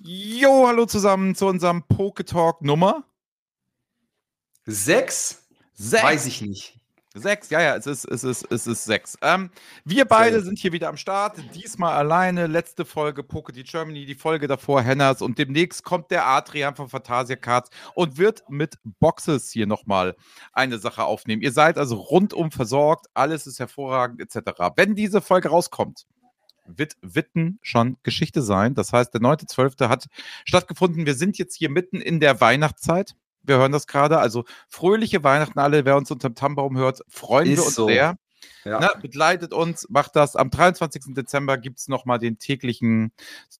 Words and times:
Jo, 0.00 0.66
hallo 0.66 0.86
zusammen 0.86 1.34
zu 1.34 1.46
unserem 1.46 1.82
Poketalk 1.86 2.62
Nummer 2.62 3.04
sechs. 4.66 5.46
Sechs. 5.74 6.04
Weiß 6.04 6.26
ich 6.26 6.42
nicht. 6.42 6.80
Sechs, 7.16 7.48
ja, 7.50 7.62
ja, 7.62 7.76
es 7.76 7.86
ist, 7.86 8.04
es 8.06 8.24
ist, 8.24 8.50
es 8.50 8.66
ist 8.66 8.84
sechs. 8.84 9.16
Ähm, 9.22 9.50
wir 9.84 10.04
beide 10.04 10.42
sind 10.42 10.58
hier 10.58 10.72
wieder 10.72 10.88
am 10.88 10.96
Start, 10.96 11.36
diesmal 11.54 11.94
alleine. 11.94 12.48
Letzte 12.48 12.84
Folge 12.84 13.22
Pocket 13.22 13.54
Germany, 13.64 14.04
die 14.04 14.16
Folge 14.16 14.48
davor 14.48 14.82
Henners 14.82 15.22
und 15.22 15.38
demnächst 15.38 15.84
kommt 15.84 16.10
der 16.10 16.26
Adrian 16.26 16.74
von 16.74 16.88
Fantasia 16.88 17.36
Cards 17.36 17.70
und 17.94 18.18
wird 18.18 18.42
mit 18.48 18.78
Boxes 18.98 19.52
hier 19.52 19.68
nochmal 19.68 20.16
eine 20.52 20.78
Sache 20.78 21.04
aufnehmen. 21.04 21.40
Ihr 21.40 21.52
seid 21.52 21.78
also 21.78 21.94
rundum 21.94 22.50
versorgt, 22.50 23.06
alles 23.14 23.46
ist 23.46 23.60
hervorragend, 23.60 24.20
etc. 24.20 24.50
Wenn 24.74 24.96
diese 24.96 25.20
Folge 25.20 25.50
rauskommt, 25.50 26.06
wird 26.66 26.96
Witten 27.02 27.58
schon 27.62 27.96
Geschichte 28.02 28.42
sein. 28.42 28.74
Das 28.74 28.92
heißt, 28.92 29.12
der 29.14 29.20
9.12. 29.20 29.88
hat 29.88 30.06
stattgefunden. 30.44 31.06
Wir 31.06 31.14
sind 31.14 31.38
jetzt 31.38 31.56
hier 31.56 31.70
mitten 31.70 32.00
in 32.00 32.20
der 32.20 32.40
Weihnachtszeit. 32.40 33.14
Wir 33.42 33.58
hören 33.58 33.72
das 33.72 33.86
gerade. 33.86 34.18
Also 34.18 34.44
fröhliche 34.68 35.22
Weihnachten 35.22 35.58
alle. 35.58 35.84
Wer 35.84 35.96
uns 35.96 36.10
unterm 36.10 36.34
Tannenbaum 36.34 36.76
hört, 36.76 37.02
freuen 37.08 37.50
Ist 37.50 37.58
wir 37.58 37.66
uns 37.66 37.74
so. 37.74 37.86
sehr. 37.86 38.16
Ja. 38.64 38.80
Ne, 38.80 38.90
begleitet 39.00 39.52
uns, 39.52 39.86
macht 39.90 40.16
das. 40.16 40.36
Am 40.36 40.50
23. 40.50 41.14
Dezember 41.14 41.58
gibt 41.58 41.78
es 41.78 41.88
nochmal 41.88 42.18
den 42.18 42.38
täglichen, 42.38 43.12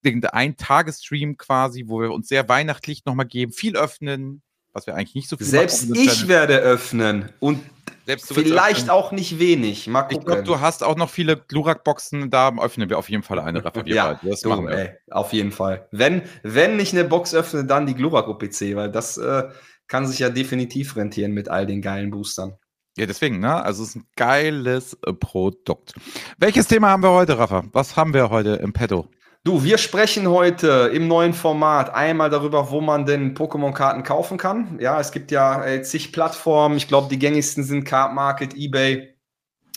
den 0.04 0.24
Ein-Tages-Stream 0.24 1.36
quasi, 1.36 1.84
wo 1.88 2.00
wir 2.00 2.10
uns 2.10 2.28
sehr 2.28 2.48
weihnachtlich 2.48 3.04
nochmal 3.04 3.26
geben, 3.26 3.52
viel 3.52 3.76
öffnen, 3.76 4.42
was 4.72 4.86
wir 4.86 4.94
eigentlich 4.94 5.14
nicht 5.14 5.28
so 5.28 5.36
viel 5.36 5.46
Selbst 5.46 5.88
machen 5.88 6.00
ich 6.00 6.26
werde 6.26 6.56
öffnen 6.56 7.28
und 7.38 7.60
Selbst 8.06 8.32
vielleicht 8.34 8.90
auch 8.90 9.12
nicht 9.12 9.38
wenig. 9.38 9.86
Mal 9.86 10.02
Ich 10.10 10.16
gucken. 10.18 10.26
glaube, 10.26 10.42
du 10.42 10.60
hast 10.60 10.82
auch 10.84 10.96
noch 10.96 11.08
viele 11.10 11.36
Glurak-Boxen, 11.36 12.30
da 12.30 12.52
öffnen 12.60 12.88
wir 12.90 12.98
auf 12.98 13.08
jeden 13.08 13.22
Fall 13.22 13.38
eine, 13.38 13.64
Rafa. 13.64 13.84
wir 13.86 13.94
ja, 13.94 14.20
das 14.22 14.40
du, 14.42 14.50
machen 14.50 14.68
wir. 14.68 14.76
ey, 14.76 14.90
auf 15.10 15.32
jeden 15.32 15.52
Fall. 15.52 15.88
Wenn, 15.90 16.22
wenn 16.42 16.78
ich 16.80 16.92
eine 16.92 17.04
Box 17.04 17.34
öffne, 17.34 17.64
dann 17.64 17.86
die 17.86 17.94
Glurak 17.94 18.28
OPC, 18.28 18.74
weil 18.76 18.90
das 18.90 19.16
äh, 19.16 19.44
kann 19.86 20.06
sich 20.06 20.18
ja 20.18 20.28
definitiv 20.30 20.96
rentieren 20.96 21.32
mit 21.32 21.48
all 21.48 21.66
den 21.66 21.80
geilen 21.82 22.10
Boostern. 22.10 22.54
Ja, 22.96 23.06
deswegen, 23.06 23.40
ne? 23.40 23.62
Also 23.62 23.82
es 23.82 23.90
ist 23.90 23.96
ein 23.96 24.06
geiles 24.16 24.96
äh, 25.04 25.12
Produkt. 25.12 25.94
Welches 26.38 26.68
Thema 26.68 26.90
haben 26.90 27.02
wir 27.02 27.10
heute, 27.10 27.38
Rafa? 27.38 27.64
Was 27.72 27.96
haben 27.96 28.14
wir 28.14 28.30
heute 28.30 28.50
im 28.56 28.72
Petto? 28.72 29.08
Du, 29.46 29.62
wir 29.62 29.76
sprechen 29.76 30.26
heute 30.26 30.90
im 30.94 31.06
neuen 31.06 31.34
Format 31.34 31.94
einmal 31.94 32.30
darüber, 32.30 32.70
wo 32.70 32.80
man 32.80 33.04
denn 33.04 33.34
Pokémon-Karten 33.36 34.02
kaufen 34.02 34.38
kann. 34.38 34.78
Ja, 34.80 34.98
es 34.98 35.12
gibt 35.12 35.30
ja 35.30 35.62
äh, 35.66 35.82
zig 35.82 36.12
Plattformen. 36.12 36.78
Ich 36.78 36.88
glaube, 36.88 37.10
die 37.10 37.18
gängigsten 37.18 37.62
sind 37.62 37.84
Card 37.84 38.14
Market, 38.14 38.54
eBay, 38.56 39.14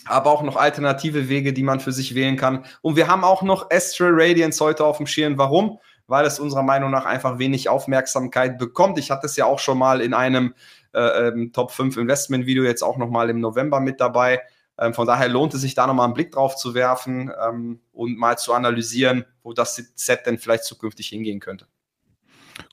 aber 0.06 0.30
auch 0.30 0.40
noch 0.40 0.56
alternative 0.56 1.28
Wege, 1.28 1.52
die 1.52 1.62
man 1.62 1.80
für 1.80 1.92
sich 1.92 2.14
wählen 2.14 2.38
kann. 2.38 2.64
Und 2.80 2.96
wir 2.96 3.08
haben 3.08 3.24
auch 3.24 3.42
noch 3.42 3.70
Astral 3.70 4.12
Radiance 4.14 4.64
heute 4.64 4.86
auf 4.86 4.96
dem 4.96 5.06
Schirm. 5.06 5.36
Warum? 5.36 5.78
Weil 6.06 6.24
es 6.24 6.40
unserer 6.40 6.62
Meinung 6.62 6.90
nach 6.90 7.04
einfach 7.04 7.38
wenig 7.38 7.68
Aufmerksamkeit 7.68 8.56
bekommt. 8.56 8.98
Ich 8.98 9.10
hatte 9.10 9.26
es 9.26 9.36
ja 9.36 9.44
auch 9.44 9.58
schon 9.58 9.76
mal 9.76 10.00
in 10.00 10.14
einem 10.14 10.54
äh, 10.94 11.28
ähm, 11.28 11.52
Top 11.52 11.72
5 11.72 11.94
Investment 11.98 12.46
Video 12.46 12.64
jetzt 12.64 12.80
auch 12.80 12.96
noch 12.96 13.10
mal 13.10 13.28
im 13.28 13.40
November 13.40 13.80
mit 13.80 14.00
dabei. 14.00 14.40
Ähm, 14.78 14.94
von 14.94 15.06
daher 15.06 15.28
lohnt 15.28 15.54
es 15.54 15.60
sich 15.60 15.74
da 15.74 15.86
nochmal 15.86 16.04
einen 16.04 16.14
Blick 16.14 16.32
drauf 16.32 16.56
zu 16.56 16.74
werfen 16.74 17.30
ähm, 17.46 17.80
und 17.92 18.16
mal 18.16 18.38
zu 18.38 18.52
analysieren, 18.52 19.24
wo 19.42 19.52
das 19.52 19.76
Set 19.94 20.26
denn 20.26 20.38
vielleicht 20.38 20.64
zukünftig 20.64 21.08
hingehen 21.08 21.40
könnte. 21.40 21.66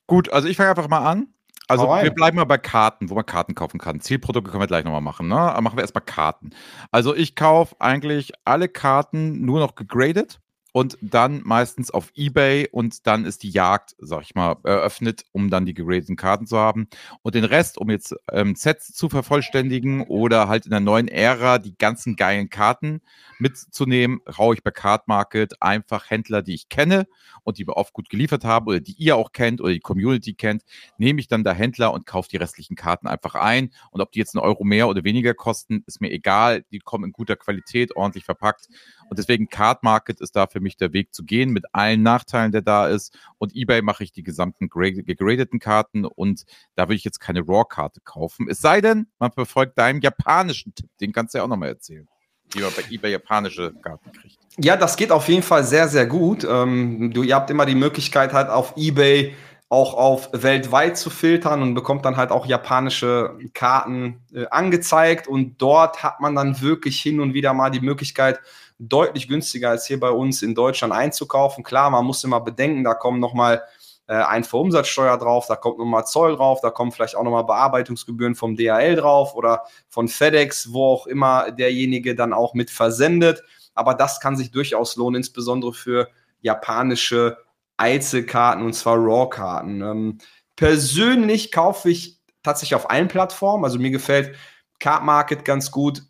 Gut, 0.07 0.29
also 0.29 0.47
ich 0.47 0.57
fange 0.57 0.69
einfach 0.69 0.87
mal 0.87 1.05
an. 1.05 1.27
Also 1.67 1.87
wir 1.87 2.11
bleiben 2.11 2.37
mal 2.37 2.43
bei 2.43 2.59
Karten, 2.59 3.09
wo 3.09 3.15
man 3.15 3.25
Karten 3.25 3.55
kaufen 3.55 3.79
kann. 3.79 3.99
Zielprodukte 3.99 4.51
können 4.51 4.61
wir 4.61 4.67
gleich 4.67 4.85
nochmal 4.85 5.01
machen. 5.01 5.27
Ne? 5.27 5.35
Aber 5.35 5.61
machen 5.61 5.77
wir 5.77 5.81
erstmal 5.81 6.03
Karten. 6.03 6.51
Also 6.91 7.15
ich 7.15 7.35
kaufe 7.35 7.75
eigentlich 7.79 8.33
alle 8.43 8.69
Karten 8.69 9.43
nur 9.43 9.59
noch 9.59 9.73
gegradet 9.73 10.39
und 10.75 10.97
dann 10.99 11.41
meistens 11.45 11.89
auf 11.89 12.11
Ebay 12.15 12.67
und 12.69 13.07
dann 13.07 13.23
ist 13.23 13.43
die 13.43 13.49
Jagd, 13.49 13.95
sag 13.97 14.23
ich 14.23 14.35
mal, 14.35 14.57
eröffnet, 14.65 15.23
um 15.31 15.49
dann 15.49 15.65
die 15.65 15.73
gegradeten 15.73 16.17
Karten 16.17 16.47
zu 16.47 16.57
haben. 16.57 16.89
Und 17.21 17.33
den 17.33 17.45
Rest, 17.45 17.77
um 17.77 17.89
jetzt 17.89 18.13
ähm, 18.29 18.55
Sets 18.55 18.93
zu 18.93 19.07
vervollständigen 19.07 20.01
oder 20.01 20.49
halt 20.49 20.65
in 20.65 20.71
der 20.71 20.81
neuen 20.81 21.07
Ära 21.07 21.59
die 21.59 21.77
ganzen 21.77 22.17
geilen 22.17 22.49
Karten 22.49 22.99
mitzunehmen, 23.39 24.19
raue 24.37 24.55
ich 24.55 24.63
bei 24.63 24.71
Card 24.71 25.07
Market 25.07 25.61
einfach 25.61 26.09
Händler, 26.09 26.41
die 26.41 26.55
ich 26.55 26.67
kenne 26.67 27.07
und 27.45 27.57
die 27.57 27.63
mir 27.63 27.77
oft 27.77 27.93
gut 27.93 28.09
geliefert 28.09 28.43
haben 28.43 28.67
oder 28.67 28.81
die 28.81 28.95
ihr 28.97 29.15
auch 29.15 29.31
kennt 29.31 29.61
oder 29.61 29.71
die 29.71 29.79
Community 29.79 30.33
kennt, 30.33 30.63
nehme 30.97 31.21
ich 31.21 31.29
dann 31.29 31.45
da 31.45 31.53
Händler 31.53 31.93
und 31.93 32.05
kaufe 32.05 32.27
die 32.27 32.37
restlichen 32.37 32.75
Karten 32.75 33.07
einfach 33.07 33.35
ein. 33.35 33.71
Und 33.91 34.01
ob 34.01 34.11
die 34.11 34.19
jetzt 34.19 34.35
einen 34.35 34.43
Euro 34.43 34.65
mehr 34.65 34.89
oder 34.89 35.05
weniger 35.05 35.33
kosten, 35.33 35.85
ist 35.87 36.01
mir 36.01 36.11
egal. 36.11 36.65
Die 36.71 36.79
kommen 36.79 37.05
in 37.05 37.11
guter 37.13 37.37
Qualität, 37.37 37.95
ordentlich 37.95 38.25
verpackt. 38.25 38.67
Und 39.09 39.19
deswegen 39.19 39.49
Card 39.49 39.83
Market 39.83 40.19
ist 40.21 40.35
da 40.35 40.47
für 40.47 40.59
mich 40.59 40.77
der 40.77 40.93
Weg 40.93 41.13
zu 41.13 41.23
gehen 41.23 41.51
mit 41.51 41.65
allen 41.73 42.01
Nachteilen, 42.03 42.51
der 42.51 42.61
da 42.61 42.87
ist. 42.87 43.17
Und 43.37 43.55
eBay 43.55 43.81
mache 43.81 44.03
ich 44.03 44.11
die 44.11 44.23
gesamten 44.23 44.65
gra- 44.67 45.03
gegradeten 45.03 45.59
Karten 45.59 46.05
und 46.05 46.43
da 46.75 46.83
würde 46.83 46.95
ich 46.95 47.03
jetzt 47.03 47.19
keine 47.19 47.41
Raw-Karte 47.41 48.01
kaufen. 48.03 48.47
Es 48.49 48.59
sei 48.59 48.81
denn, 48.81 49.07
man 49.19 49.31
verfolgt 49.31 49.77
deinen 49.77 50.01
japanischen 50.01 50.73
Tipp. 50.73 50.89
Den 50.99 51.11
kannst 51.13 51.33
du 51.33 51.37
ja 51.37 51.43
auch 51.43 51.47
nochmal 51.47 51.69
erzählen. 51.69 52.07
Wie 52.53 52.61
man 52.61 52.71
bei 52.75 52.83
eBay 52.89 53.11
japanische 53.11 53.73
Karten 53.81 54.11
kriegt. 54.11 54.37
Ja, 54.57 54.77
das 54.77 54.95
geht 54.97 55.11
auf 55.11 55.27
jeden 55.27 55.43
Fall 55.43 55.63
sehr, 55.63 55.87
sehr 55.87 56.05
gut. 56.05 56.43
Ähm, 56.43 57.11
du, 57.13 57.23
ihr 57.23 57.35
habt 57.35 57.49
immer 57.49 57.65
die 57.65 57.75
Möglichkeit, 57.75 58.33
halt 58.33 58.49
auf 58.49 58.73
Ebay 58.77 59.35
auch 59.67 59.95
auf 59.95 60.29
weltweit 60.31 60.95
zu 60.95 61.09
filtern 61.09 61.63
und 61.63 61.73
bekommt 61.73 62.05
dann 62.05 62.17
halt 62.17 62.29
auch 62.29 62.45
japanische 62.45 63.35
Karten 63.53 64.21
äh, 64.31 64.45
angezeigt. 64.47 65.27
Und 65.27 65.59
dort 65.59 66.03
hat 66.03 66.21
man 66.21 66.35
dann 66.35 66.61
wirklich 66.61 67.01
hin 67.01 67.19
und 67.19 67.33
wieder 67.33 67.53
mal 67.53 67.71
die 67.71 67.81
Möglichkeit, 67.81 68.39
deutlich 68.79 69.27
günstiger 69.27 69.69
als 69.69 69.85
hier 69.85 69.99
bei 69.99 70.09
uns 70.09 70.41
in 70.41 70.55
Deutschland 70.55 70.93
einzukaufen. 70.93 71.63
Klar, 71.63 71.89
man 71.89 72.05
muss 72.05 72.23
immer 72.23 72.41
bedenken, 72.41 72.83
da 72.83 72.93
kommen 72.93 73.19
nochmal 73.19 73.63
äh, 74.07 74.13
Einfuhrumsatzsteuer 74.13 75.17
drauf, 75.17 75.47
da 75.47 75.55
kommt 75.55 75.79
nochmal 75.79 76.05
Zoll 76.05 76.35
drauf, 76.35 76.59
da 76.61 76.69
kommen 76.69 76.91
vielleicht 76.91 77.15
auch 77.15 77.23
nochmal 77.23 77.45
Bearbeitungsgebühren 77.45 78.35
vom 78.35 78.55
DHL 78.55 78.95
drauf 78.95 79.35
oder 79.35 79.63
von 79.89 80.07
FedEx, 80.07 80.73
wo 80.73 80.85
auch 80.85 81.07
immer 81.07 81.51
derjenige 81.51 82.15
dann 82.15 82.33
auch 82.33 82.53
mit 82.53 82.69
versendet. 82.69 83.43
Aber 83.73 83.93
das 83.93 84.19
kann 84.19 84.37
sich 84.37 84.51
durchaus 84.51 84.95
lohnen, 84.95 85.17
insbesondere 85.17 85.73
für 85.73 86.09
japanische 86.41 87.37
Einzelkarten 87.77 88.63
und 88.65 88.73
zwar 88.73 88.97
RAW-Karten. 88.97 89.81
Ähm, 89.81 90.17
persönlich 90.55 91.51
kaufe 91.51 91.89
ich 91.89 92.19
tatsächlich 92.43 92.75
auf 92.75 92.89
allen 92.89 93.07
Plattformen. 93.07 93.65
Also 93.65 93.79
mir 93.79 93.91
gefällt 93.91 94.35
Card 94.79 95.03
Market 95.03 95.43
ganz 95.45 95.71
gut, 95.71 96.03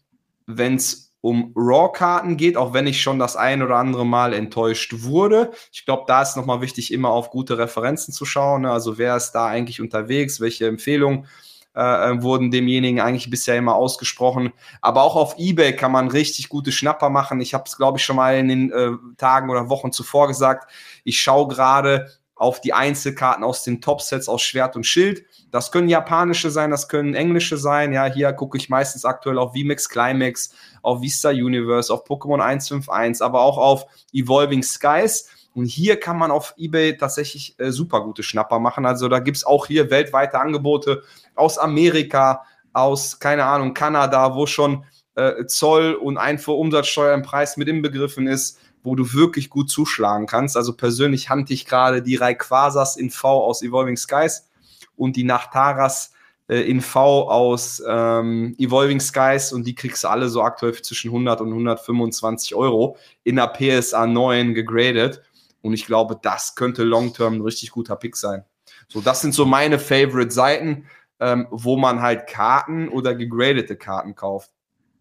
wenn 0.45 0.75
es 0.75 1.04
um 1.25 1.51
RAW-Karten 1.55 2.37
geht, 2.37 2.55
auch 2.55 2.73
wenn 2.73 2.85
ich 2.85 3.01
schon 3.01 3.17
das 3.17 3.35
ein 3.35 3.63
oder 3.63 3.77
andere 3.77 4.05
Mal 4.05 4.31
enttäuscht 4.31 4.93
wurde. 4.99 5.49
Ich 5.71 5.83
glaube, 5.83 6.03
da 6.05 6.21
ist 6.21 6.37
nochmal 6.37 6.61
wichtig, 6.61 6.93
immer 6.93 7.09
auf 7.09 7.31
gute 7.31 7.57
Referenzen 7.57 8.13
zu 8.13 8.25
schauen. 8.25 8.61
ne? 8.61 8.71
Also 8.71 8.99
wer 8.99 9.17
ist 9.17 9.31
da 9.31 9.47
eigentlich 9.47 9.81
unterwegs, 9.81 10.39
welche 10.39 10.67
Empfehlungen 10.67 11.25
äh, 11.73 11.81
wurden 12.21 12.51
demjenigen 12.51 13.01
eigentlich 13.01 13.31
bisher 13.31 13.57
immer 13.57 13.73
ausgesprochen. 13.73 14.53
Aber 14.81 15.01
auch 15.01 15.15
auf 15.15 15.39
eBay 15.39 15.75
kann 15.75 15.91
man 15.91 16.09
richtig 16.09 16.47
gute 16.47 16.71
Schnapper 16.71 17.09
machen. 17.09 17.41
Ich 17.41 17.55
habe 17.55 17.63
es, 17.65 17.75
glaube 17.75 17.97
ich, 17.97 18.05
schon 18.05 18.17
mal 18.17 18.37
in 18.37 18.47
den 18.47 18.71
äh, 18.71 18.91
Tagen 19.17 19.49
oder 19.49 19.67
Wochen 19.67 19.91
zuvor 19.91 20.27
gesagt. 20.27 20.71
Ich 21.03 21.19
schaue 21.19 21.47
gerade 21.47 22.11
auf 22.35 22.61
die 22.61 22.73
Einzelkarten 22.73 23.43
aus 23.43 23.63
den 23.63 23.81
Topsets 23.81 24.29
aus 24.29 24.43
Schwert 24.43 24.75
und 24.75 24.85
Schild. 24.85 25.25
Das 25.51 25.71
können 25.71 25.87
japanische 25.87 26.51
sein, 26.51 26.71
das 26.71 26.89
können 26.89 27.13
englische 27.13 27.57
sein. 27.57 27.93
Ja, 27.93 28.05
hier 28.05 28.33
gucke 28.33 28.57
ich 28.57 28.69
meistens 28.69 29.05
aktuell 29.05 29.37
auf 29.37 29.53
VMAX 29.53 29.87
Climax, 29.87 30.53
auf 30.81 31.01
Vista 31.01 31.29
Universe, 31.29 31.93
auf 31.93 32.05
Pokémon 32.05 32.41
151, 32.41 33.23
aber 33.23 33.41
auch 33.41 33.57
auf 33.57 33.85
Evolving 34.11 34.63
Skies. 34.63 35.29
Und 35.55 35.65
hier 35.65 35.97
kann 35.97 36.17
man 36.17 36.31
auf 36.31 36.53
eBay 36.57 36.97
tatsächlich 36.97 37.55
äh, 37.59 37.71
super 37.71 38.01
gute 38.01 38.23
Schnapper 38.23 38.59
machen. 38.59 38.85
Also 38.85 39.07
da 39.07 39.19
gibt 39.19 39.37
es 39.37 39.45
auch 39.45 39.67
hier 39.67 39.89
weltweite 39.89 40.39
Angebote 40.39 41.03
aus 41.35 41.57
Amerika, 41.57 42.43
aus, 42.73 43.19
keine 43.19 43.45
Ahnung, 43.45 43.73
Kanada, 43.73 44.35
wo 44.35 44.45
schon 44.45 44.83
äh, 45.15 45.45
Zoll 45.45 45.93
und 45.93 46.17
Einfuhrumsatzsteuer 46.17 47.13
im 47.13 47.21
Preis 47.21 47.55
mit 47.55 47.69
inbegriffen 47.69 48.27
ist, 48.27 48.59
wo 48.83 48.95
du 48.95 49.13
wirklich 49.13 49.49
gut 49.49 49.69
zuschlagen 49.69 50.27
kannst. 50.27 50.57
Also 50.57 50.75
persönlich 50.75 51.29
handle 51.29 51.53
ich 51.53 51.65
gerade 51.65 52.01
die 52.01 52.17
Rayquazas 52.17 52.97
in 52.97 53.09
V 53.09 53.45
aus 53.45 53.61
Evolving 53.61 53.95
Skies 53.95 54.49
und 54.97 55.15
die 55.15 55.23
Nachtaras 55.23 56.13
äh, 56.47 56.61
in 56.61 56.81
V 56.81 57.29
aus 57.29 57.81
ähm, 57.87 58.55
Evolving 58.57 58.99
Skies 58.99 59.51
und 59.51 59.65
die 59.65 59.75
kriegst 59.75 60.03
du 60.03 60.07
alle 60.07 60.29
so 60.29 60.41
aktuell 60.41 60.73
zwischen 60.73 61.09
100 61.09 61.41
und 61.41 61.49
125 61.49 62.55
Euro 62.55 62.97
in 63.23 63.37
der 63.37 63.47
PSA 63.47 64.05
9 64.05 64.53
gegradet. 64.53 65.23
Und 65.61 65.73
ich 65.73 65.85
glaube, 65.87 66.19
das 66.21 66.55
könnte 66.55 66.83
long-term 66.83 67.35
ein 67.35 67.41
richtig 67.41 67.71
guter 67.71 67.95
Pick 67.95 68.15
sein. 68.15 68.43
So, 68.87 69.01
das 69.01 69.21
sind 69.21 69.33
so 69.33 69.45
meine 69.45 69.79
Favorite-Seiten, 69.79 70.85
ähm, 71.19 71.47
wo 71.49 71.77
man 71.77 72.01
halt 72.01 72.27
Karten 72.27 72.89
oder 72.89 73.15
gegradete 73.15 73.75
Karten 73.75 74.13
kauft. 74.13 74.51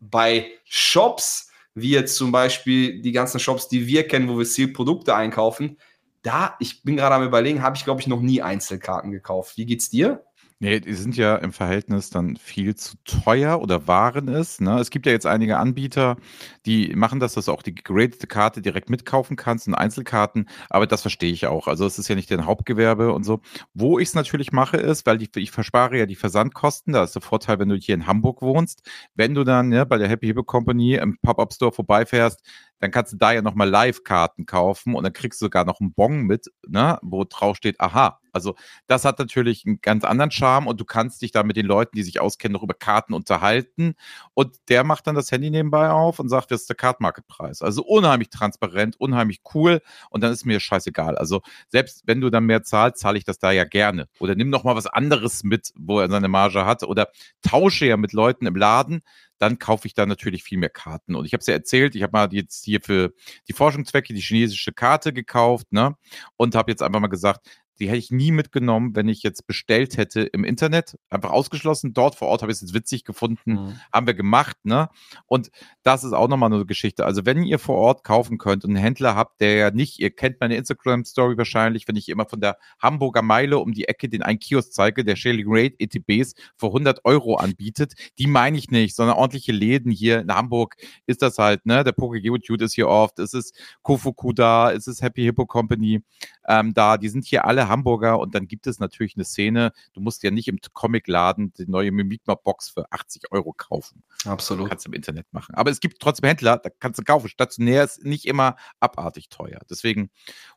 Bei 0.00 0.47
Shops, 0.64 1.50
wie 1.75 1.90
jetzt 1.90 2.17
zum 2.17 2.32
Beispiel 2.32 3.02
die 3.02 3.12
ganzen 3.12 3.40
Shops, 3.40 3.69
die 3.69 3.87
wir 3.87 4.08
kennen, 4.08 4.29
wo 4.29 4.38
wir 4.38 4.47
Zielprodukte 4.47 5.14
einkaufen, 5.14 5.76
da, 6.25 6.56
ich 6.59 6.82
bin 6.82 6.97
gerade 6.97 7.15
am 7.15 7.23
überlegen, 7.23 7.62
habe 7.62 7.76
ich, 7.76 7.85
glaube 7.85 8.00
ich, 8.00 8.06
noch 8.06 8.21
nie 8.21 8.43
Einzelkarten 8.43 9.12
gekauft. 9.12 9.56
Wie 9.56 9.67
geht's 9.67 9.91
dir? 9.91 10.25
Nee, 10.61 10.81
die 10.81 10.94
sind 10.94 11.17
ja 11.17 11.37
im 11.37 11.53
Verhältnis 11.53 12.11
dann 12.11 12.37
viel 12.37 12.75
zu 12.75 12.97
teuer 13.05 13.61
oder 13.61 13.87
waren 13.88 14.29
es. 14.29 14.61
Ne? 14.61 14.79
Es 14.79 14.91
gibt 14.91 15.05
ja 15.05 15.12
jetzt 15.12 15.26
einige 15.26 15.59
Anbieter, 15.59 16.17
die 16.65 16.94
machen 16.94 17.21
das, 17.21 17.35
dass 17.35 17.47
du 17.47 17.53
auch 17.53 17.62
die 17.62 17.75
gegradete 17.75 18.26
Karte 18.29 18.62
direkt 18.62 18.88
mitkaufen 18.88 19.37
kannst 19.37 19.67
und 19.69 19.75
Einzelkarten, 19.75 20.49
aber 20.71 20.87
das 20.87 21.03
verstehe 21.03 21.32
ich 21.32 21.47
auch. 21.49 21.67
Also 21.67 21.85
es 21.87 21.99
ist 21.99 22.09
ja 22.09 22.15
nicht 22.15 22.31
dein 22.31 22.47
Hauptgewerbe 22.47 23.12
und 23.12 23.25
so. 23.25 23.41
Wo 23.75 23.99
ich 23.99 24.09
es 24.09 24.15
natürlich 24.15 24.53
mache, 24.53 24.76
ist, 24.79 25.05
weil 25.06 25.21
ich, 25.21 25.37
ich 25.37 25.50
verspare 25.50 25.99
ja 25.99 26.06
die 26.06 26.15
Versandkosten, 26.15 26.94
da 26.94 27.03
ist 27.03 27.15
der 27.15 27.23
Vorteil, 27.23 27.59
wenn 27.59 27.69
du 27.69 27.75
hier 27.76 27.97
in 27.97 28.06
Hamburg 28.06 28.41
wohnst, 28.41 28.88
wenn 29.15 29.35
du 29.35 29.44
dann 29.44 29.73
ja, 29.73 29.85
bei 29.85 29.99
der 29.99 30.09
Happy 30.09 30.26
Hippo 30.29 30.44
Company 30.44 30.94
im 30.94 31.19
Pop-Up-Store 31.21 31.73
vorbeifährst, 31.73 32.41
dann 32.81 32.91
kannst 32.91 33.12
du 33.12 33.17
da 33.17 33.32
ja 33.32 33.43
nochmal 33.43 33.69
Live-Karten 33.69 34.47
kaufen 34.47 34.94
und 34.94 35.05
dann 35.05 35.12
kriegst 35.12 35.41
du 35.41 35.47
sogar 35.47 35.65
noch 35.65 35.81
einen 35.81 35.94
Bon 35.94 36.23
mit, 36.23 36.50
ne, 36.67 36.99
wo 37.03 37.25
drauf 37.25 37.56
steht, 37.56 37.81
aha. 37.81 38.21
Also 38.32 38.56
das 38.88 39.05
hat 39.05 39.21
natürlich 39.21 39.65
einen 39.65 39.81
ganz 39.81 40.05
anderen 40.05 40.32
Charme 40.32 40.67
und 40.67 40.81
du 40.81 40.85
kannst 40.85 41.23
dich 41.23 41.31
da 41.31 41.44
mit 41.44 41.56
den 41.56 41.67
Leuten, 41.67 41.97
die 41.97 42.03
sich 42.03 42.21
auskennen, 42.21 42.55
noch 42.55 42.65
über 42.65 42.75
Karten 42.75 43.15
unterhalten. 43.15 43.94
Und 44.35 44.56
der 44.69 44.82
macht 44.82 45.06
dann 45.06 45.15
das 45.15 45.31
Handy 45.31 45.50
nebenbei 45.50 45.88
auf 45.91 46.19
und 46.19 46.29
sagt, 46.29 46.50
das 46.50 46.62
ist 46.62 46.69
der 46.69 46.76
Card-Market-Preis. 46.76 47.62
Also 47.62 47.85
unheimlich 47.85 48.31
transparent, 48.31 48.99
unheimlich 48.99 49.41
cool 49.55 49.81
und 50.11 50.23
dann 50.23 50.32
ist 50.32 50.44
mir 50.44 50.59
scheißegal. 50.59 51.17
Also 51.17 51.43
selbst 51.69 52.03
wenn 52.06 52.21
du 52.21 52.29
dann 52.29 52.44
mehr 52.44 52.65
zahlst, 52.65 52.99
zahle 52.99 53.19
ich 53.19 53.25
das 53.25 53.38
da 53.38 53.53
ja 53.53 53.65
gerne. 53.65 54.09
Oder 54.19 54.35
nimm 54.35 54.50
noch 54.50 54.65
mal 54.65 54.75
was 54.75 54.87
anderes 54.88 55.44
mit, 55.44 55.73
wo 55.76 56.00
er 56.00 56.11
seine 56.11 56.29
Marge 56.29 56.67
hat. 56.67 56.82
Oder 56.82 57.09
tausche 57.43 57.87
ja 57.87 57.97
mit 57.97 58.12
Leuten 58.12 58.47
im 58.47 58.56
Laden 58.56 59.03
dann 59.38 59.58
kaufe 59.58 59.86
ich 59.86 59.94
da 59.94 60.06
natürlich 60.06 60.44
viel 60.44 60.58
mehr 60.58 60.70
Karten. 60.70 61.14
Und 61.14 61.25
ich 61.25 61.32
habe 61.32 61.40
es 61.40 61.46
ja 61.46 61.54
erzählt, 61.54 61.94
ich 61.94 62.02
habe 62.02 62.12
mal 62.12 62.28
jetzt 62.32 62.64
hier 62.64 62.81
für 62.81 63.12
die 63.48 63.52
Forschungszwecke 63.52 64.14
die 64.14 64.20
chinesische 64.20 64.72
Karte 64.72 65.12
gekauft, 65.12 65.72
ne? 65.72 65.96
Und 66.36 66.54
habe 66.54 66.70
jetzt 66.70 66.82
einfach 66.82 67.00
mal 67.00 67.08
gesagt, 67.08 67.46
die 67.79 67.88
hätte 67.88 67.99
ich 67.99 68.11
nie 68.11 68.31
mitgenommen, 68.31 68.94
wenn 68.94 69.09
ich 69.09 69.23
jetzt 69.23 69.47
bestellt 69.47 69.97
hätte 69.97 70.23
im 70.23 70.44
Internet. 70.44 70.97
Einfach 71.11 71.31
ausgeschlossen. 71.31 71.93
Dort 71.93 72.15
vor 72.15 72.29
Ort 72.29 72.43
habe 72.43 72.53
ich 72.53 72.56
es 72.56 72.62
jetzt 72.62 72.75
witzig 72.75 73.05
gefunden. 73.05 73.53
Mhm. 73.53 73.81
Haben 73.93 74.06
wir 74.06 74.15
gemacht, 74.15 74.56
ne? 74.65 74.88
Und 75.26 75.50
das 75.82 76.05
ist 76.05 76.12
auch 76.12 76.29
nochmal 76.29 76.53
eine 76.53 76.65
Geschichte. 76.67 77.05
Also, 77.05 77.26
wenn 77.26 77.43
ihr 77.43 77.59
vor 77.59 77.76
Ort 77.76 78.05
kaufen 78.05 78.38
könnt 78.38 78.65
und 78.65 78.71
einen 78.71 78.82
Händler 78.82 79.17
habt, 79.17 79.41
der 79.41 79.55
ja 79.55 79.71
nicht, 79.71 79.99
ihr 79.99 80.11
kennt 80.11 80.41
meine 80.41 80.56
Instagram-Story 80.56 81.37
wahrscheinlich, 81.37 81.88
wenn 81.88 81.97
ich 81.97 82.09
immer 82.09 82.26
von 82.26 82.41
der 82.41 82.59
Hamburger 82.81 83.23
Meile 83.23 83.59
um 83.59 83.73
die 83.73 83.88
Ecke 83.88 84.09
den 84.09 84.23
einen 84.23 84.38
Kiosk 84.38 84.73
zeige, 84.73 85.05
der 85.05 85.17
Shelly 85.17 85.44
Rate 85.47 85.75
ETBs 85.79 86.35
für 86.56 86.67
100 86.67 87.05
Euro 87.05 87.37
anbietet. 87.37 87.94
Die 88.19 88.26
meine 88.26 88.56
ich 88.56 88.71
nicht, 88.71 88.94
sondern 88.94 89.17
ordentliche 89.17 89.53
Läden 89.53 89.91
hier 89.91 90.21
in 90.21 90.32
Hamburg 90.32 90.76
ist 91.06 91.23
das 91.23 91.38
halt, 91.38 91.67
ne? 91.67 91.85
Der 91.85 91.93
Poke 91.93 92.19
ist 92.19 92.75
hier 92.75 92.88
oft, 92.88 93.19
es 93.19 93.35
ist 93.35 93.56
Kofuku 93.82 94.32
da, 94.32 94.73
es 94.73 94.87
ist 94.87 95.03
Happy 95.03 95.23
Hippo 95.23 95.47
Company 95.47 96.03
ähm, 96.47 96.75
da, 96.75 96.97
die 96.97 97.09
sind 97.09 97.25
hier 97.25 97.44
alle 97.47 97.63
Hamburger 97.69 98.19
und 98.19 98.34
dann 98.34 98.46
gibt 98.46 98.66
es 98.66 98.78
natürlich 98.78 99.16
eine 99.16 99.25
Szene, 99.25 99.72
du 99.93 100.00
musst 100.00 100.22
ja 100.22 100.31
nicht 100.31 100.49
im 100.49 100.58
Comicladen 100.72 101.52
die 101.55 101.66
neue 101.66 101.93
Mimikma-Box 101.93 102.70
für 102.70 102.90
80 102.90 103.32
Euro 103.32 103.52
kaufen. 103.52 104.02
Absolut. 104.25 104.69
kannst 104.69 104.87
du 104.87 104.90
im 104.90 104.94
Internet 104.94 105.26
machen. 105.32 105.55
Aber 105.55 105.70
es 105.70 105.81
gibt 105.81 106.00
trotzdem 106.00 106.28
Händler, 106.28 106.58
da 106.58 106.70
kannst 106.70 106.99
du 106.99 107.05
kaufen. 107.05 107.28
Stationär 107.28 107.84
ist 107.84 108.05
nicht 108.05 108.26
immer 108.26 108.56
abartig 108.81 109.28
teuer. 109.28 109.61
Deswegen 109.69 110.11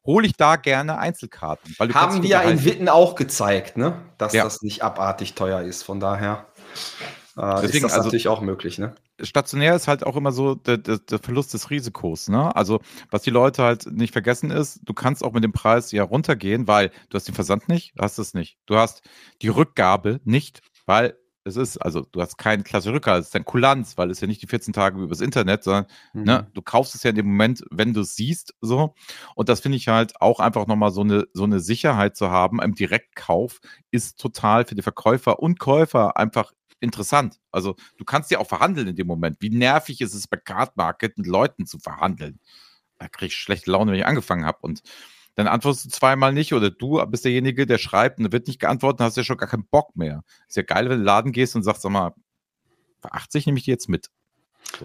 hole 0.06 0.28
ich 0.28 0.34
da 0.34 0.56
gerne 0.56 0.98
Einzelkarten. 0.98 1.76
Haben 1.94 2.24
wir 2.24 2.30
ja 2.30 2.42
in 2.42 2.64
Witten 2.64 2.90
auch 2.90 3.16
gezeigt, 3.16 3.78
ne? 3.78 4.02
dass 4.18 4.34
ja. 4.34 4.44
das 4.44 4.62
nicht 4.62 4.84
abartig 4.84 5.34
teuer 5.34 5.62
ist. 5.62 5.84
Von 5.84 6.00
daher 6.00 6.48
äh, 7.38 7.62
Deswegen, 7.62 7.78
ist 7.78 7.84
das 7.84 7.94
also, 7.94 8.06
natürlich 8.06 8.28
auch 8.28 8.42
möglich. 8.42 8.80
Ne? 8.80 8.96
stationär 9.22 9.76
ist 9.76 9.88
halt 9.88 10.06
auch 10.06 10.16
immer 10.16 10.32
so 10.32 10.56
der, 10.56 10.78
der, 10.78 11.00
der, 11.00 11.20
Verlust 11.20 11.54
des 11.54 11.70
Risikos. 11.70 12.30
Ne? 12.30 12.56
Also, 12.56 12.82
was 13.10 13.24
die 13.24 13.30
Leute 13.30 13.64
halt 13.64 13.92
nicht 13.92 14.14
vergessen 14.14 14.52
ist, 14.52 14.82
du 14.84 14.94
kannst 14.94 15.24
auch 15.24 15.34
mit 15.34 15.44
dem 15.44 15.54
Preis 15.54 15.92
ja 15.92 16.04
runtergehen, 16.04 16.68
weil 16.68 16.92
du 17.10 17.16
hast 17.16 17.28
den 17.28 17.36
Versand 17.36 17.70
nicht, 17.70 17.94
hast 18.00 18.20
es 18.20 18.34
nicht. 18.34 18.58
Du 18.66 18.76
hast 18.76 19.02
die 19.42 19.50
Rückgabe 19.50 20.20
nicht, 20.24 20.62
weil 20.86 21.18
es 21.48 21.56
ist, 21.56 21.78
also 21.78 22.02
du 22.12 22.22
hast 22.22 22.38
keine 22.38 22.64
klasse 22.64 22.92
Rückgabe, 22.92 23.20
es 23.20 23.28
ist 23.28 23.36
ein 23.36 23.46
Kulanz, 23.46 23.98
weil 23.98 24.12
es 24.12 24.20
ja 24.20 24.28
nicht 24.28 24.42
die 24.42 24.48
14 24.48 24.74
Tage 24.74 25.02
übers 25.02 25.22
Internet, 25.22 25.64
sondern 25.64 25.86
ne, 26.14 26.20
mhm. 26.20 26.26
ne, 26.26 26.48
du 26.54 26.62
kaufst 26.62 26.94
es 26.94 27.04
ja 27.04 27.12
in 27.12 27.16
dem 27.16 27.28
Moment, 27.28 27.64
wenn 27.72 27.94
du 27.94 28.02
es 28.02 28.16
siehst, 28.16 28.54
so. 28.62 28.94
Und 29.36 29.50
das 29.50 29.62
finde 29.62 29.78
ich 29.78 29.88
halt 29.88 30.20
auch 30.22 30.40
einfach 30.40 30.68
nochmal 30.68 30.92
so 30.92 31.02
eine, 31.02 31.26
so 31.34 31.46
eine 31.46 31.60
Sicherheit 31.60 32.18
zu 32.18 32.30
haben. 32.30 32.62
Im 32.62 32.76
Direktkauf 32.76 33.60
ist 33.92 34.20
total 34.20 34.66
für 34.66 34.76
die 34.76 34.82
Verkäufer 34.82 35.40
und 35.40 35.60
Käufer 35.60 36.18
einfach 36.18 36.52
interessant. 36.80 37.40
Also 37.52 37.76
du 37.98 38.06
kannst 38.06 38.32
ja 38.32 38.40
auch 38.40 38.48
verhandeln 38.48 38.88
in 38.88 38.96
dem 38.96 39.08
Moment. 39.08 39.38
Wie 39.40 39.50
nervig 39.50 40.02
ist 40.02 40.14
es 40.14 40.28
bei 40.28 40.38
Card 40.38 40.78
Market 40.78 41.18
mit 41.18 41.28
Leuten 41.28 41.66
zu 41.66 41.80
verhandeln? 41.80 42.40
Da 42.98 43.08
kriege 43.08 43.28
ich 43.28 43.36
schlechte 43.36 43.72
Laune, 43.72 43.92
wenn 43.92 44.00
ich 44.00 44.06
angefangen 44.06 44.46
habe. 44.46 44.60
Und 44.62 44.82
dann 45.36 45.48
antwortest 45.48 45.86
du 45.86 45.90
zweimal 45.90 46.34
nicht 46.34 46.54
oder 46.54 46.72
du 46.72 47.06
bist 47.06 47.26
derjenige, 47.26 47.68
der 47.68 47.78
schreibt 47.78 48.20
und 48.20 48.32
wird 48.32 48.48
nicht 48.48 48.60
geantwortet, 48.60 49.00
dann 49.00 49.08
hast 49.08 49.18
du 49.18 49.22
ja 49.22 49.26
schon 49.26 49.38
gar 49.38 49.50
keinen 49.50 49.68
Bock 49.68 49.96
mehr. 49.96 50.24
Ist 50.48 50.58
ja 50.58 50.64
geil, 50.64 50.86
wenn 50.86 50.90
du 50.90 50.96
in 50.96 51.02
den 51.02 51.06
Laden 51.06 51.32
gehst 51.32 51.56
und 51.56 51.64
sagst, 51.64 51.84
sag 51.84 51.92
mal, 51.92 52.14
für 53.02 53.14
80 53.14 53.46
nehme 53.46 53.60
ich 53.60 53.66
die 53.66 53.72
jetzt 53.72 53.88
mit. 53.88 54.10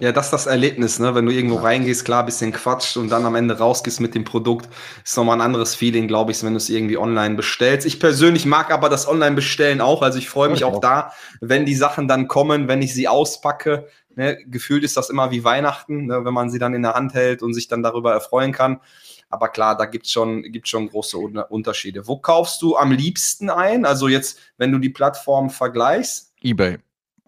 Ja, 0.00 0.12
das 0.12 0.26
ist 0.26 0.30
das 0.32 0.46
Erlebnis, 0.46 0.98
ne? 0.98 1.14
Wenn 1.14 1.26
du 1.26 1.32
irgendwo 1.32 1.56
ja. 1.56 1.62
reingehst, 1.62 2.04
klar, 2.04 2.24
bisschen 2.24 2.52
quatscht 2.52 2.96
und 2.96 3.10
dann 3.10 3.26
am 3.26 3.34
Ende 3.34 3.58
rausgehst 3.58 4.00
mit 4.00 4.14
dem 4.14 4.24
Produkt, 4.24 4.68
ist 5.04 5.16
nochmal 5.16 5.36
ein 5.36 5.40
anderes 5.42 5.74
Feeling, 5.74 6.08
glaube 6.08 6.32
ich, 6.32 6.42
wenn 6.42 6.52
du 6.52 6.56
es 6.56 6.70
irgendwie 6.70 6.96
online 6.96 7.34
bestellst. 7.34 7.86
Ich 7.86 8.00
persönlich 8.00 8.46
mag 8.46 8.70
aber 8.70 8.88
das 8.88 9.06
Online-Bestellen 9.06 9.80
auch. 9.80 10.02
Also 10.02 10.18
ich 10.18 10.28
freue 10.28 10.48
mich 10.48 10.64
auch, 10.64 10.74
auch 10.74 10.80
da, 10.80 11.12
wenn 11.40 11.66
die 11.66 11.74
Sachen 11.74 12.08
dann 12.08 12.26
kommen, 12.26 12.68
wenn 12.68 12.80
ich 12.80 12.94
sie 12.94 13.08
auspacke. 13.08 13.86
Ne? 14.14 14.38
Gefühlt 14.46 14.84
ist 14.84 14.96
das 14.96 15.10
immer 15.10 15.30
wie 15.30 15.44
Weihnachten, 15.44 16.06
ne? 16.06 16.24
wenn 16.24 16.34
man 16.34 16.50
sie 16.50 16.58
dann 16.58 16.74
in 16.74 16.82
der 16.82 16.94
Hand 16.94 17.14
hält 17.14 17.42
und 17.42 17.52
sich 17.52 17.68
dann 17.68 17.82
darüber 17.82 18.12
erfreuen 18.12 18.52
kann. 18.52 18.80
Aber 19.28 19.48
klar, 19.48 19.76
da 19.76 19.86
gibt 19.86 20.06
es 20.06 20.12
schon, 20.12 20.42
gibt's 20.42 20.68
schon 20.70 20.88
große 20.88 21.16
Unterschiede. 21.16 22.06
Wo 22.06 22.18
kaufst 22.18 22.60
du 22.60 22.76
am 22.76 22.92
liebsten 22.92 23.48
ein? 23.50 23.86
Also 23.86 24.08
jetzt, 24.08 24.38
wenn 24.58 24.72
du 24.72 24.78
die 24.78 24.90
Plattform 24.90 25.50
vergleichst? 25.50 26.32
eBay. 26.42 26.78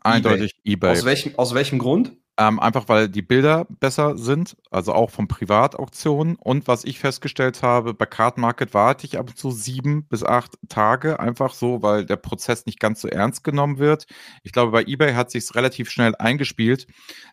Eindeutig 0.02 0.54
eBay. 0.64 0.90
eBay. 0.90 0.90
Aus, 0.90 1.04
welchem, 1.06 1.38
aus 1.38 1.54
welchem 1.54 1.78
Grund? 1.78 2.12
Ähm, 2.36 2.58
einfach 2.58 2.88
weil 2.88 3.08
die 3.08 3.22
Bilder 3.22 3.64
besser 3.68 4.18
sind, 4.18 4.56
also 4.70 4.92
auch 4.92 5.10
von 5.10 5.28
Privatauktionen. 5.28 6.34
Und 6.34 6.66
was 6.66 6.84
ich 6.84 6.98
festgestellt 6.98 7.62
habe, 7.62 7.94
bei 7.94 8.06
Card 8.06 8.38
Market 8.38 8.74
warte 8.74 9.06
ich 9.06 9.18
ab 9.18 9.28
und 9.28 9.38
zu 9.38 9.52
sieben 9.52 10.08
bis 10.08 10.24
acht 10.24 10.58
Tage, 10.68 11.20
einfach 11.20 11.54
so, 11.54 11.82
weil 11.82 12.04
der 12.04 12.16
Prozess 12.16 12.66
nicht 12.66 12.80
ganz 12.80 13.00
so 13.02 13.08
ernst 13.08 13.44
genommen 13.44 13.78
wird. 13.78 14.06
Ich 14.42 14.50
glaube, 14.50 14.72
bei 14.72 14.82
eBay 14.82 15.14
hat 15.14 15.30
sich 15.30 15.54
relativ 15.54 15.90
schnell 15.90 16.16
eingespielt, 16.16 16.88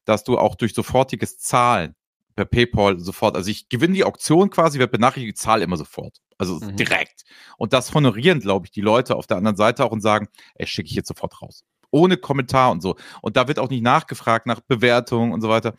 dass 0.06 0.24
du 0.24 0.38
auch 0.38 0.54
durch 0.54 0.76
sofortiges 0.76 1.40
Zahlen 1.40 1.96
per 2.36 2.46
PayPal 2.46 3.00
sofort, 3.00 3.36
also 3.36 3.50
ich 3.50 3.70
gewinne 3.70 3.96
die 3.96 4.04
Auktion 4.04 4.52
quasi, 4.52 4.78
werde 4.78 4.92
benachrichtigt, 4.92 5.38
zahle 5.40 5.64
immer 5.64 5.78
sofort. 5.78 6.18
Also 6.38 6.60
mhm. 6.60 6.76
direkt. 6.76 7.24
Und 7.58 7.74
das 7.74 7.94
honorieren, 7.94 8.40
glaube 8.40 8.68
ich, 8.68 8.72
die 8.72 8.82
Leute 8.82 9.16
auf 9.16 9.26
der 9.26 9.38
anderen 9.38 9.58
Seite 9.58 9.84
auch 9.84 9.92
und 9.92 10.02
sagen, 10.02 10.28
ey, 10.56 10.68
schicke 10.68 10.90
ich 10.90 10.96
jetzt 10.96 11.08
sofort 11.08 11.42
raus 11.42 11.64
ohne 11.92 12.18
Kommentar 12.18 12.72
und 12.72 12.82
so. 12.82 12.96
Und 13.22 13.38
da 13.38 13.48
wird 13.48 13.60
auch 13.60 13.70
nicht 13.70 13.84
nachgefragt 13.84 14.46
nach 14.48 14.62
Bewertungen 14.62 15.34
und 15.34 15.42
so 15.42 15.50
weiter. 15.50 15.76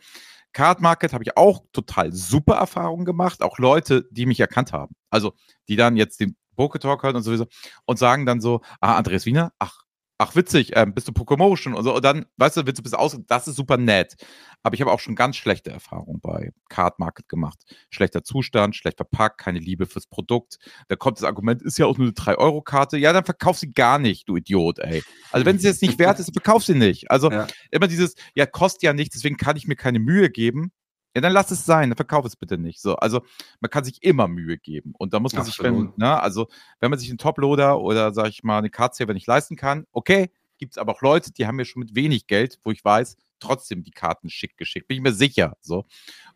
Card 0.53 0.81
Market 0.81 1.13
habe 1.13 1.23
ich 1.23 1.35
auch 1.35 1.63
total 1.73 2.11
super 2.13 2.55
Erfahrungen 2.55 3.05
gemacht, 3.05 3.41
auch 3.41 3.57
Leute, 3.57 4.07
die 4.11 4.25
mich 4.25 4.39
erkannt 4.39 4.71
haben. 4.71 4.95
Also, 5.09 5.33
die 5.67 5.75
dann 5.75 5.97
jetzt 5.97 6.19
den 6.19 6.37
Poke 6.55 6.79
Talk 6.79 7.03
hören 7.03 7.15
und 7.15 7.23
sowieso 7.23 7.47
und 7.85 7.97
sagen 7.97 8.25
dann 8.25 8.39
so, 8.39 8.61
ah, 8.79 8.95
Andreas 8.95 9.25
Wiener, 9.25 9.51
ach, 9.59 9.82
ach 10.23 10.35
witzig, 10.35 10.71
ähm, 10.75 10.93
bist 10.93 11.07
du 11.07 11.11
Pokémotion 11.11 11.73
und 11.73 11.83
so. 11.83 11.95
Und 11.95 12.05
dann, 12.05 12.25
weißt 12.37 12.57
du, 12.57 12.65
willst 12.65 12.79
du 12.79 12.83
bisschen 12.83 12.97
aus, 12.97 13.17
das 13.27 13.47
ist 13.47 13.55
super 13.55 13.77
nett. 13.77 14.15
Aber 14.63 14.73
ich 14.73 14.81
habe 14.81 14.91
auch 14.91 14.99
schon 14.99 15.15
ganz 15.15 15.35
schlechte 15.35 15.71
Erfahrungen 15.71 16.21
bei 16.21 16.53
Card 16.69 16.97
Market 16.97 17.27
gemacht. 17.27 17.59
Schlechter 17.89 18.23
Zustand, 18.23 18.75
schlecht 18.75 18.97
verpackt, 18.97 19.39
keine 19.39 19.59
Liebe 19.59 19.85
fürs 19.85 20.07
Produkt. 20.07 20.57
Da 20.87 20.95
kommt 20.95 21.17
das 21.17 21.25
Argument, 21.25 21.61
ist 21.61 21.77
ja 21.77 21.85
auch 21.85 21.97
nur 21.97 22.07
eine 22.07 22.13
3-Euro-Karte. 22.13 22.97
Ja, 22.97 23.11
dann 23.11 23.25
verkauf 23.25 23.57
sie 23.57 23.73
gar 23.73 23.99
nicht, 23.99 24.29
du 24.29 24.37
Idiot, 24.37 24.79
ey. 24.79 25.03
Also 25.31 25.45
wenn 25.45 25.59
sie 25.59 25.67
jetzt 25.67 25.81
nicht 25.81 25.99
wert 25.99 26.19
ist, 26.19 26.27
dann 26.27 26.33
verkauf 26.33 26.63
sie 26.63 26.75
nicht. 26.75 27.11
Also 27.11 27.29
ja. 27.29 27.47
immer 27.71 27.87
dieses, 27.87 28.15
ja, 28.33 28.45
kostet 28.45 28.83
ja 28.83 28.93
nichts, 28.93 29.15
deswegen 29.15 29.35
kann 29.35 29.57
ich 29.57 29.67
mir 29.67 29.75
keine 29.75 29.99
Mühe 29.99 30.29
geben. 30.29 30.71
Ja, 31.15 31.21
dann 31.21 31.33
lass 31.33 31.51
es 31.51 31.65
sein, 31.65 31.89
dann 31.89 31.95
verkauf 31.95 32.25
es 32.25 32.35
bitte 32.35 32.57
nicht. 32.57 32.81
So, 32.81 32.95
also 32.95 33.21
man 33.59 33.69
kann 33.69 33.83
sich 33.83 34.01
immer 34.03 34.27
Mühe 34.27 34.57
geben. 34.57 34.93
Und 34.97 35.13
da 35.13 35.19
muss 35.19 35.33
man 35.33 35.45
Absolut. 35.45 35.55
sich, 35.55 35.63
wenn, 35.63 35.93
ne, 35.97 36.19
also 36.19 36.47
wenn 36.79 36.89
man 36.89 36.99
sich 36.99 37.09
einen 37.09 37.19
Toploader 37.19 37.79
oder 37.79 38.13
sag 38.13 38.29
ich 38.29 38.43
mal 38.43 38.57
eine 38.57 38.69
Card-Saver 38.69 39.13
nicht 39.13 39.27
leisten 39.27 39.55
kann, 39.55 39.85
okay, 39.91 40.31
gibt 40.57 40.73
es 40.73 40.77
aber 40.77 40.93
auch 40.93 41.01
Leute, 41.01 41.31
die 41.31 41.45
haben 41.45 41.57
mir 41.57 41.65
schon 41.65 41.81
mit 41.81 41.93
wenig 41.93 42.27
Geld, 42.27 42.59
wo 42.63 42.71
ich 42.71 42.83
weiß, 42.83 43.17
trotzdem 43.39 43.83
die 43.83 43.91
Karten 43.91 44.29
schick 44.29 44.57
geschickt. 44.57 44.87
Bin 44.87 44.97
ich 44.97 45.03
mir 45.03 45.13
sicher. 45.13 45.57
So. 45.59 45.85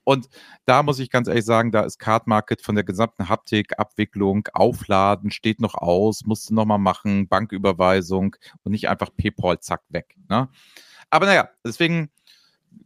Und 0.03 0.27
da 0.65 0.83
muss 0.83 0.99
ich 0.99 1.09
ganz 1.09 1.27
ehrlich 1.27 1.45
sagen, 1.45 1.71
da 1.71 1.81
ist 1.81 1.97
Card 1.97 2.27
Market 2.27 2.61
von 2.61 2.75
der 2.75 2.83
gesamten 2.83 3.29
Haptik, 3.29 3.79
Abwicklung, 3.79 4.47
Aufladen, 4.53 5.31
steht 5.31 5.61
noch 5.61 5.75
aus, 5.75 6.25
musste 6.25 6.53
nochmal 6.53 6.79
machen, 6.79 7.27
Banküberweisung 7.27 8.35
und 8.63 8.71
nicht 8.71 8.89
einfach 8.89 9.09
PayPal, 9.15 9.59
zack, 9.59 9.81
weg. 9.89 10.15
Ne? 10.29 10.49
Aber 11.09 11.25
naja, 11.25 11.49
deswegen 11.65 12.09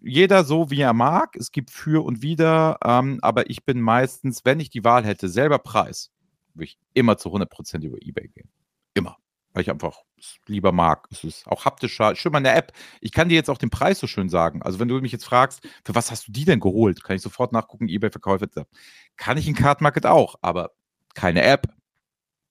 jeder 0.01 0.43
so, 0.43 0.72
wie 0.72 0.81
er 0.81 0.93
mag. 0.93 1.36
Es 1.36 1.51
gibt 1.51 1.70
für 1.70 2.03
und 2.03 2.22
wider, 2.22 2.77
ähm, 2.84 3.20
aber 3.22 3.50
ich 3.50 3.63
bin 3.65 3.81
meistens, 3.81 4.43
wenn 4.46 4.60
ich 4.60 4.70
die 4.70 4.84
Wahl 4.84 5.05
hätte, 5.05 5.29
selber 5.29 5.60
Preis, 5.60 6.12
würde 6.53 6.65
ich 6.65 6.77
immer 6.93 7.17
zu 7.17 7.29
100% 7.29 7.84
über 7.84 7.98
Ebay 8.01 8.27
gehen. 8.29 8.50
Immer. 8.93 9.17
Weil 9.53 9.63
ich 9.63 9.70
einfach 9.70 10.01
lieber 10.46 10.72
mag. 10.72 11.08
Es 11.12 11.24
ist 11.24 11.48
auch 11.48 11.65
haptischer. 11.65 12.15
Schön 12.15 12.31
mal 12.31 12.38
in 12.38 12.46
der 12.46 12.55
App. 12.55 12.72
Ich 13.01 13.12
kann 13.12 13.29
dir 13.29 13.36
jetzt 13.36 13.50
auch 13.50 13.58
den 13.58 13.70
Preis 13.70 14.00
so 14.00 14.08
schön 14.08 14.29
sagen. 14.29 14.62
Also, 14.62 14.79
wenn 14.79 14.88
du 14.88 15.00
mich 15.01 15.12
jetzt 15.12 15.25
fragst, 15.25 15.62
für 15.84 15.93
was 15.93 16.10
hast 16.10 16.27
du 16.27 16.31
die 16.31 16.46
denn 16.46 16.62
geholt? 16.62 17.03
Kann 17.03 17.17
ich 17.17 17.22
sofort 17.22 17.51
nachgucken, 17.51 17.89
Ebay-Verkäufe. 17.89 18.50
Kann 19.17 19.38
ich 19.38 19.48
in 19.48 19.55
Card 19.55 19.81
Market 19.81 20.05
auch, 20.05 20.36
aber 20.41 20.72
keine 21.15 21.43
App. 21.43 21.67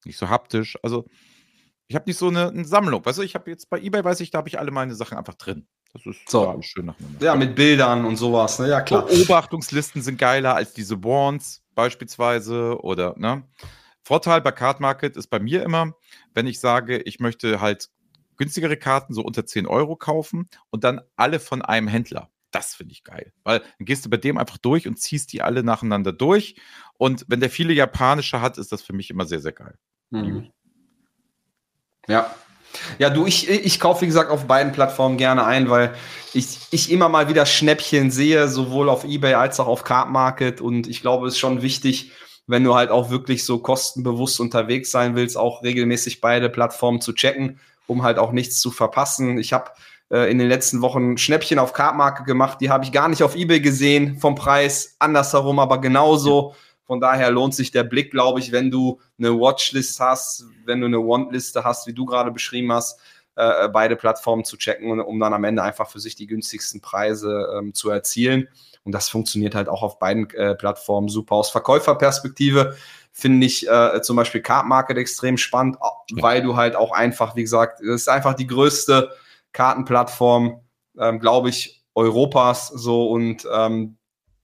Nicht 0.04 0.19
so 0.19 0.28
haptisch. 0.28 0.78
Also, 0.83 1.07
Ich 1.88 1.97
habe 1.97 2.04
nicht 2.09 2.19
so 2.19 2.28
eine, 2.28 2.49
eine, 2.49 2.64
Sammlung. 2.64 3.04
Weißt 3.04 3.19
du, 3.19 3.23
ich 3.23 3.35
habe 3.35 3.50
jetzt 3.50 3.69
bei 3.71 3.80
eBay, 3.80 4.04
weiß 4.04 4.21
ich, 4.21 4.30
da 4.30 4.38
habe 4.38 4.49
ich 4.49 4.59
alle 4.59 4.71
meine 4.71 4.95
Sachen 4.95 5.19
einfach 5.19 5.35
drin. 5.35 5.66
Das 5.92 6.06
ist 6.06 6.28
so. 6.28 6.49
alles 6.49 6.66
schön 6.66 6.87
nacheinander. 6.87 7.25
Ja, 7.25 7.35
mit 7.35 7.54
Bildern 7.56 8.04
und 8.04 8.16
sowas. 8.16 8.59
Ne? 8.59 8.68
Ja, 8.68 8.80
klar. 8.80 9.06
Beobachtungslisten 9.06 10.02
sind 10.02 10.18
geiler 10.18 10.54
als 10.54 10.73
diese 10.73 11.02
Wands 11.02 11.62
beispielsweise 11.75 12.80
oder, 12.80 13.14
ne? 13.16 13.44
Vorteil 14.02 14.40
bei 14.40 14.52
Card 14.52 14.80
Market 14.80 15.16
ist 15.16 15.28
bei 15.28 15.38
mir 15.38 15.62
immer, 15.62 15.94
wenn 16.35 16.47
ich 16.47 16.59
sage, 16.59 16.99
ich 16.99 17.20
möchte 17.20 17.61
halt 17.61 17.90
günstigere 18.37 18.76
Karten 18.76 19.14
so 19.14 19.23
unter 19.23 19.44
10 19.44 19.66
Euro 19.66 19.97
kaufen 19.97 20.49
und 20.70 20.85
dann 20.85 21.00
alle 21.16 21.40
von 21.40 21.62
einem 21.62 21.88
Händler. 21.88 22.30
Das 22.50 22.75
finde 22.75 22.92
ich 22.92 23.04
geil, 23.04 23.32
weil 23.44 23.61
dann 23.61 23.85
gehst 23.85 24.04
du 24.04 24.11
bei 24.11 24.16
dem 24.16 24.38
einfach 24.38 24.59
durch 24.59 24.88
und 24.88 24.99
ziehst 24.99 25.32
die 25.32 25.42
alle 25.42 25.62
nacheinander 25.62 26.12
durch. 26.12 26.56
Und 26.99 27.25
wenn 27.28 27.40
der 27.40 27.50
viele 27.50 27.73
japanische 27.73 28.40
hat, 28.40 28.59
ist 28.59 28.73
das 28.73 28.82
für 28.82 28.92
mich 28.92 29.11
immer 29.11 29.26
sehr, 29.26 29.40
sehr 29.40 29.52
geil. 29.52 29.78
Mhm. 30.11 30.50
Ja. 32.09 32.35
Ja, 32.99 33.11
du, 33.11 33.27
ich, 33.27 33.49
ich 33.49 33.81
kaufe, 33.81 34.03
wie 34.03 34.07
gesagt, 34.07 34.31
auf 34.31 34.47
beiden 34.47 34.73
Plattformen 34.73 35.17
gerne 35.17 35.45
ein, 35.45 35.71
weil 35.71 35.95
ich, 36.33 36.59
ich 36.71 36.91
immer 36.91 37.09
mal 37.09 37.29
wieder 37.29 37.47
Schnäppchen 37.47 38.11
sehe, 38.11 38.49
sowohl 38.49 38.89
auf 38.89 39.05
Ebay 39.05 39.35
als 39.35 39.61
auch 39.61 39.67
auf 39.67 39.85
Card 39.85 40.11
Market. 40.11 40.61
Und 40.61 40.87
ich 40.87 41.00
glaube, 41.00 41.27
es 41.27 41.35
ist 41.35 41.41
schon 41.41 41.62
wichtig, 41.62 42.12
wenn 42.47 42.65
du 42.65 42.75
halt 42.75 42.91
auch 42.91 43.11
wirklich 43.11 43.45
so 43.45 43.59
kostenbewusst 43.59 44.41
unterwegs 44.41 44.91
sein 44.91 45.15
willst, 45.15 45.37
auch 45.37 45.62
regelmäßig 45.62 46.21
beide 46.21 46.49
Plattformen 46.49 47.00
zu 47.00 47.12
checken, 47.12 47.61
um 47.87 48.03
halt 48.03 48.19
auch 48.19 48.33
nichts 48.33 48.61
zu 48.61 48.71
verpassen. 48.71 49.39
Ich 49.39 49.53
habe 49.53 49.71
äh, 50.11 50.31
in 50.31 50.39
den 50.39 50.49
letzten 50.49 50.83
Wochen 50.83 51.17
Schnäppchen 51.17 51.59
auf 51.59 51.73
Cardmarket 51.73 52.27
gemacht, 52.27 52.59
die 52.61 52.71
habe 52.71 52.85
ich 52.85 52.93
gar 52.93 53.09
nicht 53.09 53.23
auf 53.23 53.37
Ebay 53.37 53.61
gesehen 53.61 54.19
vom 54.19 54.35
Preis, 54.35 54.97
andersherum 54.99 55.59
aber 55.59 55.81
genauso. 55.81 56.50
Ja 56.50 56.57
von 56.90 57.00
daher 57.00 57.30
lohnt 57.30 57.54
sich 57.54 57.70
der 57.70 57.85
Blick, 57.85 58.11
glaube 58.11 58.40
ich, 58.40 58.50
wenn 58.50 58.68
du 58.68 58.99
eine 59.16 59.30
Watchlist 59.38 60.00
hast, 60.00 60.47
wenn 60.64 60.80
du 60.80 60.87
eine 60.87 60.99
Want-Liste 60.99 61.62
hast, 61.62 61.87
wie 61.87 61.92
du 61.92 62.04
gerade 62.04 62.32
beschrieben 62.32 62.73
hast, 62.73 62.99
äh, 63.37 63.68
beide 63.68 63.94
Plattformen 63.94 64.44
zu 64.44 64.56
checken, 64.56 64.99
um 64.99 65.20
dann 65.20 65.32
am 65.32 65.44
Ende 65.44 65.62
einfach 65.62 65.88
für 65.88 66.00
sich 66.00 66.16
die 66.16 66.26
günstigsten 66.26 66.80
Preise 66.80 67.47
ähm, 67.56 67.75
zu 67.75 67.90
erzielen. 67.90 68.49
Und 68.82 68.90
das 68.90 69.09
funktioniert 69.09 69.54
halt 69.54 69.68
auch 69.68 69.85
auf 69.85 70.00
beiden 70.00 70.28
äh, 70.30 70.56
Plattformen 70.56 71.09
super. 71.09 71.37
Aus 71.37 71.50
Verkäuferperspektive 71.50 72.75
finde 73.12 73.47
ich 73.47 73.68
äh, 73.68 74.02
zum 74.02 74.16
Beispiel 74.16 74.42
Card 74.42 74.66
Market 74.66 74.97
extrem 74.97 75.37
spannend, 75.37 75.76
weil 76.14 76.42
du 76.42 76.56
halt 76.56 76.75
auch 76.75 76.90
einfach, 76.90 77.37
wie 77.37 77.42
gesagt, 77.42 77.80
es 77.82 77.87
ist 78.02 78.09
einfach 78.09 78.35
die 78.35 78.49
größte 78.49 79.12
Kartenplattform, 79.52 80.61
ähm, 80.99 81.20
glaube 81.20 81.50
ich, 81.50 81.85
Europas 81.94 82.66
so 82.66 83.12
und 83.12 83.47
ähm, 83.52 83.97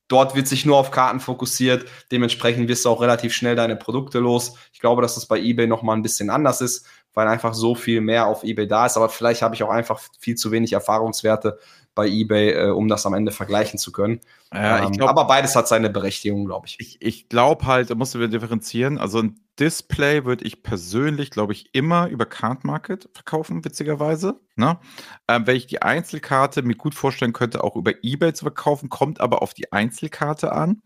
Dort 0.09 0.37
wird 0.37 0.47
sich 0.47 0.65
nur 0.65 0.77
auf 0.77 0.91
Karten 0.91 1.21
fokussiert. 1.21 1.89
Dementsprechend 2.13 2.69
wirst 2.69 2.85
du 2.85 2.91
auch 2.91 3.01
relativ 3.01 3.33
schnell 3.33 3.57
deine 3.57 3.77
Produkte 3.77 4.19
los. 4.19 4.55
Ich 4.73 4.81
glaube, 4.81 5.03
dass 5.03 5.17
das 5.17 5.27
bei 5.27 5.39
eBay 5.39 5.67
nochmal 5.67 5.97
ein 5.97 6.03
bisschen 6.03 6.31
anders 6.31 6.61
ist, 6.61 6.87
weil 7.13 7.27
einfach 7.27 7.55
so 7.55 7.75
viel 7.75 8.01
mehr 8.01 8.27
auf 8.27 8.45
eBay 8.45 8.69
da 8.69 8.87
ist. 8.87 8.97
Aber 8.97 9.09
vielleicht 9.09 9.43
habe 9.43 9.55
ich 9.55 9.63
auch 9.63 9.71
einfach 9.71 10.01
viel 10.19 10.37
zu 10.37 10.53
wenig 10.53 10.73
Erfahrungswerte 10.73 11.59
bei 11.97 12.07
eBay, 12.07 12.51
äh, 12.53 12.71
um 12.71 12.89
das 12.89 13.07
am 13.07 13.15
Ende 13.15 13.33
vergleichen 13.33 13.79
zu 13.79 13.91
können. 13.91 14.21
Ja, 14.53 14.85
ähm, 14.85 14.93
glaub, 14.93 15.09
aber 15.09 15.25
beides 15.25 15.57
hat 15.57 15.67
seine 15.67 15.91
Berechtigung, 15.91 16.45
glaube 16.45 16.67
ich. 16.69 16.77
Ich, 16.79 16.99
ich 17.01 17.29
glaube 17.29 17.67
halt, 17.67 17.91
da 17.91 17.95
musst 17.97 18.15
du 18.15 18.29
differenzieren. 18.29 18.99
Also 18.99 19.23
ein 19.23 19.41
Display 19.59 20.25
würde 20.25 20.45
ich 20.45 20.63
persönlich, 20.63 21.31
glaube 21.31 21.53
ich, 21.53 21.75
immer 21.75 22.09
über 22.09 22.27
Card 22.27 22.65
Market 22.65 23.09
verkaufen, 23.15 23.65
witzigerweise. 23.65 24.41
Ne? 24.57 24.79
Ähm, 25.29 25.47
wenn 25.47 25.57
ich 25.57 25.67
die 25.67 25.83
Einzelkarte 25.83 26.63
mir 26.63 26.77
gut 26.77 26.95
vorstellen 26.95 27.33
könnte, 27.33 27.65
auch 27.65 27.77
über 27.77 27.93
eBay 28.03 28.35
zu 28.35 28.45
verkaufen, 28.45 28.89
kommt 28.89 29.21
aber 29.21 29.43
auf 29.43 29.55
die 29.55 29.73
Einzelkarte 29.73 30.53
an. 30.53 30.83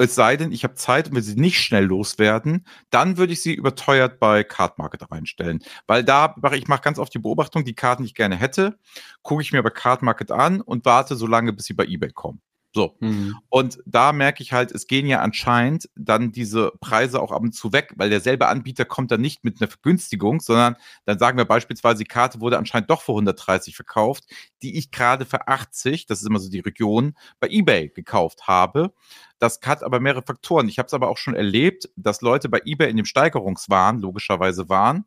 Es 0.00 0.14
sei 0.14 0.36
denn, 0.36 0.52
ich 0.52 0.62
habe 0.62 0.74
Zeit 0.76 1.08
und 1.08 1.16
will 1.16 1.22
sie 1.22 1.34
nicht 1.34 1.60
schnell 1.60 1.84
loswerden, 1.84 2.64
dann 2.90 3.16
würde 3.16 3.32
ich 3.32 3.42
sie 3.42 3.52
überteuert 3.52 4.20
bei 4.20 4.44
Card 4.44 4.78
Market 4.78 5.10
reinstellen. 5.10 5.60
Weil 5.88 6.04
da 6.04 6.34
mache 6.40 6.56
ich 6.56 6.68
mache 6.68 6.82
ganz 6.82 7.00
oft 7.00 7.12
die 7.12 7.18
Beobachtung, 7.18 7.64
die 7.64 7.74
Karten, 7.74 8.04
die 8.04 8.08
ich 8.08 8.14
gerne 8.14 8.36
hätte, 8.36 8.78
gucke 9.22 9.42
ich 9.42 9.52
mir 9.52 9.62
bei 9.62 9.70
Card 9.70 10.02
Market 10.02 10.30
an 10.30 10.60
und 10.60 10.84
warte 10.84 11.16
so 11.16 11.26
lange, 11.26 11.52
bis 11.52 11.66
sie 11.66 11.74
bei 11.74 11.84
eBay 11.84 12.12
kommen. 12.12 12.40
So. 12.74 12.96
Mhm. 13.00 13.36
Und 13.48 13.78
da 13.86 14.12
merke 14.12 14.42
ich 14.42 14.52
halt, 14.52 14.72
es 14.72 14.86
gehen 14.86 15.06
ja 15.06 15.20
anscheinend 15.20 15.88
dann 15.96 16.32
diese 16.32 16.72
Preise 16.80 17.20
auch 17.20 17.32
ab 17.32 17.42
und 17.42 17.52
zu 17.52 17.72
weg, 17.72 17.94
weil 17.96 18.10
derselbe 18.10 18.46
Anbieter 18.48 18.84
kommt 18.84 19.10
dann 19.10 19.22
nicht 19.22 19.42
mit 19.42 19.60
einer 19.60 19.70
Vergünstigung, 19.70 20.40
sondern 20.40 20.76
dann 21.06 21.18
sagen 21.18 21.38
wir 21.38 21.46
beispielsweise, 21.46 21.98
die 21.98 22.08
Karte 22.08 22.40
wurde 22.40 22.58
anscheinend 22.58 22.90
doch 22.90 23.00
für 23.00 23.12
130 23.12 23.74
verkauft, 23.74 24.24
die 24.62 24.76
ich 24.76 24.90
gerade 24.90 25.24
für 25.24 25.48
80, 25.48 26.06
das 26.06 26.20
ist 26.20 26.26
immer 26.26 26.40
so 26.40 26.50
die 26.50 26.60
Region, 26.60 27.14
bei 27.40 27.48
eBay 27.48 27.88
gekauft 27.88 28.46
habe. 28.46 28.92
Das 29.38 29.60
hat 29.64 29.82
aber 29.82 30.00
mehrere 30.00 30.22
Faktoren. 30.22 30.68
Ich 30.68 30.78
habe 30.78 30.88
es 30.88 30.94
aber 30.94 31.08
auch 31.08 31.18
schon 31.18 31.34
erlebt, 31.34 31.88
dass 31.96 32.20
Leute 32.20 32.48
bei 32.48 32.60
eBay 32.64 32.90
in 32.90 32.96
dem 32.96 33.06
Steigerungswahn 33.06 34.00
logischerweise 34.00 34.68
waren 34.68 35.04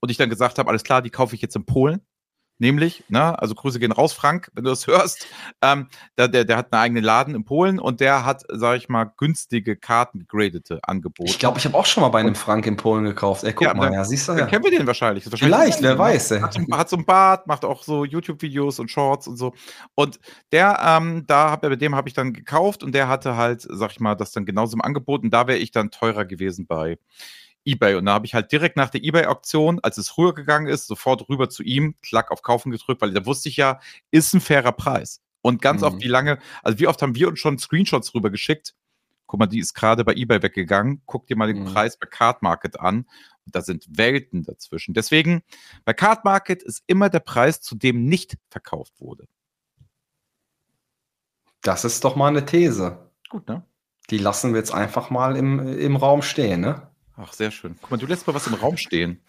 und 0.00 0.10
ich 0.10 0.18
dann 0.18 0.30
gesagt 0.30 0.58
habe, 0.58 0.68
alles 0.68 0.84
klar, 0.84 1.00
die 1.00 1.10
kaufe 1.10 1.34
ich 1.34 1.42
jetzt 1.42 1.56
in 1.56 1.64
Polen 1.64 2.02
nämlich, 2.58 3.04
ne, 3.08 3.38
also 3.38 3.54
Grüße 3.54 3.78
gehen 3.78 3.92
raus, 3.92 4.12
Frank, 4.12 4.50
wenn 4.54 4.64
du 4.64 4.70
das 4.70 4.86
hörst, 4.86 5.26
ähm, 5.62 5.88
der, 6.16 6.28
der, 6.28 6.44
der 6.44 6.56
hat 6.56 6.72
einen 6.72 6.82
eigenen 6.82 7.04
Laden 7.04 7.34
in 7.34 7.44
Polen 7.44 7.78
und 7.78 8.00
der 8.00 8.24
hat, 8.24 8.44
sag 8.48 8.76
ich 8.76 8.88
mal, 8.88 9.04
günstige 9.16 9.76
Karten 9.76 10.20
gegradete 10.20 10.80
Angebote. 10.82 11.30
Ich 11.30 11.38
glaube, 11.38 11.58
ich 11.58 11.64
habe 11.64 11.76
auch 11.76 11.86
schon 11.86 12.02
mal 12.02 12.08
bei 12.08 12.20
einem 12.20 12.34
Frank 12.34 12.66
in 12.66 12.76
Polen 12.76 13.04
gekauft. 13.04 13.44
Ey, 13.44 13.52
guck 13.52 13.66
ja, 13.66 13.74
mal, 13.74 13.92
ja, 13.92 14.04
siehst 14.04 14.28
du 14.28 14.32
ja. 14.32 14.46
Kennen 14.46 14.64
wir 14.64 14.70
den 14.70 14.86
wahrscheinlich. 14.86 15.30
wahrscheinlich 15.30 15.56
Vielleicht, 15.56 15.82
wer 15.82 15.98
weiß. 15.98 16.30
Hat 16.42 16.54
so, 16.54 16.60
hat 16.72 16.88
so 16.88 16.96
ein 16.96 17.04
Bart, 17.04 17.46
macht 17.46 17.64
auch 17.64 17.82
so 17.82 18.04
YouTube-Videos 18.04 18.78
und 18.78 18.90
Shorts 18.90 19.26
und 19.26 19.36
so. 19.36 19.54
Und 19.94 20.18
der, 20.52 20.78
ähm, 20.84 21.24
da 21.26 21.50
hab, 21.50 21.62
bei 21.62 21.76
dem 21.76 21.94
habe 21.94 22.08
ich 22.08 22.14
dann 22.14 22.32
gekauft 22.32 22.82
und 22.82 22.92
der 22.92 23.08
hatte 23.08 23.36
halt, 23.36 23.66
sag 23.68 23.92
ich 23.92 24.00
mal, 24.00 24.14
das 24.14 24.32
dann 24.32 24.46
genauso 24.46 24.74
im 24.74 24.82
Angebot 24.82 25.22
und 25.22 25.30
da 25.30 25.46
wäre 25.46 25.58
ich 25.58 25.70
dann 25.70 25.90
teurer 25.90 26.24
gewesen 26.24 26.66
bei 26.66 26.98
eBay. 27.68 27.96
Und 27.96 28.06
da 28.06 28.14
habe 28.14 28.26
ich 28.26 28.34
halt 28.34 28.50
direkt 28.52 28.76
nach 28.76 28.90
der 28.90 29.04
eBay-Auktion, 29.04 29.80
als 29.82 29.98
es 29.98 30.08
früher 30.08 30.34
gegangen 30.34 30.66
ist, 30.66 30.86
sofort 30.86 31.28
rüber 31.28 31.48
zu 31.48 31.62
ihm, 31.62 31.94
klack 32.02 32.30
auf 32.30 32.42
Kaufen 32.42 32.70
gedrückt, 32.70 33.02
weil 33.02 33.12
da 33.12 33.26
wusste 33.26 33.48
ich 33.48 33.56
ja, 33.56 33.80
ist 34.10 34.34
ein 34.34 34.40
fairer 34.40 34.72
Preis. 34.72 35.20
Und 35.42 35.62
ganz 35.62 35.82
mhm. 35.82 35.86
oft, 35.86 36.00
wie 36.00 36.08
lange, 36.08 36.38
also 36.62 36.78
wie 36.78 36.86
oft 36.86 37.00
haben 37.02 37.14
wir 37.14 37.28
uns 37.28 37.38
schon 37.38 37.58
Screenshots 37.58 38.14
rüber 38.14 38.30
geschickt? 38.30 38.74
Guck 39.26 39.40
mal, 39.40 39.46
die 39.46 39.58
ist 39.58 39.74
gerade 39.74 40.04
bei 40.04 40.14
eBay 40.14 40.42
weggegangen. 40.42 41.02
Guck 41.04 41.26
dir 41.26 41.36
mal 41.36 41.52
den 41.52 41.62
mhm. 41.62 41.66
Preis 41.66 41.98
bei 41.98 42.06
Card 42.06 42.42
Market 42.42 42.80
an. 42.80 43.06
Und 43.44 43.54
da 43.54 43.60
sind 43.60 43.86
Welten 43.90 44.42
dazwischen. 44.42 44.94
Deswegen, 44.94 45.42
bei 45.84 45.92
Card 45.92 46.24
Market 46.24 46.62
ist 46.62 46.82
immer 46.86 47.10
der 47.10 47.20
Preis, 47.20 47.60
zu 47.60 47.74
dem 47.74 48.06
nicht 48.06 48.38
verkauft 48.50 49.00
wurde. 49.00 49.26
Das 51.62 51.84
ist 51.84 52.04
doch 52.04 52.16
mal 52.16 52.28
eine 52.28 52.46
These. 52.46 53.10
Gut, 53.28 53.48
ne? 53.48 53.64
Die 54.10 54.18
lassen 54.18 54.54
wir 54.54 54.60
jetzt 54.60 54.72
einfach 54.72 55.10
mal 55.10 55.36
im, 55.36 55.78
im 55.78 55.96
Raum 55.96 56.22
stehen, 56.22 56.62
ne? 56.62 56.87
Ach, 57.20 57.32
sehr 57.32 57.50
schön. 57.50 57.76
Guck 57.80 57.90
mal, 57.90 57.96
du 57.96 58.06
lässt 58.06 58.26
mal 58.26 58.34
was 58.34 58.46
im 58.46 58.54
Raum 58.54 58.76
stehen. 58.76 59.20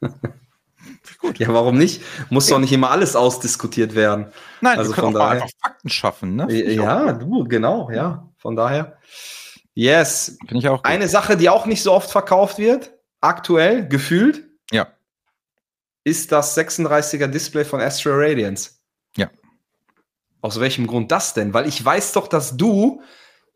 Gut. 1.18 1.38
Ja, 1.38 1.52
warum 1.52 1.76
nicht? 1.76 2.02
Muss 2.30 2.46
doch 2.46 2.58
nicht 2.58 2.72
immer 2.72 2.90
alles 2.90 3.16
ausdiskutiert 3.16 3.94
werden. 3.94 4.32
Nein, 4.60 4.78
also 4.78 4.90
wir 4.90 4.94
können 4.94 5.12
von 5.12 5.16
auch 5.16 5.26
daher, 5.26 5.42
einfach 5.42 5.56
Fakten 5.60 5.88
schaffen, 5.88 6.36
ne? 6.36 6.52
Ja, 6.52 7.12
du, 7.12 7.44
genau, 7.44 7.90
ja. 7.90 8.28
Von 8.38 8.56
daher. 8.56 8.98
Yes. 9.74 10.36
Finde 10.46 10.58
ich 10.58 10.68
auch. 10.68 10.82
Gut. 10.82 10.86
Eine 10.86 11.08
Sache, 11.08 11.36
die 11.36 11.48
auch 11.48 11.66
nicht 11.66 11.82
so 11.82 11.92
oft 11.92 12.10
verkauft 12.10 12.58
wird, 12.58 12.92
aktuell, 13.20 13.88
gefühlt. 13.88 14.44
Ja. 14.70 14.88
Ist 16.04 16.32
das 16.32 16.56
36er 16.56 17.28
Display 17.28 17.64
von 17.64 17.80
Astro 17.80 18.10
Radiance. 18.14 18.72
Ja. 19.16 19.30
Aus 20.40 20.58
welchem 20.60 20.86
Grund 20.86 21.10
das 21.12 21.34
denn? 21.34 21.54
Weil 21.54 21.66
ich 21.68 21.84
weiß 21.84 22.12
doch, 22.12 22.28
dass 22.28 22.56
du 22.56 23.02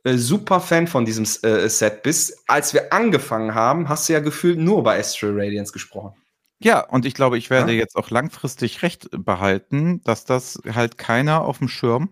äh, 0.07 0.19
super 0.19 0.61
Fan 0.61 0.87
von 0.87 1.05
diesem 1.05 1.25
äh, 1.43 1.69
Set 1.69 2.05
bist. 2.05 2.45
Als 2.47 2.73
wir 2.73 2.93
angefangen 2.93 3.55
haben, 3.55 3.89
hast 3.89 4.09
du 4.09 4.13
ja 4.13 4.21
gefühlt 4.21 4.59
nur 4.59 4.85
bei 4.85 4.99
Astral 5.01 5.33
Radiance 5.33 5.73
gesprochen. 5.73 6.15
Ja, 6.61 6.81
und 6.81 7.05
ich 7.05 7.13
glaube, 7.13 7.39
ich 7.39 7.51
werde 7.51 7.73
ja? 7.73 7.79
jetzt 7.79 7.97
auch 7.97 8.11
langfristig 8.11 8.83
recht 8.83 9.09
behalten, 9.13 10.01
dass 10.05 10.25
das 10.25 10.61
halt 10.73 10.97
keiner 10.97 11.43
auf 11.43 11.59
dem 11.59 11.69
Schirm 11.69 12.11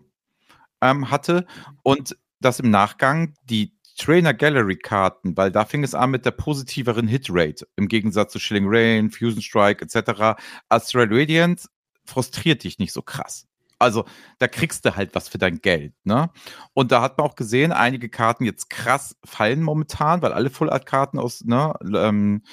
ähm, 0.81 1.09
hatte 1.09 1.45
und 1.83 2.17
dass 2.41 2.59
im 2.59 2.69
Nachgang 2.69 3.33
die 3.43 3.73
Trainer 3.97 4.33
Gallery 4.33 4.75
Karten, 4.75 5.37
weil 5.37 5.51
da 5.51 5.63
fing 5.63 5.83
es 5.85 5.95
an 5.95 6.11
mit 6.11 6.25
der 6.25 6.31
positiveren 6.31 7.07
Hitrate 7.07 7.65
im 7.77 7.87
Gegensatz 7.87 8.33
zu 8.33 8.39
Shilling 8.39 8.65
Rain, 8.67 9.09
Fusion 9.09 9.41
Strike 9.41 9.85
etc. 9.85 10.37
Astral 10.67 11.07
Radiant 11.09 11.65
frustriert 12.03 12.65
dich 12.65 12.77
nicht 12.77 12.91
so 12.91 13.01
krass. 13.01 13.47
Also 13.85 14.05
da 14.39 14.47
kriegst 14.47 14.85
du 14.85 14.95
halt 14.95 15.15
was 15.15 15.29
für 15.29 15.37
dein 15.37 15.61
Geld. 15.61 15.93
Ne? 16.03 16.29
Und 16.73 16.91
da 16.91 17.01
hat 17.01 17.17
man 17.17 17.27
auch 17.27 17.35
gesehen, 17.35 17.71
einige 17.71 18.09
Karten 18.09 18.45
jetzt 18.45 18.69
krass 18.69 19.15
fallen 19.23 19.63
momentan, 19.63 20.21
weil 20.21 20.33
alle 20.33 20.49
Full 20.49 20.69
Art 20.69 20.85
Karten 20.85 21.19
aus, 21.19 21.43
ne, 21.45 21.73
ähm, 21.95 22.43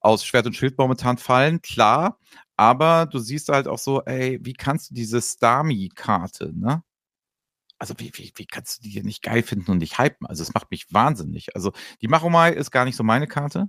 aus 0.00 0.24
Schwert 0.24 0.46
und 0.46 0.54
Schild 0.54 0.78
momentan 0.78 1.18
fallen, 1.18 1.60
klar. 1.62 2.18
Aber 2.56 3.06
du 3.06 3.18
siehst 3.18 3.48
halt 3.50 3.68
auch 3.68 3.78
so, 3.78 4.02
ey, 4.04 4.38
wie 4.42 4.54
kannst 4.54 4.90
du 4.90 4.94
diese 4.94 5.20
Stami-Karte, 5.20 6.52
ne? 6.54 6.82
Also 7.78 7.94
wie, 7.98 8.10
wie, 8.14 8.32
wie 8.36 8.46
kannst 8.46 8.78
du 8.78 8.88
die 8.88 9.02
nicht 9.02 9.22
geil 9.22 9.42
finden 9.42 9.70
und 9.70 9.78
nicht 9.78 9.98
hypen? 9.98 10.26
Also 10.26 10.42
es 10.42 10.54
macht 10.54 10.70
mich 10.70 10.86
wahnsinnig. 10.92 11.54
Also 11.54 11.72
die 12.00 12.08
Machomai 12.08 12.52
ist 12.52 12.70
gar 12.70 12.86
nicht 12.86 12.96
so 12.96 13.02
meine 13.04 13.26
Karte. 13.26 13.68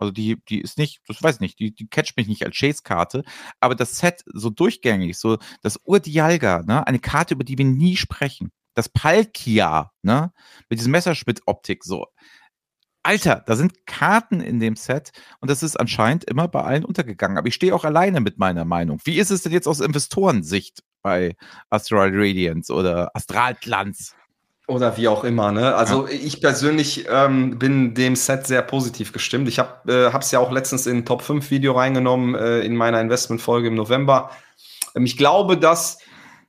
Also 0.00 0.12
die, 0.12 0.42
die 0.48 0.60
ist 0.60 0.78
nicht, 0.78 1.02
das 1.06 1.22
weiß 1.22 1.36
ich 1.36 1.40
nicht, 1.40 1.58
die, 1.58 1.74
die 1.74 1.86
catcht 1.86 2.16
mich 2.16 2.26
nicht 2.26 2.44
als 2.44 2.56
Chase-Karte, 2.56 3.22
aber 3.60 3.74
das 3.74 3.98
Set 3.98 4.22
so 4.26 4.48
durchgängig, 4.48 5.18
so 5.18 5.38
das 5.60 5.78
Urdialga, 5.84 6.62
ne, 6.62 6.86
eine 6.86 6.98
Karte, 6.98 7.34
über 7.34 7.44
die 7.44 7.58
wir 7.58 7.66
nie 7.66 7.96
sprechen. 7.96 8.50
Das 8.74 8.88
Palkia, 8.88 9.92
ne, 10.02 10.32
mit 10.70 10.78
diesem 10.78 10.92
Messerschmitt-Optik, 10.92 11.84
so. 11.84 12.06
Alter, 13.02 13.42
da 13.46 13.56
sind 13.56 13.86
Karten 13.86 14.40
in 14.40 14.58
dem 14.58 14.76
Set 14.76 15.10
und 15.40 15.50
das 15.50 15.62
ist 15.62 15.78
anscheinend 15.78 16.24
immer 16.24 16.48
bei 16.48 16.62
allen 16.62 16.84
untergegangen. 16.84 17.38
Aber 17.38 17.48
ich 17.48 17.54
stehe 17.54 17.74
auch 17.74 17.84
alleine 17.84 18.20
mit 18.20 18.38
meiner 18.38 18.64
Meinung. 18.64 19.00
Wie 19.04 19.18
ist 19.18 19.30
es 19.30 19.42
denn 19.42 19.52
jetzt 19.52 19.66
aus 19.66 19.80
Investorensicht 19.80 20.82
bei 21.02 21.34
Astral 21.70 22.10
Radiance 22.12 22.72
oder 22.72 23.10
Astralglanz? 23.14 24.14
Oder 24.70 24.96
wie 24.96 25.08
auch 25.08 25.24
immer, 25.24 25.50
ne? 25.50 25.74
Also 25.74 26.06
ja. 26.06 26.12
ich 26.12 26.40
persönlich 26.40 27.06
ähm, 27.10 27.58
bin 27.58 27.92
dem 27.94 28.14
Set 28.14 28.46
sehr 28.46 28.62
positiv 28.62 29.12
gestimmt. 29.12 29.48
Ich 29.48 29.58
habe 29.58 29.80
es 29.84 30.32
äh, 30.32 30.36
ja 30.36 30.38
auch 30.38 30.52
letztens 30.52 30.86
in 30.86 31.04
Top 31.04 31.22
5 31.22 31.50
Video 31.50 31.72
reingenommen 31.72 32.36
äh, 32.36 32.60
in 32.60 32.76
meiner 32.76 33.00
Investmentfolge 33.00 33.66
im 33.66 33.74
November. 33.74 34.30
Ähm, 34.94 35.04
ich 35.04 35.16
glaube, 35.16 35.56
dass 35.56 35.98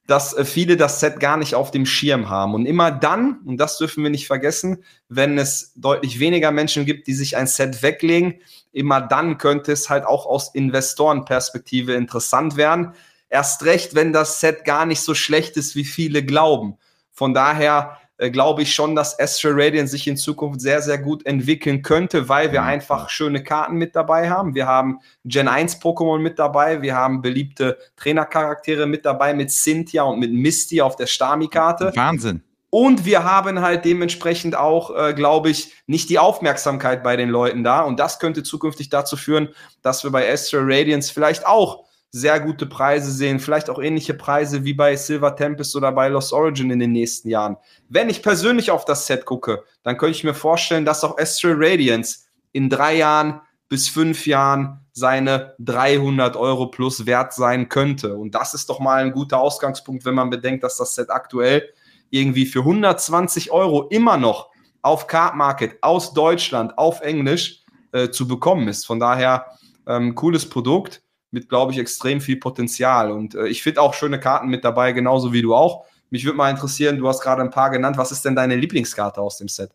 dass 0.05 0.33
äh, 0.33 0.45
viele 0.45 0.77
das 0.77 0.99
Set 0.99 1.19
gar 1.19 1.37
nicht 1.37 1.55
auf 1.55 1.71
dem 1.71 1.87
Schirm 1.87 2.29
haben. 2.29 2.53
Und 2.53 2.67
immer 2.67 2.91
dann, 2.91 3.39
und 3.45 3.57
das 3.57 3.79
dürfen 3.79 4.03
wir 4.03 4.11
nicht 4.11 4.27
vergessen, 4.27 4.83
wenn 5.09 5.39
es 5.39 5.73
deutlich 5.75 6.19
weniger 6.19 6.51
Menschen 6.51 6.85
gibt, 6.85 7.07
die 7.07 7.13
sich 7.13 7.37
ein 7.37 7.47
Set 7.47 7.81
weglegen, 7.81 8.35
immer 8.71 9.01
dann 9.01 9.39
könnte 9.39 9.71
es 9.71 9.89
halt 9.89 10.05
auch 10.05 10.27
aus 10.27 10.53
Investorenperspektive 10.53 11.93
interessant 11.93 12.55
werden. 12.55 12.93
Erst 13.29 13.65
recht, 13.65 13.95
wenn 13.95 14.13
das 14.13 14.39
Set 14.39 14.63
gar 14.63 14.85
nicht 14.85 15.01
so 15.01 15.15
schlecht 15.15 15.57
ist, 15.57 15.75
wie 15.75 15.85
viele 15.85 16.23
glauben. 16.23 16.77
Von 17.11 17.33
daher 17.33 17.97
glaube 18.29 18.61
ich 18.61 18.73
schon, 18.73 18.95
dass 18.95 19.19
Astral 19.19 19.53
Radiant 19.55 19.89
sich 19.89 20.07
in 20.07 20.17
Zukunft 20.17 20.61
sehr, 20.61 20.81
sehr 20.81 20.97
gut 20.97 21.25
entwickeln 21.25 21.81
könnte, 21.81 22.29
weil 22.29 22.51
wir 22.51 22.63
einfach 22.63 23.09
schöne 23.09 23.43
Karten 23.43 23.75
mit 23.75 23.95
dabei 23.95 24.29
haben. 24.29 24.53
Wir 24.53 24.67
haben 24.67 24.99
Gen 25.25 25.47
1 25.47 25.81
Pokémon 25.81 26.19
mit 26.19 26.37
dabei, 26.37 26.81
wir 26.81 26.95
haben 26.95 27.21
beliebte 27.21 27.77
Trainercharaktere 27.95 28.85
mit 28.85 29.05
dabei, 29.05 29.33
mit 29.33 29.51
Cynthia 29.51 30.03
und 30.03 30.19
mit 30.19 30.31
Misty 30.31 30.81
auf 30.81 30.95
der 30.95 31.07
Stami-Karte. 31.07 31.91
Wahnsinn. 31.95 32.43
Und 32.69 33.03
wir 33.03 33.25
haben 33.25 33.59
halt 33.59 33.83
dementsprechend 33.83 34.55
auch, 34.55 34.95
äh, 34.95 35.13
glaube 35.13 35.49
ich, 35.49 35.73
nicht 35.87 36.09
die 36.09 36.19
Aufmerksamkeit 36.19 37.03
bei 37.03 37.17
den 37.17 37.27
Leuten 37.27 37.65
da. 37.65 37.81
Und 37.81 37.99
das 37.99 38.17
könnte 38.17 38.43
zukünftig 38.43 38.89
dazu 38.89 39.17
führen, 39.17 39.49
dass 39.81 40.05
wir 40.05 40.11
bei 40.11 40.31
Astral 40.31 40.63
Radiance 40.63 41.13
vielleicht 41.13 41.45
auch 41.45 41.83
sehr 42.11 42.41
gute 42.41 42.65
Preise 42.65 43.11
sehen, 43.11 43.39
vielleicht 43.39 43.69
auch 43.69 43.79
ähnliche 43.81 44.13
Preise 44.13 44.65
wie 44.65 44.73
bei 44.73 44.95
Silver 44.97 45.35
Tempest 45.35 45.75
oder 45.75 45.93
bei 45.93 46.09
Lost 46.09 46.33
Origin 46.33 46.69
in 46.69 46.79
den 46.79 46.91
nächsten 46.91 47.29
Jahren. 47.29 47.55
Wenn 47.87 48.09
ich 48.09 48.21
persönlich 48.21 48.69
auf 48.69 48.83
das 48.83 49.07
Set 49.07 49.25
gucke, 49.25 49.63
dann 49.83 49.97
könnte 49.97 50.17
ich 50.17 50.23
mir 50.25 50.33
vorstellen, 50.33 50.83
dass 50.83 51.05
auch 51.05 51.17
Astral 51.17 51.55
Radiance 51.55 52.25
in 52.51 52.69
drei 52.69 52.97
Jahren 52.97 53.41
bis 53.69 53.87
fünf 53.87 54.27
Jahren 54.27 54.81
seine 54.91 55.55
300 55.59 56.35
Euro 56.35 56.67
plus 56.67 57.05
wert 57.05 57.33
sein 57.33 57.69
könnte. 57.69 58.17
Und 58.17 58.35
das 58.35 58.53
ist 58.53 58.69
doch 58.69 58.81
mal 58.81 59.01
ein 59.01 59.13
guter 59.13 59.39
Ausgangspunkt, 59.39 60.03
wenn 60.03 60.15
man 60.15 60.29
bedenkt, 60.29 60.65
dass 60.65 60.75
das 60.75 60.95
Set 60.95 61.09
aktuell 61.09 61.69
irgendwie 62.09 62.45
für 62.45 62.59
120 62.59 63.51
Euro 63.51 63.87
immer 63.87 64.17
noch 64.17 64.49
auf 64.81 65.07
Card 65.07 65.37
Market 65.37 65.77
aus 65.81 66.13
Deutschland 66.13 66.77
auf 66.77 66.99
Englisch 66.99 67.63
äh, 67.93 68.09
zu 68.09 68.27
bekommen 68.27 68.67
ist. 68.67 68.85
Von 68.85 68.99
daher 68.99 69.45
ähm, 69.87 70.15
cooles 70.15 70.49
Produkt 70.49 71.01
mit, 71.31 71.49
glaube 71.49 71.71
ich, 71.71 71.79
extrem 71.79 72.21
viel 72.21 72.37
Potenzial. 72.37 73.11
Und 73.11 73.35
äh, 73.35 73.47
ich 73.47 73.63
finde 73.63 73.81
auch 73.81 73.93
schöne 73.93 74.19
Karten 74.19 74.49
mit 74.49 74.63
dabei, 74.63 74.91
genauso 74.91 75.33
wie 75.33 75.41
du 75.41 75.55
auch. 75.55 75.85
Mich 76.09 76.25
würde 76.25 76.37
mal 76.37 76.51
interessieren, 76.51 76.97
du 76.97 77.07
hast 77.07 77.21
gerade 77.21 77.41
ein 77.41 77.49
paar 77.49 77.69
genannt. 77.69 77.97
Was 77.97 78.11
ist 78.11 78.25
denn 78.25 78.35
deine 78.35 78.55
Lieblingskarte 78.55 79.21
aus 79.21 79.37
dem 79.37 79.47
Set? 79.47 79.71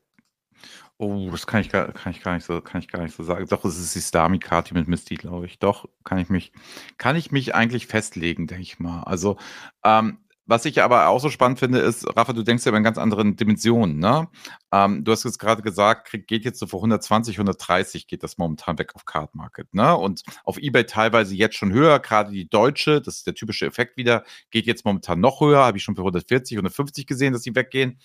Oh, 0.98 1.28
das 1.30 1.46
kann 1.46 1.60
ich 1.60 1.68
gar, 1.68 1.92
kann 1.92 2.12
ich 2.12 2.22
gar 2.22 2.34
nicht 2.34 2.46
so, 2.46 2.60
kann 2.62 2.80
ich 2.80 2.88
gar 2.88 3.02
nicht 3.02 3.14
so 3.14 3.22
sagen. 3.22 3.46
Doch, 3.48 3.64
es 3.64 3.78
ist 3.78 3.94
die 3.94 4.00
Stami-Karte 4.00 4.72
mit 4.72 4.88
Misty, 4.88 5.16
glaube 5.16 5.46
ich. 5.46 5.58
Doch, 5.58 5.86
kann 6.04 6.18
ich 6.18 6.30
mich, 6.30 6.52
kann 6.96 7.16
ich 7.16 7.30
mich 7.30 7.54
eigentlich 7.54 7.86
festlegen, 7.86 8.46
denke 8.46 8.62
ich 8.62 8.78
mal. 8.78 9.02
Also, 9.02 9.36
ähm, 9.84 10.18
was 10.46 10.64
ich 10.64 10.82
aber 10.82 11.08
auch 11.08 11.18
so 11.18 11.28
spannend 11.28 11.58
finde, 11.58 11.80
ist, 11.80 12.06
Rafa, 12.16 12.32
du 12.32 12.42
denkst 12.42 12.64
ja 12.64 12.70
über 12.70 12.78
in 12.78 12.84
ganz 12.84 12.98
anderen 12.98 13.36
Dimensionen, 13.36 13.98
ne? 13.98 14.28
Ähm, 14.72 15.04
du 15.04 15.12
hast 15.12 15.24
jetzt 15.24 15.38
gerade 15.38 15.62
gesagt, 15.62 16.10
geht 16.26 16.44
jetzt 16.44 16.60
so 16.60 16.66
vor 16.66 16.78
120, 16.80 17.36
130 17.36 18.06
geht 18.06 18.22
das 18.22 18.38
momentan 18.38 18.78
weg 18.78 18.94
auf 18.94 19.04
Card 19.04 19.34
Market, 19.34 19.74
ne? 19.74 19.96
Und 19.96 20.22
auf 20.44 20.58
Ebay 20.58 20.84
teilweise 20.86 21.34
jetzt 21.34 21.56
schon 21.56 21.72
höher, 21.72 21.98
gerade 21.98 22.30
die 22.30 22.48
deutsche, 22.48 23.00
das 23.00 23.16
ist 23.16 23.26
der 23.26 23.34
typische 23.34 23.66
Effekt 23.66 23.96
wieder, 23.96 24.24
geht 24.50 24.66
jetzt 24.66 24.84
momentan 24.84 25.20
noch 25.20 25.40
höher, 25.40 25.64
habe 25.64 25.78
ich 25.78 25.84
schon 25.84 25.96
für 25.96 26.02
140, 26.02 26.56
150 26.56 27.06
gesehen, 27.06 27.32
dass 27.32 27.42
die 27.42 27.54
weggehen. 27.54 27.98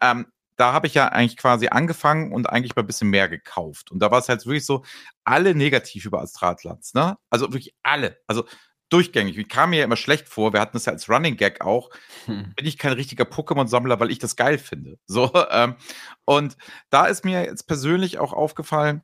Ähm, 0.00 0.26
da 0.58 0.72
habe 0.72 0.88
ich 0.88 0.94
ja 0.94 1.08
eigentlich 1.08 1.36
quasi 1.36 1.68
angefangen 1.68 2.32
und 2.32 2.50
eigentlich 2.50 2.74
mal 2.74 2.82
ein 2.82 2.86
bisschen 2.86 3.10
mehr 3.10 3.28
gekauft. 3.28 3.92
Und 3.92 4.00
da 4.00 4.10
war 4.10 4.18
es 4.18 4.28
halt 4.28 4.44
wirklich 4.44 4.66
so, 4.66 4.84
alle 5.24 5.54
negativ 5.54 6.04
über 6.04 6.20
Astralplatz, 6.20 6.94
ne? 6.94 7.16
Also 7.30 7.52
wirklich 7.52 7.74
alle. 7.82 8.18
Also 8.26 8.44
durchgängig. 8.88 9.36
Ich 9.38 9.48
kam 9.48 9.70
mir 9.70 9.78
ja 9.78 9.84
immer 9.84 9.96
schlecht 9.96 10.28
vor, 10.28 10.52
wir 10.52 10.60
hatten 10.60 10.74
das 10.74 10.86
ja 10.86 10.92
als 10.92 11.08
Running 11.08 11.36
Gag 11.36 11.60
auch, 11.60 11.90
hm. 12.26 12.52
bin 12.56 12.66
ich 12.66 12.78
kein 12.78 12.92
richtiger 12.92 13.24
Pokémon-Sammler, 13.24 14.00
weil 14.00 14.10
ich 14.10 14.18
das 14.18 14.36
geil 14.36 14.58
finde. 14.58 14.98
So, 15.06 15.32
ähm, 15.50 15.76
und 16.26 16.56
da 16.90 17.06
ist 17.06 17.24
mir 17.24 17.42
jetzt 17.42 17.66
persönlich 17.66 18.18
auch 18.18 18.32
aufgefallen, 18.32 19.02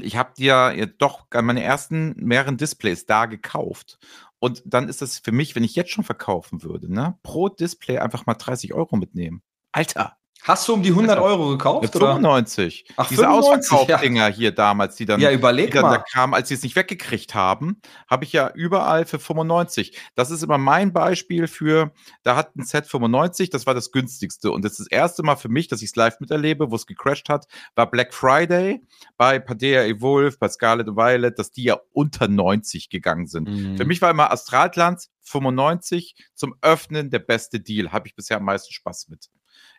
ich 0.00 0.16
habe 0.16 0.32
dir 0.36 0.72
ja 0.74 0.86
doch 0.86 1.26
meine 1.34 1.62
ersten 1.62 2.14
mehreren 2.16 2.56
Displays 2.56 3.04
da 3.06 3.26
gekauft. 3.26 3.98
Und 4.38 4.62
dann 4.64 4.88
ist 4.88 5.02
das 5.02 5.18
für 5.18 5.32
mich, 5.32 5.54
wenn 5.54 5.64
ich 5.64 5.76
jetzt 5.76 5.90
schon 5.90 6.04
verkaufen 6.04 6.62
würde, 6.62 6.92
ne, 6.92 7.18
pro 7.22 7.48
Display 7.48 7.98
einfach 7.98 8.26
mal 8.26 8.34
30 8.34 8.74
Euro 8.74 8.96
mitnehmen. 8.96 9.42
Alter, 9.72 10.16
Hast 10.42 10.66
du 10.66 10.74
um 10.74 10.82
die 10.82 10.90
100 10.90 11.20
Euro 11.20 11.50
gekauft? 11.50 11.92
95. 11.92 12.86
Ach, 12.96 13.08
Diese 13.08 13.30
Ausverkaufsdinger 13.30 14.28
ja. 14.28 14.34
hier 14.34 14.52
damals, 14.52 14.96
die 14.96 15.06
dann, 15.06 15.20
ja, 15.20 15.30
überleg 15.30 15.66
die 15.66 15.74
dann 15.74 15.84
da 15.84 15.98
kamen, 15.98 16.34
als 16.34 16.48
sie 16.48 16.54
es 16.54 16.64
nicht 16.64 16.74
weggekriegt 16.74 17.36
haben, 17.36 17.80
habe 18.08 18.24
ich 18.24 18.32
ja 18.32 18.50
überall 18.52 19.06
für 19.06 19.20
95. 19.20 19.96
Das 20.16 20.32
ist 20.32 20.42
immer 20.42 20.58
mein 20.58 20.92
Beispiel 20.92 21.46
für, 21.46 21.92
da 22.24 22.34
hat 22.34 22.56
ein 22.56 22.64
Set 22.64 22.86
95, 22.86 23.50
das 23.50 23.66
war 23.66 23.74
das 23.74 23.92
günstigste. 23.92 24.50
Und 24.50 24.64
das 24.64 24.72
ist 24.72 24.80
das 24.80 24.86
erste 24.88 25.22
Mal 25.22 25.36
für 25.36 25.48
mich, 25.48 25.68
dass 25.68 25.80
ich 25.80 25.90
es 25.90 25.96
live 25.96 26.18
miterlebe, 26.18 26.72
wo 26.72 26.74
es 26.74 26.86
gecrashed 26.86 27.28
hat, 27.28 27.46
war 27.76 27.88
Black 27.88 28.12
Friday 28.12 28.82
bei 29.16 29.38
Padea 29.38 29.84
Evolve, 29.84 30.36
bei 30.40 30.48
Scarlet 30.48 30.88
Violet, 30.88 31.38
dass 31.38 31.52
die 31.52 31.62
ja 31.62 31.78
unter 31.92 32.26
90 32.26 32.90
gegangen 32.90 33.28
sind. 33.28 33.48
Mhm. 33.48 33.76
Für 33.76 33.84
mich 33.84 34.02
war 34.02 34.10
immer 34.10 34.32
Astralglanz 34.32 35.08
95 35.22 36.16
zum 36.34 36.56
Öffnen 36.62 37.10
der 37.10 37.20
beste 37.20 37.60
Deal. 37.60 37.92
Habe 37.92 38.08
ich 38.08 38.16
bisher 38.16 38.38
am 38.38 38.44
meisten 38.44 38.72
Spaß 38.72 39.08
mit 39.08 39.30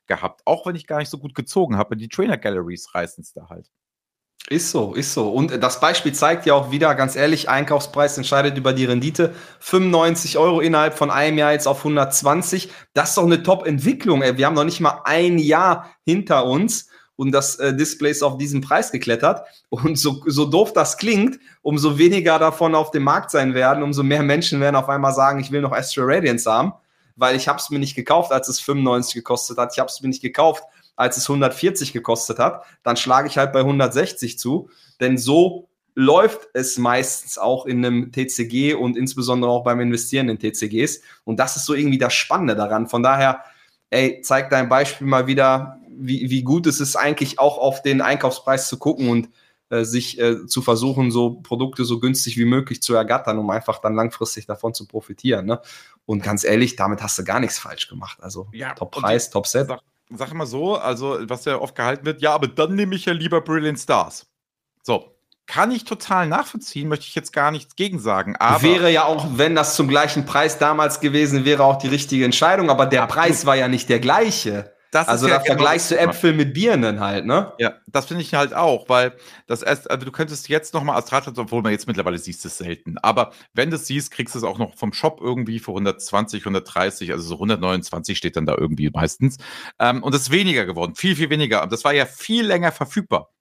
gehabt. 0.08 0.42
Auch 0.46 0.66
wenn 0.66 0.76
ich 0.76 0.88
gar 0.88 1.00
nicht 1.00 1.10
so 1.10 1.18
gut 1.18 1.36
gezogen 1.36 1.78
habe. 1.78 1.98
Die 1.98 2.10
Trainer 2.10 2.38
Galleries 2.38 2.94
reißen 2.94 3.22
es 3.22 3.34
da 3.34 3.50
halt. 3.50 3.70
Ist 4.50 4.72
so, 4.72 4.94
ist 4.94 5.14
so. 5.14 5.32
Und 5.32 5.64
das 5.64 5.80
Beispiel 5.80 6.14
zeigt 6.14 6.46
ja 6.46 6.54
auch 6.54 6.70
wieder, 6.70 6.94
ganz 6.96 7.16
ehrlich, 7.16 7.48
Einkaufspreis 7.48 8.18
entscheidet 8.18 8.58
über 8.58 8.74
die 8.74 8.84
Rendite. 8.84 9.34
95 9.60 10.38
Euro 10.38 10.60
innerhalb 10.60 10.98
von 10.98 11.12
einem 11.12 11.38
Jahr 11.38 11.54
jetzt 11.54 11.68
auf 11.68 11.78
120. 11.80 12.70
Das 12.94 13.10
ist 13.10 13.18
doch 13.18 13.24
eine 13.24 13.42
Top-Entwicklung. 13.42 14.22
Wir 14.22 14.46
haben 14.46 14.56
noch 14.56 14.66
nicht 14.66 14.82
mal 14.82 15.02
ein 15.06 15.38
Jahr 15.38 15.90
hinter 16.06 16.46
uns 16.46 16.90
und 17.16 17.32
das 17.32 17.56
äh, 17.56 17.74
Display 17.74 18.12
ist 18.12 18.22
auf 18.22 18.38
diesen 18.38 18.60
Preis 18.60 18.92
geklettert. 18.92 19.48
Und 19.70 19.98
so, 19.98 20.22
so 20.26 20.44
doof 20.46 20.74
das 20.74 20.98
klingt, 20.98 21.40
umso 21.62 21.98
weniger 21.98 22.38
davon 22.38 22.76
auf 22.76 22.92
dem 22.92 23.04
Markt 23.04 23.32
sein 23.32 23.54
werden, 23.54 23.82
umso 23.82 24.04
mehr 24.04 24.24
Menschen 24.24 24.60
werden 24.60 24.76
auf 24.76 24.90
einmal 24.90 25.14
sagen, 25.14 25.40
ich 25.40 25.52
will 25.52 25.62
noch 25.62 25.72
Astral 25.72 26.06
Radiance 26.14 26.52
haben 26.52 26.74
weil 27.16 27.36
ich 27.36 27.48
habe 27.48 27.60
es 27.60 27.70
mir 27.70 27.80
nicht 27.80 27.96
gekauft, 27.96 28.32
als 28.32 28.48
es 28.48 28.60
95 28.60 29.16
gekostet 29.16 29.58
hat. 29.58 29.72
Ich 29.74 29.80
habe 29.80 29.90
es 29.90 30.02
mir 30.02 30.10
nicht 30.10 30.22
gekauft, 30.22 30.64
als 30.96 31.18
es 31.18 31.30
140 31.30 31.94
gekostet 31.94 32.40
hat. 32.40 32.64
Dann 32.84 32.98
schlage 32.98 33.28
ich 33.28 33.38
halt 33.38 33.54
bei 33.54 33.60
160 33.60 34.38
zu, 34.38 34.70
denn 35.00 35.18
so 35.18 35.70
läuft 35.96 36.50
es 36.54 36.78
meistens 36.78 37.38
auch 37.38 37.66
in 37.66 37.86
einem 37.86 38.12
TCG 38.12 38.74
und 38.74 38.98
insbesondere 38.98 39.52
auch 39.52 39.64
beim 39.64 39.80
Investieren 39.80 40.30
in 40.30 40.40
TCGs. 40.40 41.02
Und 41.24 41.40
das 41.40 41.56
ist 41.56 41.66
so 41.66 41.74
irgendwie 41.74 42.00
das 42.00 42.14
Spannende 42.14 42.56
daran. 42.56 42.88
Von 42.88 43.04
daher, 43.04 43.44
ey, 43.90 44.22
zeig 44.22 44.50
dein 44.50 44.70
Beispiel 44.70 45.06
mal 45.06 45.28
wieder, 45.28 45.80
wie, 45.90 46.30
wie 46.30 46.42
gut 46.42 46.66
es 46.66 46.80
ist, 46.80 46.96
eigentlich 46.96 47.38
auch 47.38 47.60
auf 47.60 47.84
den 47.84 48.02
Einkaufspreis 48.02 48.68
zu 48.68 48.80
gucken 48.80 49.10
und 49.10 49.30
äh, 49.74 49.86
sich 49.86 50.20
äh, 50.20 50.46
zu 50.46 50.62
versuchen, 50.62 51.10
so 51.10 51.42
Produkte 51.42 51.84
so 51.84 52.00
günstig 52.00 52.38
wie 52.38 52.46
möglich 52.46 52.82
zu 52.82 52.94
ergattern, 52.94 53.40
um 53.40 53.50
einfach 53.50 53.80
dann 53.80 53.96
langfristig 53.96 54.46
davon 54.46 54.74
zu 54.74 54.88
profitieren. 54.88 55.46
Ne? 55.46 55.60
Und 56.06 56.22
ganz 56.22 56.44
ehrlich, 56.44 56.76
damit 56.76 57.02
hast 57.02 57.18
du 57.18 57.24
gar 57.24 57.40
nichts 57.40 57.58
falsch 57.58 57.88
gemacht. 57.88 58.20
Also 58.22 58.48
ja, 58.52 58.74
Top-Preis, 58.74 59.30
Top-Set. 59.30 59.68
Sag, 59.68 59.80
sag 60.10 60.34
mal 60.34 60.46
so, 60.46 60.76
also 60.76 61.18
was 61.28 61.46
ja 61.46 61.60
oft 61.60 61.76
gehalten 61.76 62.06
wird, 62.06 62.22
ja, 62.22 62.34
aber 62.34 62.48
dann 62.48 62.76
nehme 62.76 62.96
ich 62.96 63.06
ja 63.06 63.14
lieber 63.14 63.42
Brilliant 63.42 63.80
Stars. 63.80 64.28
So, 64.84 65.14
kann 65.46 65.72
ich 65.72 65.84
total 65.84 66.28
nachvollziehen, 66.28 66.88
möchte 66.88 67.06
ich 67.06 67.16
jetzt 67.16 67.34
gar 67.34 67.52
nichts 67.52 67.76
gegen 67.76 68.00
sagen. 68.00 68.36
Aber 68.38 68.62
wäre 68.62 68.92
ja 68.92 69.06
auch, 69.06 69.26
wenn 69.36 69.56
das 69.56 69.76
zum 69.76 69.88
gleichen 69.88 70.26
Preis 70.26 70.58
damals 70.58 71.00
gewesen 71.00 71.46
wäre, 71.46 71.64
auch 71.64 71.78
die 71.78 71.88
richtige 71.88 72.26
Entscheidung. 72.26 72.70
Aber 72.70 72.86
der. 72.86 73.08
Preis 73.08 73.46
war 73.46 73.56
ja 73.56 73.68
nicht 73.68 73.90
der 73.90 74.00
gleiche. 74.00 74.73
Das 74.94 75.08
also 75.08 75.28
ja 75.28 75.38
da 75.38 75.42
genau 75.42 75.56
vergleichst 75.56 75.92
du 75.92 75.98
Äpfel 75.98 76.34
mit 76.34 76.54
Birnen 76.54 77.00
halt, 77.00 77.26
ne? 77.26 77.54
Ja, 77.58 77.74
das 77.88 78.06
finde 78.06 78.22
ich 78.22 78.34
halt 78.36 78.54
auch, 78.54 78.90
weil 78.90 79.14
das 79.48 79.64
erst, 79.64 79.90
also 79.90 80.06
du 80.06 80.12
könntest 80.12 80.50
jetzt 80.50 80.74
nochmal 80.76 80.98
Astratus, 80.98 81.38
obwohl 81.38 81.64
man 81.64 81.72
jetzt 81.72 81.88
mittlerweile 81.88 82.20
siehst 82.20 82.46
es 82.46 82.60
selten, 82.60 82.98
aber 83.00 83.32
wenn 83.54 83.72
du 83.72 83.78
es 83.78 83.88
siehst, 83.88 84.12
kriegst 84.12 84.36
du 84.36 84.40
es 84.40 84.46
auch 84.46 84.60
noch 84.60 84.76
vom 84.76 84.94
Shop 84.94 85.20
irgendwie 85.20 85.58
für 85.58 85.72
120, 85.72 86.44
130, 86.44 87.12
also 87.12 87.24
so 87.24 87.36
129 87.36 88.18
steht 88.18 88.36
dann 88.36 88.46
da 88.46 88.56
irgendwie 88.56 88.92
meistens. 88.94 89.38
Ähm, 89.80 90.04
und 90.04 90.14
das 90.14 90.24
ist 90.24 90.32
weniger 90.32 90.66
geworden, 90.66 90.94
viel, 90.96 91.16
viel 91.16 91.32
weniger. 91.32 91.64
Und 91.64 91.72
das 91.72 91.84
war 91.84 91.94
ja 91.94 92.06
viel 92.06 92.46
länger 92.46 92.72
verfügbar. 92.72 93.33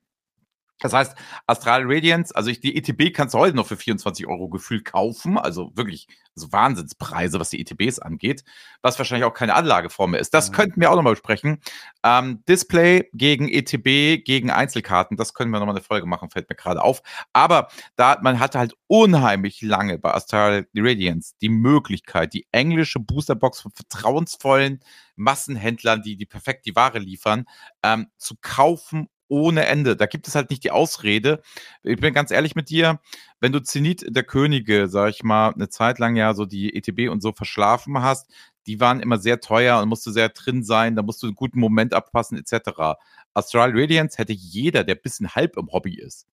Das 0.80 0.92
heißt, 0.92 1.14
Astral 1.46 1.82
Radiance, 1.84 2.34
also 2.34 2.50
ich, 2.50 2.60
die 2.60 2.76
ETB 2.76 3.14
kannst 3.14 3.34
du 3.34 3.38
heute 3.38 3.56
noch 3.56 3.66
für 3.66 3.76
24 3.76 4.26
Euro 4.26 4.48
gefühlt 4.48 4.84
kaufen, 4.84 5.38
also 5.38 5.70
wirklich 5.76 6.08
also 6.34 6.50
Wahnsinnspreise, 6.50 7.38
was 7.38 7.50
die 7.50 7.60
ETBs 7.60 7.98
angeht, 7.98 8.42
was 8.80 8.98
wahrscheinlich 8.98 9.26
auch 9.26 9.34
keine 9.34 9.54
Anlageform 9.54 10.12
mehr 10.12 10.20
ist. 10.20 10.34
Das 10.34 10.50
mhm. 10.50 10.54
könnten 10.54 10.80
wir 10.80 10.90
auch 10.90 10.96
nochmal 10.96 11.12
besprechen. 11.12 11.60
Ähm, 12.02 12.42
Display 12.48 13.08
gegen 13.12 13.48
ETB, 13.48 14.24
gegen 14.24 14.50
Einzelkarten, 14.50 15.16
das 15.16 15.34
können 15.34 15.50
wir 15.50 15.60
nochmal 15.60 15.76
eine 15.76 15.84
Folge 15.84 16.06
machen, 16.06 16.30
fällt 16.30 16.48
mir 16.48 16.56
gerade 16.56 16.82
auf. 16.82 17.02
Aber 17.32 17.68
da, 17.96 18.18
man 18.22 18.40
hatte 18.40 18.58
halt 18.58 18.74
unheimlich 18.86 19.62
lange 19.62 19.98
bei 19.98 20.12
Astral 20.12 20.66
Radiance 20.74 21.34
die 21.40 21.50
Möglichkeit, 21.50 22.32
die 22.32 22.46
englische 22.50 22.98
Boosterbox 22.98 23.60
von 23.60 23.72
vertrauensvollen 23.72 24.80
Massenhändlern, 25.16 26.02
die 26.02 26.16
die 26.16 26.26
perfekt 26.26 26.66
die 26.66 26.74
Ware 26.74 26.98
liefern, 26.98 27.44
ähm, 27.82 28.08
zu 28.16 28.36
kaufen 28.40 29.08
ohne 29.32 29.64
Ende. 29.64 29.96
Da 29.96 30.04
gibt 30.04 30.28
es 30.28 30.34
halt 30.34 30.50
nicht 30.50 30.62
die 30.62 30.70
Ausrede. 30.70 31.42
Ich 31.82 31.98
bin 31.98 32.12
ganz 32.12 32.30
ehrlich 32.30 32.54
mit 32.54 32.68
dir, 32.68 33.00
wenn 33.40 33.50
du 33.50 33.60
Zenit 33.62 34.04
der 34.06 34.24
Könige, 34.24 34.88
sag 34.88 35.08
ich 35.08 35.22
mal, 35.22 35.54
eine 35.54 35.70
Zeit 35.70 35.98
lang 35.98 36.16
ja 36.16 36.34
so 36.34 36.44
die 36.44 36.76
ETB 36.76 37.10
und 37.10 37.22
so 37.22 37.32
verschlafen 37.32 38.02
hast, 38.02 38.30
die 38.66 38.78
waren 38.78 39.00
immer 39.00 39.18
sehr 39.18 39.40
teuer 39.40 39.80
und 39.80 39.88
musste 39.88 40.12
sehr 40.12 40.28
drin 40.28 40.62
sein, 40.62 40.96
da 40.96 41.02
musst 41.02 41.22
du 41.22 41.28
einen 41.28 41.34
guten 41.34 41.58
Moment 41.58 41.94
abpassen, 41.94 42.36
etc. 42.36 42.98
Astral 43.32 43.72
Radiance 43.74 44.18
hätte 44.18 44.34
jeder, 44.34 44.84
der 44.84 44.96
ein 44.96 45.02
bisschen 45.02 45.30
halb 45.30 45.56
im 45.56 45.72
Hobby 45.72 45.98
ist, 45.98 46.26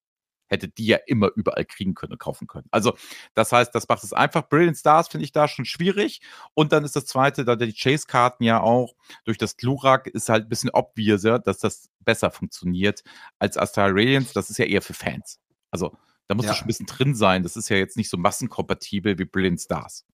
hätte 0.50 0.68
die 0.68 0.88
ja 0.88 0.98
immer 1.08 1.30
überall 1.36 1.66
kriegen 1.66 1.94
können 1.94 2.14
und 2.14 2.20
kaufen 2.20 2.48
können. 2.48 2.68
Also, 2.72 2.98
das 3.34 3.52
heißt, 3.52 3.74
das 3.74 3.88
macht 3.88 4.04
es 4.04 4.14
einfach. 4.14 4.48
Brilliant 4.50 4.78
Stars 4.78 5.08
finde 5.08 5.24
ich 5.24 5.32
da 5.32 5.48
schon 5.48 5.66
schwierig. 5.66 6.22
Und 6.54 6.74
dann 6.74 6.84
ist 6.84 6.96
das 6.96 7.06
zweite, 7.06 7.46
da 7.46 7.56
die 7.56 7.74
Chase-Karten 7.74 8.44
ja 8.44 8.62
auch 8.62 8.96
durch 9.26 9.38
das 9.38 9.58
Glurak 9.58 10.08
ist 10.08 10.30
halt 10.30 10.46
ein 10.46 10.50
bisschen 10.50 10.72
obvious, 10.72 11.22
dass 11.22 11.60
das 11.60 11.90
besser 12.00 12.32
funktioniert 12.32 13.04
als 13.38 13.58
Astral 13.58 13.92
Radiance. 13.92 14.34
Das 14.34 14.50
ist 14.50 14.58
ja 14.58 14.66
eher 14.66 14.82
für 14.82 14.94
Fans. 14.94 15.40
Also, 15.72 15.96
da 16.28 16.36
muss 16.36 16.46
ja. 16.46 16.54
schon 16.54 16.66
ein 16.66 16.68
bisschen 16.68 16.86
drin 16.86 17.16
sein. 17.16 17.44
Das 17.44 17.56
ist 17.56 17.70
ja 17.70 17.78
jetzt 17.78 17.98
nicht 17.98 18.10
so 18.10 18.18
massenkompatibel 18.18 19.18
wie 19.18 19.26
Brilliant 19.26 19.62
Stars. 19.62 20.06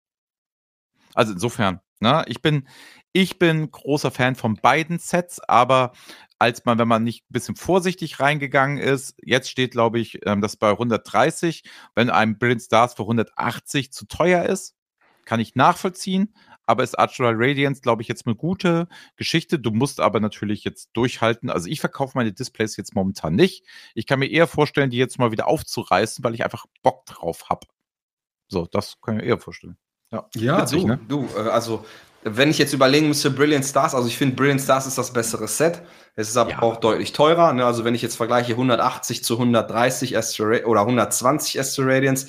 Also 1.15 1.33
insofern, 1.33 1.79
ne, 1.99 2.23
ich 2.27 2.41
bin, 2.41 2.67
ich 3.13 3.39
bin 3.39 3.71
großer 3.71 4.11
Fan 4.11 4.35
von 4.35 4.55
beiden 4.55 4.99
Sets, 4.99 5.39
aber 5.39 5.93
als 6.39 6.65
man, 6.65 6.77
wenn 6.77 6.87
man 6.87 7.03
nicht 7.03 7.23
ein 7.23 7.33
bisschen 7.33 7.55
vorsichtig 7.55 8.19
reingegangen 8.19 8.77
ist. 8.77 9.15
Jetzt 9.23 9.49
steht, 9.49 9.71
glaube 9.71 9.99
ich, 9.99 10.25
ähm, 10.25 10.41
das 10.41 10.57
bei 10.57 10.71
130. 10.71 11.63
Wenn 11.95 12.09
einem 12.09 12.37
Brilliant 12.37 12.63
Stars 12.63 12.93
für 12.93 13.03
180 13.03 13.91
zu 13.91 14.05
teuer 14.05 14.43
ist, 14.45 14.75
kann 15.25 15.39
ich 15.39 15.55
nachvollziehen. 15.55 16.35
Aber 16.67 16.83
ist 16.83 16.97
Archral 16.97 17.35
Radiance, 17.37 17.81
glaube 17.81 18.01
ich, 18.01 18.07
jetzt 18.07 18.25
eine 18.25 18.35
gute 18.35 18.87
Geschichte. 19.17 19.59
Du 19.59 19.69
musst 19.71 19.99
aber 19.99 20.19
natürlich 20.19 20.63
jetzt 20.63 20.89
durchhalten. 20.93 21.49
Also 21.49 21.67
ich 21.69 21.79
verkaufe 21.79 22.17
meine 22.17 22.33
Displays 22.33 22.75
jetzt 22.75 22.95
momentan 22.95 23.35
nicht. 23.35 23.63
Ich 23.93 24.07
kann 24.07 24.19
mir 24.19 24.29
eher 24.29 24.47
vorstellen, 24.47 24.89
die 24.89 24.97
jetzt 24.97 25.19
mal 25.19 25.31
wieder 25.31 25.47
aufzureißen, 25.47 26.23
weil 26.23 26.33
ich 26.33 26.43
einfach 26.43 26.65
Bock 26.81 27.05
drauf 27.05 27.49
habe. 27.49 27.67
So, 28.47 28.65
das 28.65 28.99
kann 29.01 29.17
ich 29.17 29.23
mir 29.23 29.29
eher 29.29 29.39
vorstellen. 29.39 29.77
Ja, 30.11 30.27
ja 30.35 30.61
Witzig, 30.61 30.81
du, 30.81 30.87
ne? 30.87 30.99
du, 31.07 31.27
äh, 31.35 31.49
also 31.49 31.85
wenn 32.27 32.49
ich 32.49 32.57
jetzt 32.57 32.73
überlegen 32.73 33.07
müsste, 33.07 33.29
Brilliant 33.29 33.65
Stars, 33.65 33.93
also 33.93 34.07
ich 34.07 34.17
finde 34.17 34.35
Brilliant 34.35 34.59
Stars 34.59 34.87
ist 34.87 34.97
das 34.97 35.13
bessere 35.13 35.47
Set. 35.47 35.83
Es 36.15 36.27
ist 36.27 36.37
aber 36.37 36.51
ja. 36.51 36.61
auch 36.63 36.77
deutlich 36.77 37.13
teurer. 37.13 37.53
Ne? 37.53 37.63
Also 37.63 37.85
wenn 37.85 37.93
ich 37.93 38.01
jetzt 38.01 38.15
vergleiche 38.15 38.53
180 38.53 39.23
zu 39.23 39.35
130 39.35 40.17
Astro 40.17 40.45
oder 40.65 40.81
120 40.81 41.59
Astro 41.59 41.83
Radiance, 41.83 42.27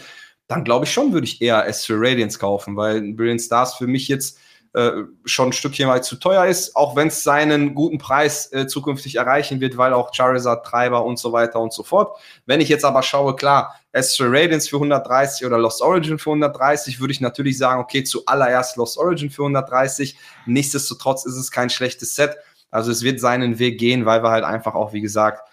dann 0.49 0.65
glaube 0.65 0.85
ich 0.85 0.93
schon, 0.93 1.15
würde 1.15 1.27
ich 1.27 1.41
eher 1.41 1.67
Astro 1.67 1.95
Radiance 1.97 2.39
kaufen, 2.39 2.77
weil 2.77 3.01
Brilliant 3.15 3.41
Stars 3.41 3.77
für 3.77 3.87
mich 3.87 4.07
jetzt 4.09 4.39
äh, 4.75 5.05
schon 5.25 5.49
ein 5.49 5.53
Stückchen 5.55 5.89
weit 5.89 6.05
zu 6.05 6.17
teuer 6.17 6.45
ist, 6.45 6.77
auch 6.77 6.95
wenn 6.95 7.09
es 7.09 7.23
seinen 7.23 7.75
guten 7.75 7.97
Preis 7.97 8.53
äh, 8.53 8.67
zukünftig 8.67 9.17
erreichen 9.17 9.63
wird, 9.63 9.79
weil 9.79 9.95
auch 9.95 10.13
Charizard, 10.13 10.67
Treiber 10.67 11.07
und 11.07 11.19
so 11.19 11.33
weiter 11.33 11.59
und 11.59 11.73
so 11.73 11.83
fort. 11.83 12.19
Wenn 12.45 12.61
ich 12.61 12.69
jetzt 12.69 12.85
aber 12.85 13.03
schaue, 13.03 13.35
klar, 13.35 13.75
Astral 13.97 14.29
Radiance 14.31 14.69
für 14.69 14.77
130 14.77 15.47
oder 15.47 15.59
Lost 15.59 15.81
Origin 15.81 16.19
für 16.19 16.31
130, 16.31 17.01
würde 17.01 17.13
ich 17.13 17.21
natürlich 17.21 17.57
sagen, 17.57 17.81
okay, 17.81 18.05
zuallererst 18.05 18.77
Lost 18.77 18.99
Origin 18.99 19.31
für 19.31 19.43
130. 19.43 20.17
Nichtsdestotrotz 20.47 21.25
ist 21.25 21.37
es 21.37 21.51
kein 21.51 21.71
schlechtes 21.71 22.15
Set. 22.15 22.37
Also 22.71 22.91
es 22.91 23.03
wird 23.03 23.21
seinen 23.21 23.59
Weg 23.59 23.79
gehen, 23.79 24.05
weil 24.05 24.23
wir 24.23 24.31
halt 24.31 24.45
einfach 24.45 24.75
auch, 24.75 24.93
wie 24.93 25.01
gesagt, 25.01 25.49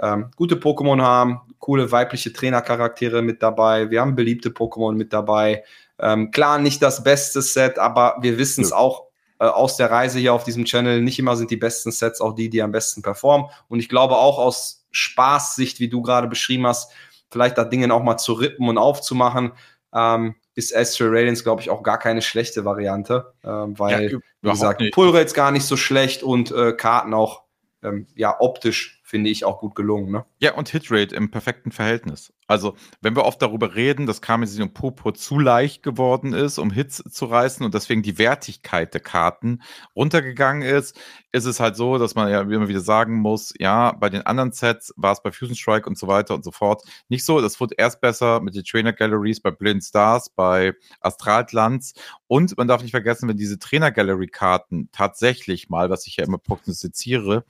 ähm, 0.00 0.30
gute 0.36 0.56
Pokémon 0.56 1.02
haben, 1.02 1.40
coole 1.58 1.90
weibliche 1.90 2.32
Trainercharaktere 2.32 3.20
mit 3.20 3.42
dabei, 3.42 3.90
wir 3.90 4.00
haben 4.00 4.14
beliebte 4.14 4.50
Pokémon 4.50 4.92
mit 4.92 5.12
dabei, 5.12 5.64
ähm, 5.98 6.30
klar, 6.30 6.58
nicht 6.58 6.80
das 6.82 7.02
beste 7.02 7.42
Set, 7.42 7.78
aber 7.78 8.18
wir 8.20 8.38
wissen 8.38 8.62
es 8.62 8.70
ja. 8.70 8.76
auch 8.76 9.08
äh, 9.40 9.46
aus 9.46 9.76
der 9.76 9.90
Reise 9.90 10.18
hier 10.18 10.32
auf 10.32 10.44
diesem 10.44 10.64
Channel. 10.64 11.02
Nicht 11.02 11.18
immer 11.18 11.36
sind 11.36 11.50
die 11.50 11.56
besten 11.56 11.90
Sets 11.90 12.20
auch 12.20 12.34
die, 12.34 12.48
die 12.50 12.62
am 12.62 12.72
besten 12.72 13.02
performen. 13.02 13.48
Und 13.68 13.80
ich 13.80 13.88
glaube 13.88 14.16
auch 14.16 14.38
aus 14.38 14.86
Spaßsicht, 14.90 15.80
wie 15.80 15.88
du 15.88 16.02
gerade 16.02 16.28
beschrieben 16.28 16.66
hast, 16.66 16.92
vielleicht 17.30 17.58
da 17.58 17.64
Dinge 17.64 17.92
auch 17.92 18.02
mal 18.02 18.18
zu 18.18 18.32
rippen 18.32 18.68
und 18.68 18.78
aufzumachen, 18.78 19.52
ähm, 19.94 20.34
ist 20.54 20.74
Astral 20.74 21.10
Radiance, 21.10 21.42
glaube 21.42 21.62
ich, 21.62 21.70
auch 21.70 21.82
gar 21.82 21.98
keine 21.98 22.20
schlechte 22.20 22.64
Variante, 22.64 23.32
ähm, 23.44 23.78
weil, 23.78 24.10
ja, 24.10 24.18
wie 24.42 24.50
gesagt, 24.50 24.82
Pull 24.92 25.24
gar 25.34 25.50
nicht 25.50 25.64
so 25.64 25.76
schlecht 25.76 26.22
und 26.22 26.50
äh, 26.50 26.72
Karten 26.72 27.14
auch 27.14 27.42
ähm, 27.82 28.06
ja 28.14 28.36
optisch 28.40 29.00
finde 29.04 29.30
ich 29.30 29.44
auch 29.44 29.60
gut 29.60 29.74
gelungen. 29.74 30.10
Ne? 30.10 30.24
Ja, 30.38 30.54
und 30.54 30.68
Hitrate 30.68 31.14
im 31.14 31.30
perfekten 31.30 31.70
Verhältnis. 31.70 32.32
Also, 32.48 32.76
wenn 33.02 33.14
wir 33.14 33.26
oft 33.26 33.42
darüber 33.42 33.74
reden, 33.74 34.06
dass 34.06 34.22
Karmesin 34.22 34.62
und 34.62 34.72
Purpur 34.72 35.12
zu 35.12 35.38
leicht 35.38 35.82
geworden 35.82 36.32
ist, 36.32 36.56
um 36.56 36.70
Hits 36.70 37.04
zu 37.10 37.26
reißen 37.26 37.64
und 37.64 37.74
deswegen 37.74 38.02
die 38.02 38.16
Wertigkeit 38.16 38.94
der 38.94 39.02
Karten 39.02 39.60
runtergegangen 39.94 40.62
ist, 40.62 40.98
ist 41.30 41.44
es 41.44 41.60
halt 41.60 41.76
so, 41.76 41.98
dass 41.98 42.14
man 42.14 42.30
ja 42.30 42.40
immer 42.40 42.68
wieder 42.68 42.80
sagen 42.80 43.16
muss, 43.16 43.52
ja, 43.58 43.92
bei 43.92 44.08
den 44.08 44.22
anderen 44.22 44.52
Sets 44.52 44.94
war 44.96 45.12
es 45.12 45.22
bei 45.22 45.30
Fusion 45.30 45.56
Strike 45.56 45.86
und 45.86 45.98
so 45.98 46.06
weiter 46.06 46.34
und 46.34 46.42
so 46.42 46.50
fort 46.50 46.82
nicht 47.10 47.22
so. 47.22 47.42
Das 47.42 47.60
wurde 47.60 47.74
erst 47.76 48.00
besser 48.00 48.40
mit 48.40 48.54
den 48.54 48.64
Trainer 48.64 48.94
Galleries 48.94 49.40
bei 49.40 49.50
Blind 49.50 49.84
Stars, 49.84 50.30
bei 50.30 50.72
Astralglanz 51.00 51.92
und 52.28 52.56
man 52.56 52.66
darf 52.66 52.80
nicht 52.80 52.92
vergessen, 52.92 53.28
wenn 53.28 53.36
diese 53.36 53.58
Trainer 53.58 53.90
Gallery 53.90 54.28
Karten 54.28 54.88
tatsächlich 54.90 55.68
mal, 55.68 55.90
was 55.90 56.06
ich 56.06 56.16
ja 56.16 56.24
immer 56.24 56.38
prognostiziere, 56.38 57.44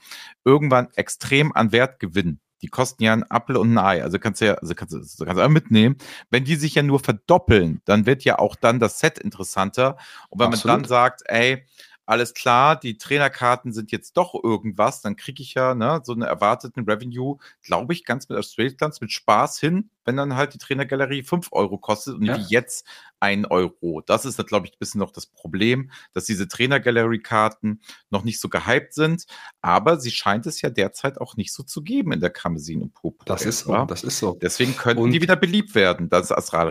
irgendwann 0.44 0.88
extrem 0.96 1.52
an 1.52 1.70
Wert 1.70 2.00
gewinnen 2.00 2.40
die 2.62 2.68
kosten 2.68 3.02
ja 3.02 3.12
ein 3.12 3.28
Apfel 3.30 3.56
und 3.56 3.72
ein 3.72 3.78
Ei. 3.78 4.02
Also 4.02 4.18
kannst 4.18 4.40
du 4.40 4.46
ja, 4.46 4.54
also 4.54 4.74
kannst 4.74 4.94
du, 4.94 4.98
kannst 4.98 5.38
du 5.38 5.44
auch 5.44 5.48
mitnehmen. 5.48 5.96
Wenn 6.30 6.44
die 6.44 6.56
sich 6.56 6.74
ja 6.74 6.82
nur 6.82 7.00
verdoppeln, 7.00 7.80
dann 7.84 8.06
wird 8.06 8.24
ja 8.24 8.38
auch 8.38 8.56
dann 8.56 8.80
das 8.80 8.98
Set 8.98 9.18
interessanter. 9.18 9.96
Und 10.28 10.40
wenn 10.40 10.48
Absolut. 10.48 10.64
man 10.64 10.82
dann 10.82 10.88
sagt, 10.88 11.22
ey, 11.26 11.64
alles 12.08 12.32
klar, 12.32 12.80
die 12.80 12.96
Trainerkarten 12.96 13.74
sind 13.74 13.92
jetzt 13.92 14.16
doch 14.16 14.32
irgendwas, 14.42 15.02
dann 15.02 15.14
kriege 15.14 15.42
ich 15.42 15.52
ja 15.52 15.74
ne, 15.74 16.00
so 16.02 16.12
einen 16.12 16.22
erwarteten 16.22 16.88
Revenue, 16.88 17.36
glaube 17.62 17.92
ich, 17.92 18.06
ganz 18.06 18.30
mit 18.30 18.38
Australians 18.38 19.02
mit 19.02 19.12
Spaß 19.12 19.60
hin, 19.60 19.90
wenn 20.06 20.16
dann 20.16 20.34
halt 20.34 20.54
die 20.54 20.58
Trainergalerie 20.58 21.22
5 21.22 21.48
Euro 21.52 21.76
kostet 21.76 22.14
und 22.14 22.24
ja. 22.24 22.38
wie 22.38 22.46
jetzt 22.48 22.86
1 23.20 23.50
Euro. 23.50 24.00
Das 24.06 24.24
ist, 24.24 24.38
glaube 24.46 24.66
ich, 24.66 24.72
ein 24.72 24.78
bisschen 24.78 25.00
noch 25.00 25.10
das 25.10 25.26
Problem, 25.26 25.90
dass 26.14 26.24
diese 26.24 26.48
Trainergalerie-Karten 26.48 27.82
noch 28.08 28.24
nicht 28.24 28.40
so 28.40 28.48
gehypt 28.48 28.94
sind, 28.94 29.26
aber 29.60 30.00
sie 30.00 30.10
scheint 30.10 30.46
es 30.46 30.62
ja 30.62 30.70
derzeit 30.70 31.20
auch 31.20 31.36
nicht 31.36 31.52
so 31.52 31.62
zu 31.62 31.82
geben 31.82 32.12
in 32.12 32.20
der 32.20 32.30
Kamesin 32.30 32.80
und 32.80 32.94
Popo. 32.94 33.22
Das 33.26 33.44
ist 33.44 33.60
so, 33.60 33.84
das 33.84 34.02
ist 34.02 34.18
so. 34.18 34.38
Deswegen 34.40 34.74
könnten 34.74 35.02
und 35.02 35.10
die 35.10 35.20
wieder 35.20 35.36
beliebt 35.36 35.74
werden. 35.74 36.08
Das 36.08 36.30
ist 36.30 36.32
Astral 36.32 36.68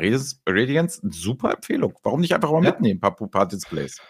Radiance 0.48 1.04
eine 1.04 1.14
super 1.14 1.54
Empfehlung. 1.54 1.94
Warum 2.02 2.22
nicht 2.22 2.34
einfach 2.34 2.50
mal 2.50 2.64
ja. 2.64 2.72
mitnehmen, 2.72 3.00
paar, 3.00 3.16
paar 3.16 3.48
Displays? 3.48 4.02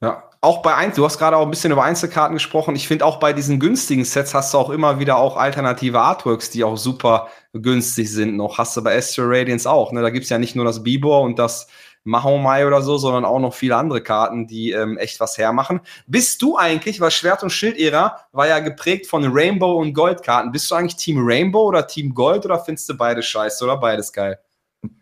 Ja, 0.00 0.24
auch 0.42 0.62
bei 0.62 0.74
Einzel, 0.74 1.00
du 1.00 1.04
hast 1.06 1.18
gerade 1.18 1.36
auch 1.36 1.42
ein 1.42 1.50
bisschen 1.50 1.72
über 1.72 1.82
Einzelkarten 1.82 2.34
gesprochen. 2.34 2.76
Ich 2.76 2.86
finde 2.86 3.04
auch 3.04 3.18
bei 3.18 3.32
diesen 3.32 3.58
günstigen 3.58 4.04
Sets 4.04 4.34
hast 4.34 4.52
du 4.52 4.58
auch 4.58 4.70
immer 4.70 5.00
wieder 5.00 5.16
auch 5.16 5.36
alternative 5.36 6.00
Artworks, 6.00 6.50
die 6.50 6.64
auch 6.64 6.76
super 6.76 7.28
günstig 7.52 8.12
sind. 8.12 8.36
Noch 8.36 8.58
hast 8.58 8.76
du 8.76 8.84
bei 8.84 8.96
Astro 8.96 9.24
Radiance 9.26 9.68
auch. 9.68 9.92
Ne? 9.92 10.02
Da 10.02 10.10
gibt's 10.10 10.28
ja 10.28 10.38
nicht 10.38 10.54
nur 10.54 10.64
das 10.64 10.82
Bibor 10.82 11.22
und 11.22 11.38
das 11.38 11.66
Mahomai 12.04 12.66
oder 12.66 12.82
so, 12.82 12.98
sondern 12.98 13.24
auch 13.24 13.40
noch 13.40 13.54
viele 13.54 13.76
andere 13.76 14.02
Karten, 14.02 14.46
die 14.46 14.70
ähm, 14.70 14.98
echt 14.98 15.18
was 15.18 15.38
hermachen. 15.38 15.80
Bist 16.06 16.40
du 16.42 16.56
eigentlich, 16.56 17.00
weil 17.00 17.10
Schwert- 17.10 17.42
und 17.42 17.50
Schild-Ära 17.50 18.20
war 18.30 18.46
ja 18.46 18.60
geprägt 18.60 19.08
von 19.08 19.24
Rainbow- 19.26 19.80
und 19.80 19.94
Gold-Karten. 19.94 20.52
Bist 20.52 20.70
du 20.70 20.76
eigentlich 20.76 20.96
Team 20.96 21.18
Rainbow 21.18 21.66
oder 21.66 21.86
Team 21.86 22.14
Gold 22.14 22.44
oder 22.44 22.60
findest 22.60 22.88
du 22.88 22.94
beide 22.94 23.22
scheiße 23.22 23.64
oder 23.64 23.78
beides 23.78 24.12
geil? 24.12 24.38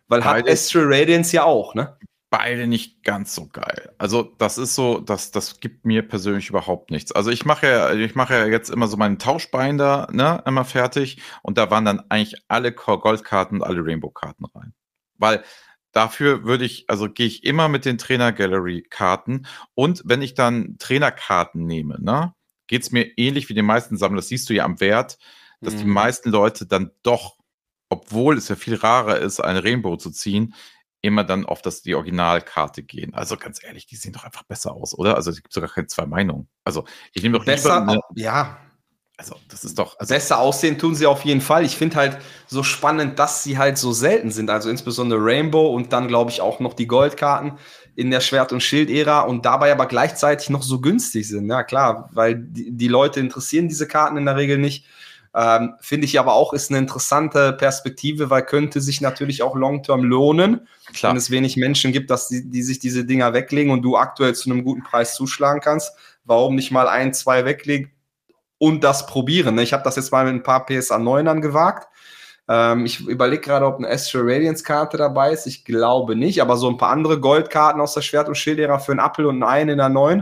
Weil 0.09 0.21
beide. 0.21 0.49
hat 0.49 0.49
Astro 0.49 0.81
Radiance 0.83 1.37
ja 1.37 1.45
auch, 1.45 1.75
ne? 1.75 1.99
Beide 2.37 2.67
nicht 2.67 3.05
ganz 3.05 3.33
so 3.33 3.47
geil. 3.47 3.95
Also 3.97 4.35
das 4.39 4.59
ist 4.59 4.75
so, 4.75 4.99
das, 4.99 5.31
das 5.31 5.61
gibt 5.61 5.85
mir 5.85 6.03
persönlich 6.03 6.49
überhaupt 6.49 6.91
nichts. 6.91 7.13
Also 7.13 7.31
ich 7.31 7.45
mache 7.45 7.69
ja, 7.69 7.95
ich 7.95 8.17
mache 8.17 8.35
ja 8.35 8.47
jetzt 8.47 8.71
immer 8.71 8.89
so 8.89 8.97
meinen 8.97 9.21
Tauschbinder, 9.21 10.09
ne, 10.11 10.43
immer 10.45 10.65
fertig 10.65 11.23
und 11.43 11.59
da 11.59 11.71
waren 11.71 11.85
dann 11.85 12.03
eigentlich 12.09 12.43
alle 12.49 12.73
Goldkarten 12.73 13.61
und 13.61 13.63
alle 13.65 13.85
Rainbow-Karten 13.85 14.47
rein. 14.47 14.75
Weil 15.17 15.45
dafür 15.93 16.43
würde 16.43 16.65
ich, 16.65 16.91
also 16.91 17.09
gehe 17.09 17.29
ich 17.29 17.45
immer 17.45 17.69
mit 17.69 17.85
den 17.85 17.99
Trainer 17.99 18.33
Gallery 18.33 18.83
Karten 18.83 19.47
und 19.75 20.03
wenn 20.05 20.21
ich 20.21 20.35
dann 20.35 20.75
Trainerkarten 20.81 21.65
nehme, 21.65 22.01
ne, 22.01 22.35
geht 22.67 22.83
es 22.83 22.91
mir 22.91 23.17
ähnlich 23.17 23.49
wie 23.49 23.55
den 23.55 23.67
meisten 23.67 23.97
Sammlern, 23.97 24.17
das 24.17 24.29
siehst 24.29 24.51
du 24.51 24.55
ja 24.55 24.65
am 24.65 24.81
Wert, 24.81 25.19
dass 25.61 25.75
mhm. 25.75 25.79
die 25.79 25.85
meisten 25.85 26.31
Leute 26.31 26.67
dann 26.67 26.91
doch 27.05 27.37
obwohl 27.91 28.39
es 28.39 28.49
ja 28.49 28.57
viel 28.57 28.75
rarer 28.75 29.19
ist, 29.19 29.39
eine 29.39 29.63
Rainbow 29.63 29.97
zu 29.97 30.11
ziehen, 30.11 30.55
immer 31.05 31.23
dann 31.23 31.45
auf 31.45 31.63
das, 31.63 31.83
die 31.83 31.95
Originalkarte 31.95 32.83
gehen. 32.83 33.15
Also 33.15 33.37
ganz 33.37 33.63
ehrlich, 33.63 33.87
die 33.87 33.97
sehen 33.97 34.13
doch 34.13 34.25
einfach 34.25 34.43
besser 34.45 34.73
aus, 34.73 34.97
oder? 34.97 35.17
Also 35.17 35.31
es 35.31 35.37
gibt 35.37 35.53
sogar 35.53 35.71
keine 35.71 35.87
zwei 35.87 36.07
Meinungen. 36.07 36.49
Also 36.65 36.85
ich 37.13 37.23
nehme 37.23 37.39
doch 37.39 37.45
besser, 37.45 37.83
eine, 37.83 38.01
ja. 38.15 38.59
Also, 39.17 39.37
das 39.49 39.63
ist 39.63 39.79
doch. 39.79 39.97
Also 40.01 40.13
Besser 40.13 40.41
aussehen 40.41 40.77
tun 40.77 40.97
sie 40.97 41.07
auf 41.07 41.25
jeden 41.25 41.41
Fall. 41.41 41.65
Ich 41.65 41.77
finde 41.77 41.95
halt 41.97 42.19
so 42.49 42.65
spannend, 42.65 43.17
dass 43.21 43.45
sie 43.45 43.59
halt 43.59 43.79
so 43.79 43.93
selten 43.93 44.33
sind. 44.33 44.51
Also 44.51 44.71
insbesondere 44.71 45.21
Rainbow 45.23 45.73
und 45.73 45.93
dann, 45.93 46.09
glaube 46.09 46.33
ich, 46.33 46.41
auch 46.41 46.59
noch 46.59 46.75
die 46.75 46.89
Goldkarten 46.89 47.53
in 47.95 48.11
der 48.11 48.21
Schwert- 48.21 48.53
und 48.53 48.61
Schild-Ära 48.61 49.21
und 49.21 49.47
dabei 49.47 49.71
aber 49.71 49.87
gleichzeitig 49.87 50.51
noch 50.51 50.65
so 50.65 50.81
günstig 50.81 51.29
sind. 51.29 51.49
Ja, 51.49 51.63
klar, 51.63 52.11
weil 52.13 52.35
die, 52.35 52.73
die 52.73 52.89
Leute 52.89 53.21
interessieren 53.21 53.69
diese 53.69 53.87
Karten 53.87 54.17
in 54.17 54.25
der 54.25 54.37
Regel 54.37 54.59
nicht. 54.59 54.85
Ähm, 55.37 55.75
Finde 55.81 56.05
ich 56.05 56.21
aber 56.21 56.35
auch, 56.35 56.53
ist 56.53 56.71
eine 56.71 56.79
interessante 56.79 57.53
Perspektive, 57.53 58.31
weil 58.31 58.43
könnte 58.43 58.81
sich 58.81 59.01
natürlich 59.01 59.43
auch 59.43 59.57
long-term 59.57 60.05
lohnen, 60.05 60.69
Klar. 60.95 61.11
wenn 61.11 61.17
es 61.17 61.31
wenig 61.31 61.57
Menschen 61.57 61.93
gibt, 61.93 62.11
dass 62.11 62.29
die, 62.29 62.49
die 62.49 62.63
sich 62.63 62.79
diese 62.79 63.05
Dinger 63.05 63.33
weglegen 63.33 63.73
und 63.73 63.83
du 63.83 63.97
aktuell 63.97 64.35
zu 64.35 64.51
einem 64.51 64.63
guten 64.65 64.85
Preis 64.85 65.17
zuschlagen 65.17 65.61
kannst. 65.61 65.93
Warum 66.25 66.55
nicht 66.55 66.71
mal 66.71 66.87
ein, 66.87 67.13
zwei 67.13 67.45
weglegen 67.45 67.91
und 68.59 68.85
das 68.85 69.07
probieren? 69.07 69.57
Ne? 69.57 69.63
Ich 69.63 69.73
habe 69.73 69.83
das 69.83 69.97
jetzt 69.97 70.13
mal 70.13 70.25
mit 70.25 70.35
ein 70.35 70.43
paar 70.45 70.67
PSA 70.67 70.97
9ern 70.97 71.41
gewagt. 71.41 71.89
Ähm, 72.49 72.87
ich 72.87 73.01
überlege 73.01 73.43
gerade, 73.43 73.67
ob 73.67 73.79
eine 73.79 73.89
Astral 73.89 74.23
Radiance 74.25 74.63
Karte 74.63 74.97
dabei 74.99 75.33
ist. 75.33 75.47
Ich 75.47 75.65
glaube 75.65 76.15
nicht, 76.15 76.43
aber 76.43 76.57
so 76.57 76.69
ein 76.69 76.77
paar 76.77 76.91
andere 76.91 77.19
Goldkarten 77.19 77.81
aus 77.81 77.95
der 77.95 78.03
Schwert- 78.03 78.29
und 78.29 78.37
Schildära 78.37 78.79
für 78.79 78.93
einen 78.93 79.01
Apfel 79.01 79.27
und 79.27 79.43
einen 79.43 79.71
in 79.71 79.79
der 79.79 79.89
9. 79.89 80.21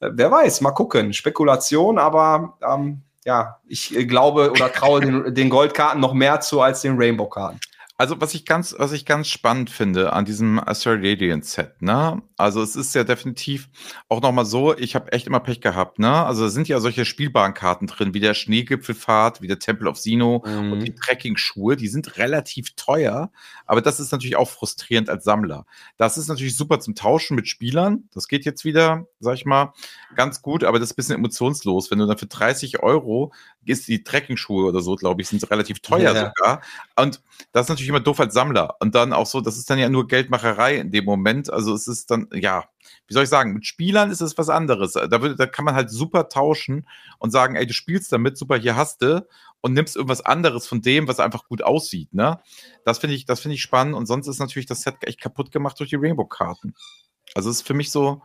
Äh, 0.00 0.10
wer 0.14 0.32
weiß, 0.32 0.62
mal 0.62 0.72
gucken. 0.72 1.12
Spekulation, 1.12 1.98
aber 1.98 2.58
ähm, 2.68 3.02
ja, 3.28 3.58
ich 3.68 3.94
äh, 3.94 4.06
glaube 4.06 4.50
oder 4.50 4.72
traue 4.72 5.00
den, 5.00 5.34
den 5.34 5.50
Goldkarten 5.50 6.00
noch 6.00 6.14
mehr 6.14 6.40
zu 6.40 6.62
als 6.62 6.80
den 6.80 6.96
Rainbow-Karten. 6.96 7.60
Also 8.00 8.20
was 8.20 8.32
ich 8.32 8.44
ganz, 8.44 8.76
was 8.78 8.92
ich 8.92 9.04
ganz 9.04 9.26
spannend 9.26 9.70
finde 9.70 10.12
an 10.12 10.24
diesem 10.24 10.60
Astral 10.60 11.00
Radiant 11.02 11.44
Set, 11.44 11.82
ne? 11.82 12.22
Also 12.36 12.62
es 12.62 12.76
ist 12.76 12.94
ja 12.94 13.02
definitiv 13.02 13.68
auch 14.08 14.22
nochmal 14.22 14.46
so, 14.46 14.78
ich 14.78 14.94
habe 14.94 15.10
echt 15.10 15.26
immer 15.26 15.40
Pech 15.40 15.60
gehabt, 15.60 15.98
ne? 15.98 16.24
Also 16.24 16.44
da 16.44 16.48
sind 16.48 16.68
ja 16.68 16.78
solche 16.78 17.04
spielbaren 17.04 17.54
Karten 17.54 17.88
drin, 17.88 18.14
wie 18.14 18.20
der 18.20 18.34
Schneegipfelfahrt, 18.34 19.42
wie 19.42 19.48
der 19.48 19.58
Temple 19.58 19.90
of 19.90 19.98
Sino 19.98 20.44
mhm. 20.46 20.72
und 20.72 20.80
die 20.80 20.94
Trekking-Schuhe, 20.94 21.74
die 21.74 21.88
sind 21.88 22.18
relativ 22.18 22.76
teuer, 22.76 23.32
aber 23.66 23.82
das 23.82 23.98
ist 23.98 24.12
natürlich 24.12 24.36
auch 24.36 24.48
frustrierend 24.48 25.10
als 25.10 25.24
Sammler. 25.24 25.66
Das 25.96 26.18
ist 26.18 26.28
natürlich 26.28 26.56
super 26.56 26.78
zum 26.78 26.94
Tauschen 26.94 27.34
mit 27.34 27.48
Spielern. 27.48 28.08
Das 28.14 28.28
geht 28.28 28.44
jetzt 28.44 28.64
wieder, 28.64 29.08
sag 29.18 29.34
ich 29.34 29.44
mal, 29.44 29.72
ganz 30.14 30.40
gut, 30.40 30.62
aber 30.62 30.78
das 30.78 30.90
ist 30.90 30.92
ein 30.92 30.96
bisschen 30.96 31.16
emotionslos. 31.16 31.90
Wenn 31.90 31.98
du 31.98 32.06
dann 32.06 32.16
für 32.16 32.26
30 32.26 32.80
Euro 32.80 33.32
ist 33.68 33.88
die 33.88 34.02
Trekking-Schuhe 34.02 34.66
oder 34.66 34.80
so, 34.80 34.96
glaube 34.96 35.22
ich, 35.22 35.28
sind 35.28 35.50
relativ 35.50 35.80
teuer 35.80 36.14
ja. 36.14 36.32
sogar. 36.36 36.62
Und 36.96 37.20
das 37.52 37.66
ist 37.66 37.68
natürlich 37.68 37.88
immer 37.88 38.00
doof 38.00 38.20
als 38.20 38.34
Sammler. 38.34 38.76
Und 38.80 38.94
dann 38.94 39.12
auch 39.12 39.26
so, 39.26 39.40
das 39.40 39.56
ist 39.56 39.68
dann 39.70 39.78
ja 39.78 39.88
nur 39.88 40.06
Geldmacherei 40.06 40.76
in 40.76 40.90
dem 40.90 41.04
Moment. 41.04 41.52
Also 41.52 41.74
es 41.74 41.88
ist 41.88 42.10
dann, 42.10 42.28
ja, 42.32 42.64
wie 43.06 43.14
soll 43.14 43.24
ich 43.24 43.28
sagen, 43.28 43.54
mit 43.54 43.66
Spielern 43.66 44.10
ist 44.10 44.20
es 44.20 44.38
was 44.38 44.48
anderes. 44.48 44.92
Da, 44.92 45.22
würde, 45.22 45.36
da 45.36 45.46
kann 45.46 45.64
man 45.64 45.74
halt 45.74 45.90
super 45.90 46.28
tauschen 46.28 46.86
und 47.18 47.30
sagen, 47.30 47.56
ey, 47.56 47.66
du 47.66 47.72
spielst 47.72 48.12
damit, 48.12 48.36
super, 48.38 48.56
hier 48.56 48.76
hast 48.76 49.02
du 49.02 49.26
und 49.60 49.72
nimmst 49.72 49.96
irgendwas 49.96 50.24
anderes 50.24 50.66
von 50.66 50.82
dem, 50.82 51.08
was 51.08 51.20
einfach 51.20 51.44
gut 51.46 51.62
aussieht. 51.62 52.12
Ne? 52.14 52.40
Das 52.84 52.98
finde 52.98 53.16
ich, 53.16 53.26
das 53.26 53.40
finde 53.40 53.56
ich 53.56 53.62
spannend. 53.62 53.94
Und 53.94 54.06
sonst 54.06 54.28
ist 54.28 54.38
natürlich 54.38 54.66
das 54.66 54.82
Set 54.82 54.96
echt 55.02 55.20
kaputt 55.20 55.52
gemacht 55.52 55.78
durch 55.80 55.90
die 55.90 55.96
Rainbow-Karten. 55.96 56.74
Also 57.34 57.50
es 57.50 57.56
ist 57.56 57.66
für 57.66 57.74
mich 57.74 57.90
so, 57.90 58.22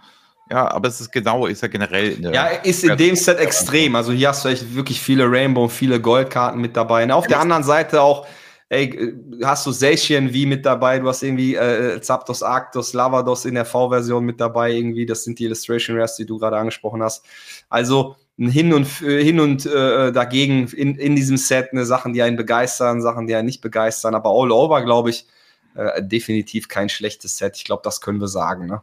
ja, 0.49 0.69
aber 0.69 0.89
es 0.89 1.01
ist 1.01 1.11
genau, 1.11 1.45
ist 1.45 1.61
ja 1.61 1.67
generell. 1.67 2.19
ja, 2.21 2.47
ist 2.47 2.83
in 2.83 2.97
dem 2.97 3.15
Set 3.15 3.39
extrem. 3.39 3.95
Also 3.95 4.11
hier 4.11 4.29
hast 4.29 4.45
du 4.45 4.49
echt 4.49 4.75
wirklich 4.75 5.01
viele 5.01 5.29
Rainbow 5.29 5.63
und 5.63 5.71
viele 5.71 5.99
Goldkarten 5.99 6.59
mit 6.59 6.75
dabei. 6.75 7.03
Und 7.03 7.11
auf 7.11 7.27
der 7.27 7.39
anderen 7.39 7.63
Seite 7.63 8.01
auch 8.01 8.27
ey, 8.73 8.85
äh, 8.85 9.13
hast 9.43 9.65
du 9.65 9.71
Seishin 9.71 10.33
wie 10.33 10.45
mit 10.45 10.65
dabei, 10.65 10.99
du 10.99 11.07
hast 11.07 11.23
irgendwie 11.23 11.55
äh, 11.55 12.01
Zapdos, 12.01 12.43
Arctos, 12.43 12.93
Lavados 12.93 13.45
in 13.45 13.55
der 13.55 13.65
V-Version 13.65 14.25
mit 14.25 14.39
dabei, 14.41 14.71
irgendwie, 14.71 15.05
das 15.05 15.23
sind 15.23 15.39
die 15.39 15.45
Illustration 15.45 15.97
Rares, 15.97 16.15
die 16.15 16.25
du 16.25 16.37
gerade 16.37 16.57
angesprochen 16.57 17.01
hast. 17.03 17.25
Also 17.69 18.15
hin 18.37 18.73
und 18.73 18.87
hin 18.87 19.39
und 19.39 19.65
äh, 19.65 20.11
dagegen 20.11 20.67
in, 20.67 20.95
in 20.95 21.15
diesem 21.15 21.37
Set 21.37 21.69
eine 21.71 21.85
Sachen, 21.85 22.13
die 22.13 22.23
einen 22.23 22.35
begeistern, 22.35 23.01
Sachen, 23.01 23.27
die 23.27 23.35
einen 23.35 23.45
nicht 23.45 23.61
begeistern, 23.61 24.15
aber 24.15 24.31
all 24.31 24.51
over, 24.51 24.83
glaube 24.83 25.11
ich, 25.11 25.27
äh, 25.75 26.01
definitiv 26.01 26.67
kein 26.67 26.89
schlechtes 26.89 27.37
Set. 27.37 27.57
Ich 27.57 27.63
glaube, 27.63 27.83
das 27.83 28.01
können 28.01 28.19
wir 28.19 28.27
sagen. 28.27 28.65
Ne? 28.65 28.81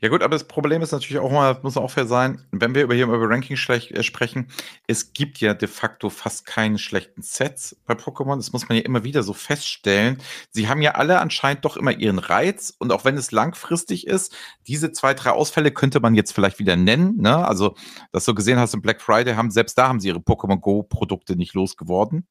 Ja 0.00 0.08
gut, 0.08 0.22
aber 0.22 0.34
das 0.34 0.46
Problem 0.46 0.82
ist 0.82 0.92
natürlich 0.92 1.18
auch 1.18 1.30
mal, 1.30 1.58
muss 1.62 1.76
auch 1.76 1.90
fair 1.90 2.06
sein, 2.06 2.44
wenn 2.52 2.74
wir 2.74 2.82
über 2.82 2.94
hier 2.94 3.04
über 3.04 3.28
Ranking 3.28 3.56
äh, 3.56 4.02
sprechen, 4.02 4.48
es 4.86 5.12
gibt 5.12 5.38
ja 5.38 5.54
de 5.54 5.68
facto 5.68 6.10
fast 6.10 6.46
keine 6.46 6.78
schlechten 6.78 7.22
Sets 7.22 7.76
bei 7.86 7.94
Pokémon. 7.94 8.36
Das 8.36 8.52
muss 8.52 8.68
man 8.68 8.76
ja 8.76 8.84
immer 8.84 9.04
wieder 9.04 9.22
so 9.22 9.32
feststellen. 9.32 10.18
Sie 10.50 10.68
haben 10.68 10.82
ja 10.82 10.92
alle 10.92 11.20
anscheinend 11.20 11.64
doch 11.64 11.76
immer 11.76 11.92
ihren 11.92 12.18
Reiz 12.18 12.74
und 12.78 12.92
auch 12.92 13.04
wenn 13.04 13.16
es 13.16 13.32
langfristig 13.32 14.06
ist, 14.06 14.34
diese 14.66 14.92
zwei, 14.92 15.14
drei 15.14 15.30
Ausfälle 15.30 15.70
könnte 15.70 16.00
man 16.00 16.14
jetzt 16.14 16.32
vielleicht 16.32 16.58
wieder 16.58 16.76
nennen. 16.76 17.16
Ne? 17.18 17.46
Also, 17.46 17.74
das 18.12 18.24
so 18.24 18.34
gesehen 18.34 18.58
hast 18.58 18.74
im 18.74 18.82
Black 18.82 19.00
Friday 19.00 19.34
haben, 19.34 19.50
selbst 19.50 19.78
da 19.78 19.88
haben 19.88 20.00
sie 20.00 20.08
ihre 20.08 20.18
Pokémon 20.18 20.60
Go 20.60 20.82
Produkte 20.82 21.36
nicht 21.36 21.54
losgeworden. 21.54 22.26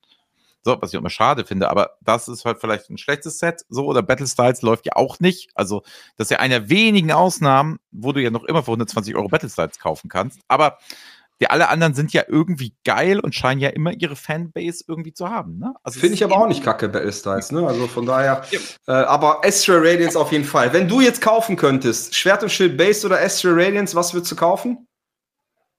So, 0.66 0.82
was 0.82 0.92
ich 0.92 0.98
auch 0.98 1.02
immer 1.02 1.12
schade 1.12 1.46
finde, 1.46 1.70
aber 1.70 1.92
das 2.02 2.28
ist 2.28 2.44
halt 2.44 2.58
vielleicht 2.60 2.90
ein 2.90 2.98
schlechtes 2.98 3.38
Set, 3.38 3.62
so, 3.70 3.86
oder 3.86 4.02
Battle 4.02 4.26
Styles 4.26 4.64
läuft 4.64 4.88
ja 4.88 4.94
auch 4.96 5.20
nicht. 5.20 5.52
Also, 5.54 5.84
das 6.18 6.26
ist 6.26 6.32
ja 6.32 6.40
einer 6.40 6.70
wenigen 6.70 7.12
Ausnahmen, 7.12 7.78
wo 7.92 8.14
du 8.14 8.20
ja 8.20 8.32
noch 8.32 8.44
immer 8.46 8.64
für 8.64 8.72
120 8.72 9.16
Euro 9.16 9.28
Battle 9.28 9.48
Styles 9.48 9.78
kaufen 9.78 10.10
kannst. 10.10 10.40
Aber 10.48 10.80
die 11.40 11.52
alle 11.52 11.70
anderen 11.70 11.94
sind 11.94 12.14
ja 12.14 12.24
irgendwie 12.28 12.74
geil 12.84 13.20
und 13.20 13.36
scheinen 13.36 13.62
ja 13.62 13.70
immer 13.70 13.92
ihre 13.92 14.16
Fanbase 14.16 14.86
irgendwie 14.88 15.14
zu 15.14 15.30
haben. 15.30 15.60
Ne? 15.60 15.72
Also 15.84 16.00
Finde 16.00 16.16
ich 16.16 16.24
aber 16.24 16.36
auch 16.36 16.48
nicht 16.48 16.64
kacke, 16.64 16.90
Battle 16.90 17.14
Styles. 17.14 17.52
Ne? 17.52 17.68
Also 17.68 17.88
von 17.88 18.08
daher. 18.08 18.44
Ja. 18.50 18.60
Äh, 18.88 19.06
aber 19.06 19.46
Astral 19.46 19.86
Radiance 19.86 20.18
auf 20.18 20.32
jeden 20.32 20.46
Fall. 20.46 20.74
Wenn 20.74 20.88
du 20.88 21.00
jetzt 21.00 21.22
kaufen 21.22 21.58
könntest, 21.58 22.16
Schwert 22.16 22.42
und 22.42 22.50
Schild 22.50 22.76
Base 22.76 23.06
oder 23.06 23.22
Astral 23.22 23.54
Radiance, 23.54 23.96
was 23.96 24.16
würdest 24.16 24.32
du 24.32 24.36
kaufen? 24.36 24.88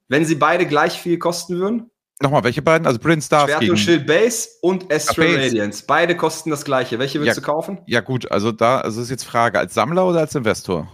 Wenn 0.06 0.24
sie 0.24 0.36
beide 0.36 0.64
gleich 0.66 1.00
viel 1.00 1.18
kosten 1.18 1.56
würden? 1.56 1.90
Nochmal, 2.20 2.44
welche 2.44 2.62
beiden? 2.62 2.86
Also 2.86 2.98
Brilliant 2.98 3.24
Stars 3.24 3.50
Schwert 3.50 3.68
und 3.68 3.76
Schild 3.76 4.06
Base 4.06 4.48
und 4.62 4.90
Astral 4.92 5.26
Base. 5.26 5.46
Radiance. 5.46 5.84
Beide 5.86 6.16
kosten 6.16 6.50
das 6.50 6.64
gleiche. 6.64 6.98
Welche 6.98 7.20
willst 7.20 7.36
ja, 7.36 7.40
du 7.40 7.42
kaufen? 7.42 7.78
Ja 7.86 8.00
gut, 8.00 8.30
also 8.30 8.52
da 8.52 8.80
also 8.80 9.02
ist 9.02 9.10
jetzt 9.10 9.24
Frage, 9.24 9.58
als 9.58 9.74
Sammler 9.74 10.06
oder 10.06 10.20
als 10.20 10.34
Investor? 10.34 10.90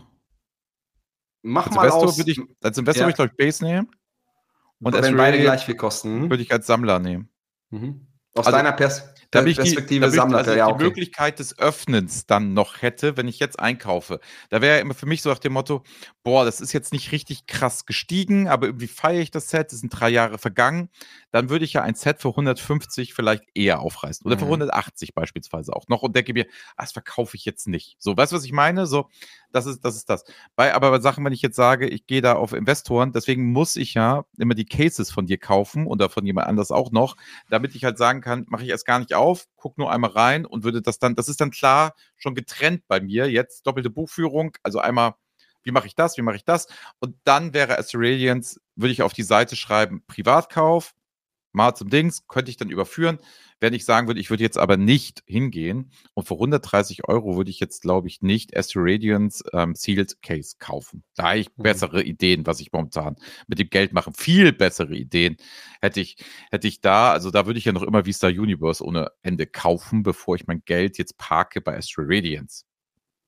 Mach 1.42 1.66
als 1.66 1.76
mal 1.76 1.84
Investor 1.84 2.08
aus. 2.08 2.18
Ich, 2.26 2.40
als 2.62 2.78
Investor 2.78 3.02
ja. 3.02 3.06
würde 3.06 3.10
ich 3.10 3.16
glaube 3.16 3.30
ich 3.30 3.36
Base 3.36 3.64
nehmen. 3.64 3.88
Und 4.80 4.94
Wenn 5.00 5.16
beide 5.16 5.40
gleich 5.40 5.64
viel 5.64 5.76
kosten. 5.76 6.28
Würde 6.28 6.42
ich 6.42 6.50
als 6.50 6.66
Sammler 6.66 6.98
nehmen. 6.98 7.28
Mhm. 7.70 8.08
Aus 8.34 8.46
also, 8.46 8.56
deiner 8.56 8.72
Pers 8.72 9.11
da 9.32 9.40
bin 9.40 9.50
ich 9.50 9.56
Perspektive 9.56 10.10
die, 10.10 10.14
Sammler. 10.14 10.38
Also 10.38 10.52
ja, 10.52 10.66
okay. 10.66 10.76
die 10.78 10.84
Möglichkeit 10.84 11.38
des 11.38 11.58
Öffnens 11.58 12.26
dann 12.26 12.52
noch 12.52 12.82
hätte, 12.82 13.16
wenn 13.16 13.28
ich 13.28 13.38
jetzt 13.38 13.58
einkaufe. 13.58 14.20
Da 14.50 14.60
wäre 14.60 14.76
ja 14.76 14.80
immer 14.82 14.92
für 14.92 15.06
mich 15.06 15.22
so 15.22 15.30
nach 15.30 15.38
dem 15.38 15.54
Motto, 15.54 15.82
boah, 16.22 16.44
das 16.44 16.60
ist 16.60 16.74
jetzt 16.74 16.92
nicht 16.92 17.12
richtig 17.12 17.46
krass 17.46 17.86
gestiegen, 17.86 18.46
aber 18.46 18.66
irgendwie 18.66 18.88
feiere 18.88 19.22
ich 19.22 19.30
das 19.30 19.48
Set, 19.48 19.72
es 19.72 19.80
sind 19.80 19.88
drei 19.88 20.10
Jahre 20.10 20.36
vergangen. 20.36 20.90
Dann 21.30 21.48
würde 21.48 21.64
ich 21.64 21.72
ja 21.72 21.82
ein 21.82 21.94
Set 21.94 22.20
für 22.20 22.28
150 22.28 23.14
vielleicht 23.14 23.44
eher 23.54 23.80
aufreißen. 23.80 24.26
Oder 24.26 24.36
mhm. 24.36 24.40
für 24.40 24.46
180 24.46 25.14
beispielsweise 25.14 25.74
auch 25.74 25.88
noch 25.88 26.02
und 26.02 26.14
denke 26.14 26.34
mir, 26.34 26.46
ah, 26.76 26.82
das 26.82 26.92
verkaufe 26.92 27.36
ich 27.36 27.46
jetzt 27.46 27.66
nicht. 27.66 27.96
So, 27.98 28.14
weißt 28.14 28.32
du, 28.32 28.36
was 28.36 28.44
ich 28.44 28.52
meine? 28.52 28.86
So, 28.86 29.08
das 29.52 29.66
ist, 29.66 29.84
das 29.84 29.96
ist 29.96 30.08
das. 30.10 30.24
Bei, 30.56 30.74
aber 30.74 30.90
bei 30.90 31.00
Sachen, 31.00 31.24
wenn 31.24 31.32
ich 31.32 31.42
jetzt 31.42 31.56
sage, 31.56 31.86
ich 31.88 32.06
gehe 32.06 32.20
da 32.22 32.34
auf 32.34 32.52
Investoren, 32.52 33.12
deswegen 33.12 33.52
muss 33.52 33.76
ich 33.76 33.94
ja 33.94 34.24
immer 34.38 34.54
die 34.54 34.64
Cases 34.64 35.10
von 35.10 35.26
dir 35.26 35.38
kaufen 35.38 35.86
oder 35.86 36.08
von 36.08 36.26
jemand 36.26 36.46
anders 36.48 36.70
auch 36.70 36.90
noch, 36.90 37.16
damit 37.50 37.74
ich 37.74 37.84
halt 37.84 37.98
sagen 37.98 38.20
kann, 38.20 38.46
mache 38.48 38.64
ich 38.64 38.70
erst 38.70 38.86
gar 38.86 38.98
nicht 38.98 39.14
auf, 39.14 39.46
guck 39.56 39.78
nur 39.78 39.92
einmal 39.92 40.10
rein 40.10 40.46
und 40.46 40.64
würde 40.64 40.82
das 40.82 40.98
dann, 40.98 41.14
das 41.14 41.28
ist 41.28 41.40
dann 41.40 41.50
klar 41.50 41.94
schon 42.16 42.34
getrennt 42.34 42.82
bei 42.88 43.00
mir. 43.00 43.30
Jetzt 43.30 43.66
doppelte 43.66 43.90
Buchführung, 43.90 44.56
also 44.62 44.78
einmal, 44.78 45.14
wie 45.62 45.70
mache 45.70 45.86
ich 45.86 45.94
das, 45.94 46.16
wie 46.16 46.22
mache 46.22 46.36
ich 46.36 46.44
das? 46.44 46.66
Und 46.98 47.16
dann 47.24 47.54
wäre 47.54 47.78
Australians, 47.78 48.60
würde 48.74 48.92
ich 48.92 49.02
auf 49.02 49.12
die 49.12 49.22
Seite 49.22 49.56
schreiben, 49.56 50.02
Privatkauf, 50.06 50.94
mal 51.52 51.74
zum 51.74 51.90
Dings, 51.90 52.26
könnte 52.26 52.50
ich 52.50 52.56
dann 52.56 52.70
überführen. 52.70 53.18
Wenn 53.60 53.74
ich 53.74 53.84
sagen 53.84 54.08
würde, 54.08 54.20
ich 54.20 54.30
würde 54.30 54.42
jetzt 54.42 54.58
aber 54.58 54.76
nicht 54.76 55.22
hingehen 55.26 55.92
und 56.14 56.26
für 56.26 56.34
130 56.34 57.08
Euro 57.08 57.36
würde 57.36 57.50
ich 57.50 57.60
jetzt, 57.60 57.82
glaube 57.82 58.08
ich, 58.08 58.20
nicht 58.20 58.56
Astro 58.56 58.80
Radiance 58.82 59.44
ähm, 59.52 59.74
Sealed 59.74 60.20
Case 60.20 60.56
kaufen. 60.58 61.04
Da 61.14 61.28
habe 61.28 61.38
ich 61.38 61.48
mhm. 61.56 61.62
bessere 61.62 62.02
Ideen, 62.02 62.44
was 62.46 62.60
ich 62.60 62.72
momentan 62.72 63.16
mit 63.46 63.58
dem 63.58 63.70
Geld 63.70 63.92
mache. 63.92 64.10
Viel 64.16 64.52
bessere 64.52 64.94
Ideen 64.94 65.36
hätte 65.80 66.00
ich, 66.00 66.16
hätte 66.50 66.66
ich 66.66 66.80
da. 66.80 67.12
Also 67.12 67.30
da 67.30 67.46
würde 67.46 67.58
ich 67.58 67.64
ja 67.64 67.72
noch 67.72 67.82
immer 67.82 68.04
Vista 68.04 68.26
Universe 68.26 68.84
ohne 68.84 69.10
Ende 69.22 69.46
kaufen, 69.46 70.02
bevor 70.02 70.34
ich 70.34 70.46
mein 70.46 70.62
Geld 70.64 70.98
jetzt 70.98 71.16
parke 71.18 71.60
bei 71.60 71.76
Astro 71.76 72.02
Radiance. 72.04 72.64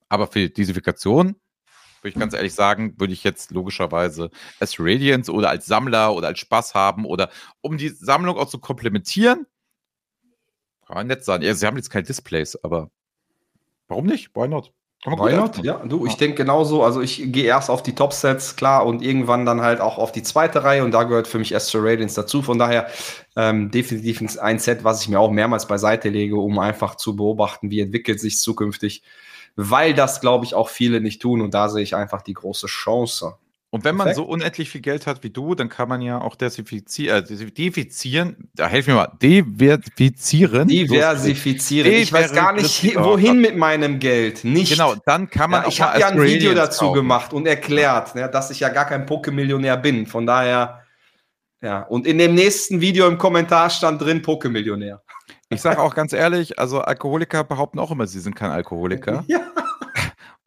Aber 0.09 0.27
für 0.27 0.49
Diversifikation 0.49 1.37
würde 2.05 2.11
ich 2.11 2.21
ganz 2.21 2.35
ehrlich 2.35 2.55
sagen, 2.55 2.95
würde 2.99 3.15
ich 3.15 3.25
jetzt 3.25 3.51
logischerweise 3.51 4.31
als 4.61 4.77
Radiance 4.79 5.33
oder 5.33 5.49
als 5.49 5.65
Sammler 5.65 6.15
oder 6.15 6.29
als 6.29 6.39
Spaß 6.39 6.75
haben 6.75 7.07
oder 7.07 7.31
um 7.63 7.79
die 7.79 7.89
Sammlung 7.89 8.37
auch 8.37 8.49
zu 8.49 8.59
komplementieren, 8.59 9.47
kann 10.87 11.07
nett 11.07 11.25
sein. 11.25 11.41
Ja, 11.41 11.55
sie 11.55 11.67
haben 11.67 11.77
jetzt 11.77 11.89
keine 11.89 12.05
Displays, 12.05 12.63
aber 12.63 12.91
warum 13.89 14.05
nicht? 14.05 14.37
Why 14.37 14.49
not? 14.49 14.71
Why 15.07 15.35
not? 15.35 15.63
Ja, 15.63 15.83
du, 15.85 16.07
ich 16.07 16.17
denke 16.17 16.37
genauso. 16.37 16.83
Also 16.83 17.01
ich 17.01 17.33
gehe 17.33 17.45
erst 17.45 17.69
auf 17.69 17.83
die 17.83 17.95
Top-Sets, 17.95 18.57
klar, 18.57 18.87
und 18.87 19.03
irgendwann 19.03 19.45
dann 19.45 19.61
halt 19.61 19.81
auch 19.81 19.99
auf 19.99 20.13
die 20.13 20.23
zweite 20.23 20.65
Reihe 20.65 20.85
und 20.85 20.93
da 20.93 21.05
gehört 21.05 21.27
für 21.27 21.39
mich 21.39 21.55
Astro 21.55 21.81
Radiance 21.81 22.15
dazu. 22.15 22.43
Von 22.43 22.59
daher 22.59 22.89
ähm, 23.37 23.71
definitiv 23.71 24.23
ein 24.41 24.59
Set, 24.59 24.85
was 24.85 25.03
ich 25.03 25.09
mir 25.09 25.21
auch 25.21 25.31
mehrmals 25.31 25.67
beiseite 25.67 26.09
lege, 26.09 26.37
um 26.37 26.59
einfach 26.59 26.95
zu 26.97 27.17
beobachten, 27.17 27.71
wie 27.71 27.81
entwickelt 27.81 28.21
sich 28.21 28.39
zukünftig, 28.39 29.03
weil 29.57 29.95
das, 29.95 30.21
glaube 30.21 30.45
ich, 30.45 30.55
auch 30.55 30.69
viele 30.69 31.01
nicht 31.01 31.23
tun 31.23 31.41
und 31.41 31.55
da 31.55 31.69
sehe 31.69 31.83
ich 31.83 31.95
einfach 31.95 32.23
die 32.23 32.35
große 32.35 32.67
Chance. 32.67 33.37
Und 33.75 33.83
wenn 33.83 33.97
man 33.97 34.15
so 34.15 34.23
unendlich 34.23 34.71
viel 34.71 34.83
Geld 34.83 35.05
hat 35.09 35.25
wie 35.25 35.31
du, 35.31 35.57
dann 35.57 35.69
kann 35.69 35.89
man 35.89 36.01
ja 36.01 36.21
auch 36.21 36.37
desinfizieren, 36.37 37.25
äh, 37.25 37.51
defizieren, 37.51 38.49
da 38.55 38.69
helf 38.69 38.87
mir 38.87 38.95
mal, 38.95 39.11
diversifizieren. 39.21 40.69
Diversifizieren. 40.69 41.91
Ich 41.93 42.13
weiß 42.13 42.33
gar 42.33 42.53
nicht, 42.53 42.95
wohin 42.95 43.41
mit 43.41 43.57
meinem 43.57 43.99
Geld. 43.99 44.45
Nicht. 44.45 44.71
Genau, 44.71 44.95
dann 45.07 45.29
kann 45.29 45.51
man 45.51 45.63
ja, 45.63 45.69
Ich 45.69 45.81
habe 45.81 45.99
ja 45.99 46.07
ein 46.07 46.23
Video 46.23 46.55
dazu 46.55 46.85
kaufen. 46.85 46.95
gemacht 46.95 47.33
und 47.33 47.49
erklärt, 47.49 48.15
ja, 48.15 48.29
dass 48.29 48.53
ich 48.53 48.61
ja 48.61 48.69
gar 48.69 48.85
kein 48.85 49.07
Pokémillionär 49.07 49.77
bin. 49.77 50.07
Von 50.07 50.25
daher, 50.25 50.85
ja. 51.61 51.81
Und 51.81 52.07
in 52.07 52.19
dem 52.19 52.37
nächsten 52.37 52.81
Video 52.81 53.09
im 53.09 53.19
Kommentar 53.19 53.71
stand 53.71 54.01
drin 54.01 54.23
Pokémillionär. 54.23 55.01
Ich 55.55 55.63
sage 55.63 55.81
auch 55.81 55.95
ganz 55.95 56.13
ehrlich, 56.13 56.59
also 56.59 56.81
Alkoholiker 56.81 57.45
behaupten 57.45 57.79
auch 57.79 57.91
immer, 57.91 58.07
sie 58.07 58.21
sind 58.21 58.35
kein 58.35 58.51
Alkoholiker. 58.51 59.25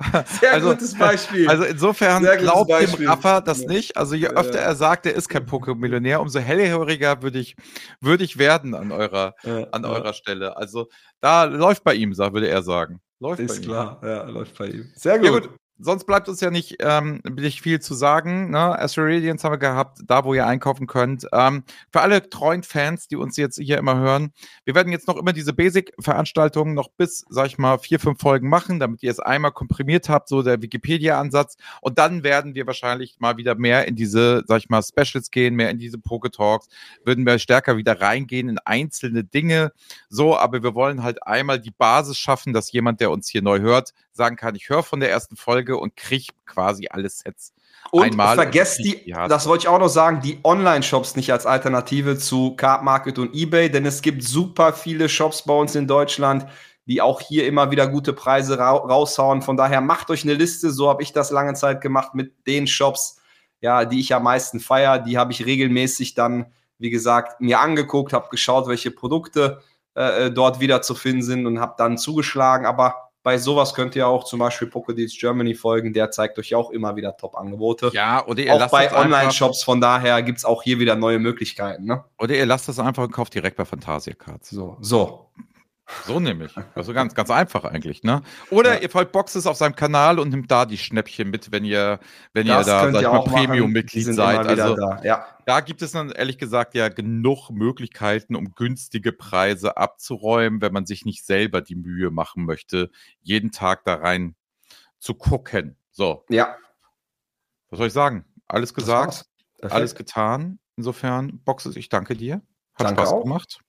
Ja. 0.01 0.13
Sehr 0.39 0.53
also, 0.53 0.69
gutes 0.69 0.95
Beispiel. 0.95 1.49
Also 1.49 1.63
insofern 1.63 2.23
glaubt 2.37 2.69
dem 2.69 3.07
Raffer 3.07 3.41
das 3.41 3.61
ja. 3.61 3.67
nicht. 3.67 3.97
Also 3.97 4.13
je 4.13 4.27
öfter 4.27 4.59
er 4.59 4.75
sagt, 4.75 5.07
er 5.07 5.15
ist 5.15 5.27
kein 5.27 5.47
Pokémon-Millionär, 5.47 6.21
umso 6.21 6.37
hellhöriger 6.37 7.23
würde 7.23 7.39
ich, 7.39 7.55
würde 7.99 8.23
ich 8.23 8.37
werden 8.37 8.75
an 8.75 8.91
eurer, 8.91 9.33
ja, 9.41 9.63
an 9.71 9.83
ja. 9.83 9.89
eurer 9.89 10.13
Stelle. 10.13 10.55
Also 10.55 10.87
da 11.19 11.45
läuft 11.45 11.83
bei 11.83 11.95
ihm, 11.95 12.15
würde 12.15 12.47
er 12.47 12.61
sagen. 12.61 13.01
Läuft 13.19 13.39
ist 13.39 13.63
klar, 13.63 13.99
ja, 14.03 14.23
läuft 14.25 14.55
bei 14.59 14.67
ihm. 14.67 14.91
Sehr 14.95 15.17
gut. 15.17 15.43
gut 15.43 15.49
sonst 15.79 16.05
bleibt 16.05 16.29
uns 16.29 16.41
ja 16.41 16.49
nicht, 16.49 16.77
ähm, 16.79 17.21
nicht 17.29 17.61
viel 17.61 17.79
zu 17.79 17.93
sagen. 17.93 18.51
Ne? 18.51 18.79
Asteroidians 18.79 19.43
haben 19.43 19.53
wir 19.53 19.57
gehabt, 19.57 19.99
da 20.05 20.23
wo 20.23 20.33
ihr 20.33 20.45
einkaufen 20.45 20.87
könnt. 20.87 21.27
Ähm, 21.31 21.63
für 21.91 22.01
alle 22.01 22.29
treuen 22.29 22.63
Fans, 22.63 23.07
die 23.07 23.15
uns 23.15 23.37
jetzt 23.37 23.57
hier 23.57 23.77
immer 23.77 23.97
hören, 23.97 24.31
wir 24.65 24.75
werden 24.75 24.91
jetzt 24.91 25.07
noch 25.07 25.17
immer 25.17 25.33
diese 25.33 25.53
Basic-Veranstaltungen 25.53 26.73
noch 26.73 26.89
bis, 26.89 27.25
sag 27.29 27.47
ich 27.47 27.57
mal, 27.57 27.77
vier, 27.77 27.99
fünf 27.99 28.19
Folgen 28.19 28.49
machen, 28.49 28.79
damit 28.79 29.03
ihr 29.03 29.11
es 29.11 29.19
einmal 29.19 29.51
komprimiert 29.51 30.09
habt, 30.09 30.29
so 30.29 30.41
der 30.41 30.61
Wikipedia-Ansatz. 30.61 31.57
Und 31.81 31.97
dann 31.97 32.23
werden 32.23 32.55
wir 32.55 32.65
wahrscheinlich 32.67 33.17
mal 33.19 33.37
wieder 33.37 33.55
mehr 33.55 33.87
in 33.87 33.95
diese, 33.95 34.43
sag 34.47 34.59
ich 34.59 34.69
mal, 34.69 34.81
Specials 34.81 35.31
gehen, 35.31 35.55
mehr 35.55 35.69
in 35.69 35.79
diese 35.79 35.97
Poke-Talks, 35.97 36.67
würden 37.03 37.25
wir 37.25 37.39
stärker 37.39 37.77
wieder 37.77 38.01
reingehen 38.01 38.49
in 38.49 38.57
einzelne 38.59 39.23
Dinge. 39.23 39.71
So, 40.09 40.37
aber 40.37 40.63
wir 40.63 40.75
wollen 40.75 41.03
halt 41.03 41.25
einmal 41.25 41.59
die 41.59 41.71
Basis 41.71 42.17
schaffen, 42.17 42.53
dass 42.53 42.71
jemand, 42.71 43.01
der 43.01 43.11
uns 43.11 43.27
hier 43.29 43.41
neu 43.41 43.59
hört, 43.59 43.93
sagen 44.17 44.35
kann, 44.35 44.55
ich 44.55 44.67
höre 44.67 44.83
von 44.83 44.99
der 44.99 45.09
ersten 45.09 45.37
Folge 45.37 45.77
und 45.77 45.95
kriege 45.95 46.33
quasi 46.45 46.87
alle 46.89 47.09
Sets. 47.09 47.53
Und 47.91 48.03
einmal 48.03 48.35
vergesst 48.35 48.79
die, 48.79 49.03
die 49.05 49.11
das 49.11 49.47
wollte 49.47 49.63
ich 49.63 49.67
auch 49.69 49.79
noch 49.79 49.87
sagen, 49.87 50.19
die 50.21 50.39
Online-Shops 50.43 51.15
nicht 51.15 51.31
als 51.31 51.45
Alternative 51.45 52.17
zu 52.17 52.55
Card 52.55 52.83
Market 52.83 53.17
und 53.19 53.33
eBay, 53.33 53.69
denn 53.69 53.85
es 53.85 54.01
gibt 54.01 54.23
super 54.23 54.73
viele 54.73 55.07
Shops 55.07 55.43
bei 55.43 55.53
uns 55.53 55.75
in 55.75 55.87
Deutschland, 55.87 56.47
die 56.85 57.01
auch 57.01 57.21
hier 57.21 57.45
immer 57.47 57.71
wieder 57.71 57.87
gute 57.87 58.13
Preise 58.13 58.57
ra 58.57 58.71
raushauen. 58.71 59.41
Von 59.41 59.57
daher 59.57 59.81
macht 59.81 60.09
euch 60.09 60.23
eine 60.23 60.33
Liste, 60.33 60.71
so 60.71 60.89
habe 60.89 61.03
ich 61.03 61.13
das 61.13 61.31
lange 61.31 61.53
Zeit 61.53 61.81
gemacht 61.81 62.13
mit 62.13 62.47
den 62.47 62.67
Shops, 62.67 63.21
ja, 63.61 63.85
die 63.85 63.99
ich 63.99 64.13
am 64.13 64.23
meisten 64.23 64.59
feiere. 64.59 64.99
Die 64.99 65.17
habe 65.17 65.31
ich 65.31 65.45
regelmäßig 65.45 66.13
dann, 66.13 66.47
wie 66.77 66.89
gesagt, 66.89 67.41
mir 67.41 67.59
angeguckt, 67.59 68.13
habe 68.13 68.29
geschaut, 68.29 68.67
welche 68.67 68.91
Produkte 68.91 69.61
äh, 69.95 70.25
äh 70.27 70.31
dort 70.31 70.59
wieder 70.59 70.81
zu 70.81 70.95
finden 70.95 71.23
sind 71.23 71.45
und 71.45 71.59
habe 71.59 71.75
dann 71.77 71.97
zugeschlagen. 71.97 72.65
Aber 72.65 73.06
bei 73.27 73.37
sowas 73.37 73.73
könnt 73.73 73.93
ihr 73.97 74.07
auch 74.07 74.23
zum 74.23 74.39
Beispiel 74.39 74.69
Pokédex 74.69 75.19
Germany 75.19 75.53
folgen. 75.53 75.91
Der 75.91 76.09
zeigt 76.11 76.39
euch 76.39 76.55
auch 76.55 76.71
immer 76.71 76.95
wieder 76.95 77.17
Top-Angebote. 77.17 77.91
Ja, 77.91 78.25
oder 78.25 78.41
ihr 78.41 78.53
auch 78.53 78.71
bei 78.71 78.89
Online-Shops. 78.89 79.65
Von 79.65 79.81
daher 79.81 80.23
gibt 80.23 80.37
es 80.37 80.45
auch 80.45 80.63
hier 80.63 80.79
wieder 80.79 80.95
neue 80.95 81.19
Möglichkeiten. 81.19 81.83
Ne? 81.83 82.05
Oder 82.19 82.37
ihr 82.37 82.45
lasst 82.45 82.69
das 82.69 82.79
einfach 82.79 83.03
und 83.03 83.11
kauft 83.11 83.35
direkt 83.35 83.57
bei 83.57 83.65
Fantasia 83.65 84.13
Cards. 84.13 84.49
So, 84.49 84.77
so. 84.79 85.29
So 86.05 86.19
nämlich. 86.19 86.53
Also 86.75 86.93
ganz, 86.93 87.15
ganz 87.15 87.29
einfach 87.29 87.63
eigentlich, 87.63 88.03
ne? 88.03 88.21
Oder 88.49 88.75
ja. 88.75 88.81
ihr 88.81 88.89
folgt 88.89 89.13
Boxes 89.13 89.47
auf 89.47 89.55
seinem 89.55 89.75
Kanal 89.75 90.19
und 90.19 90.29
nimmt 90.29 90.51
da 90.51 90.65
die 90.65 90.77
Schnäppchen 90.77 91.29
mit, 91.29 91.51
wenn 91.51 91.63
ihr, 91.63 91.99
wenn 92.33 92.45
das 92.45 92.67
ihr 92.67 92.71
da, 92.71 92.91
sag 92.91 93.01
ich 93.01 93.07
mal, 93.07 93.23
Premium-Mitglied 93.23 94.13
seid. 94.13 94.45
Also 94.45 94.75
da. 94.75 95.01
Ja. 95.03 95.25
da 95.45 95.61
gibt 95.61 95.81
es 95.81 95.93
dann 95.93 96.11
ehrlich 96.11 96.37
gesagt 96.37 96.75
ja 96.75 96.89
genug 96.89 97.51
Möglichkeiten, 97.51 98.35
um 98.35 98.53
günstige 98.53 99.13
Preise 99.13 99.77
abzuräumen, 99.77 100.61
wenn 100.61 100.73
man 100.73 100.85
sich 100.85 101.05
nicht 101.05 101.25
selber 101.25 101.61
die 101.61 101.75
Mühe 101.75 102.11
machen 102.11 102.45
möchte, 102.45 102.91
jeden 103.21 103.51
Tag 103.51 103.85
da 103.85 103.95
rein 103.95 104.35
zu 104.99 105.13
gucken. 105.13 105.77
So. 105.91 106.25
Ja. 106.29 106.57
Was 107.69 107.77
soll 107.77 107.87
ich 107.87 107.93
sagen? 107.93 108.25
Alles 108.47 108.73
gesagt, 108.73 109.25
alles 109.61 109.95
getan. 109.95 110.59
Insofern, 110.75 111.39
Boxes, 111.39 111.75
ich 111.75 111.89
danke 111.89 112.15
dir. 112.15 112.41
Hat 112.75 112.87
danke 112.87 113.01
Spaß 113.01 113.13
auch. 113.13 113.23
gemacht. 113.23 113.59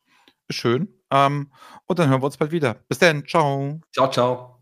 Schön. 0.51 0.98
Ähm, 1.11 1.51
und 1.87 1.99
dann 1.99 2.09
hören 2.11 2.21
wir 2.23 2.27
uns 2.27 2.37
bald 2.37 2.53
wieder. 2.53 2.75
Bis 2.89 2.99
dann. 2.99 3.27
Ciao. 3.27 3.81
Ciao, 3.93 4.11
ciao. 4.11 4.58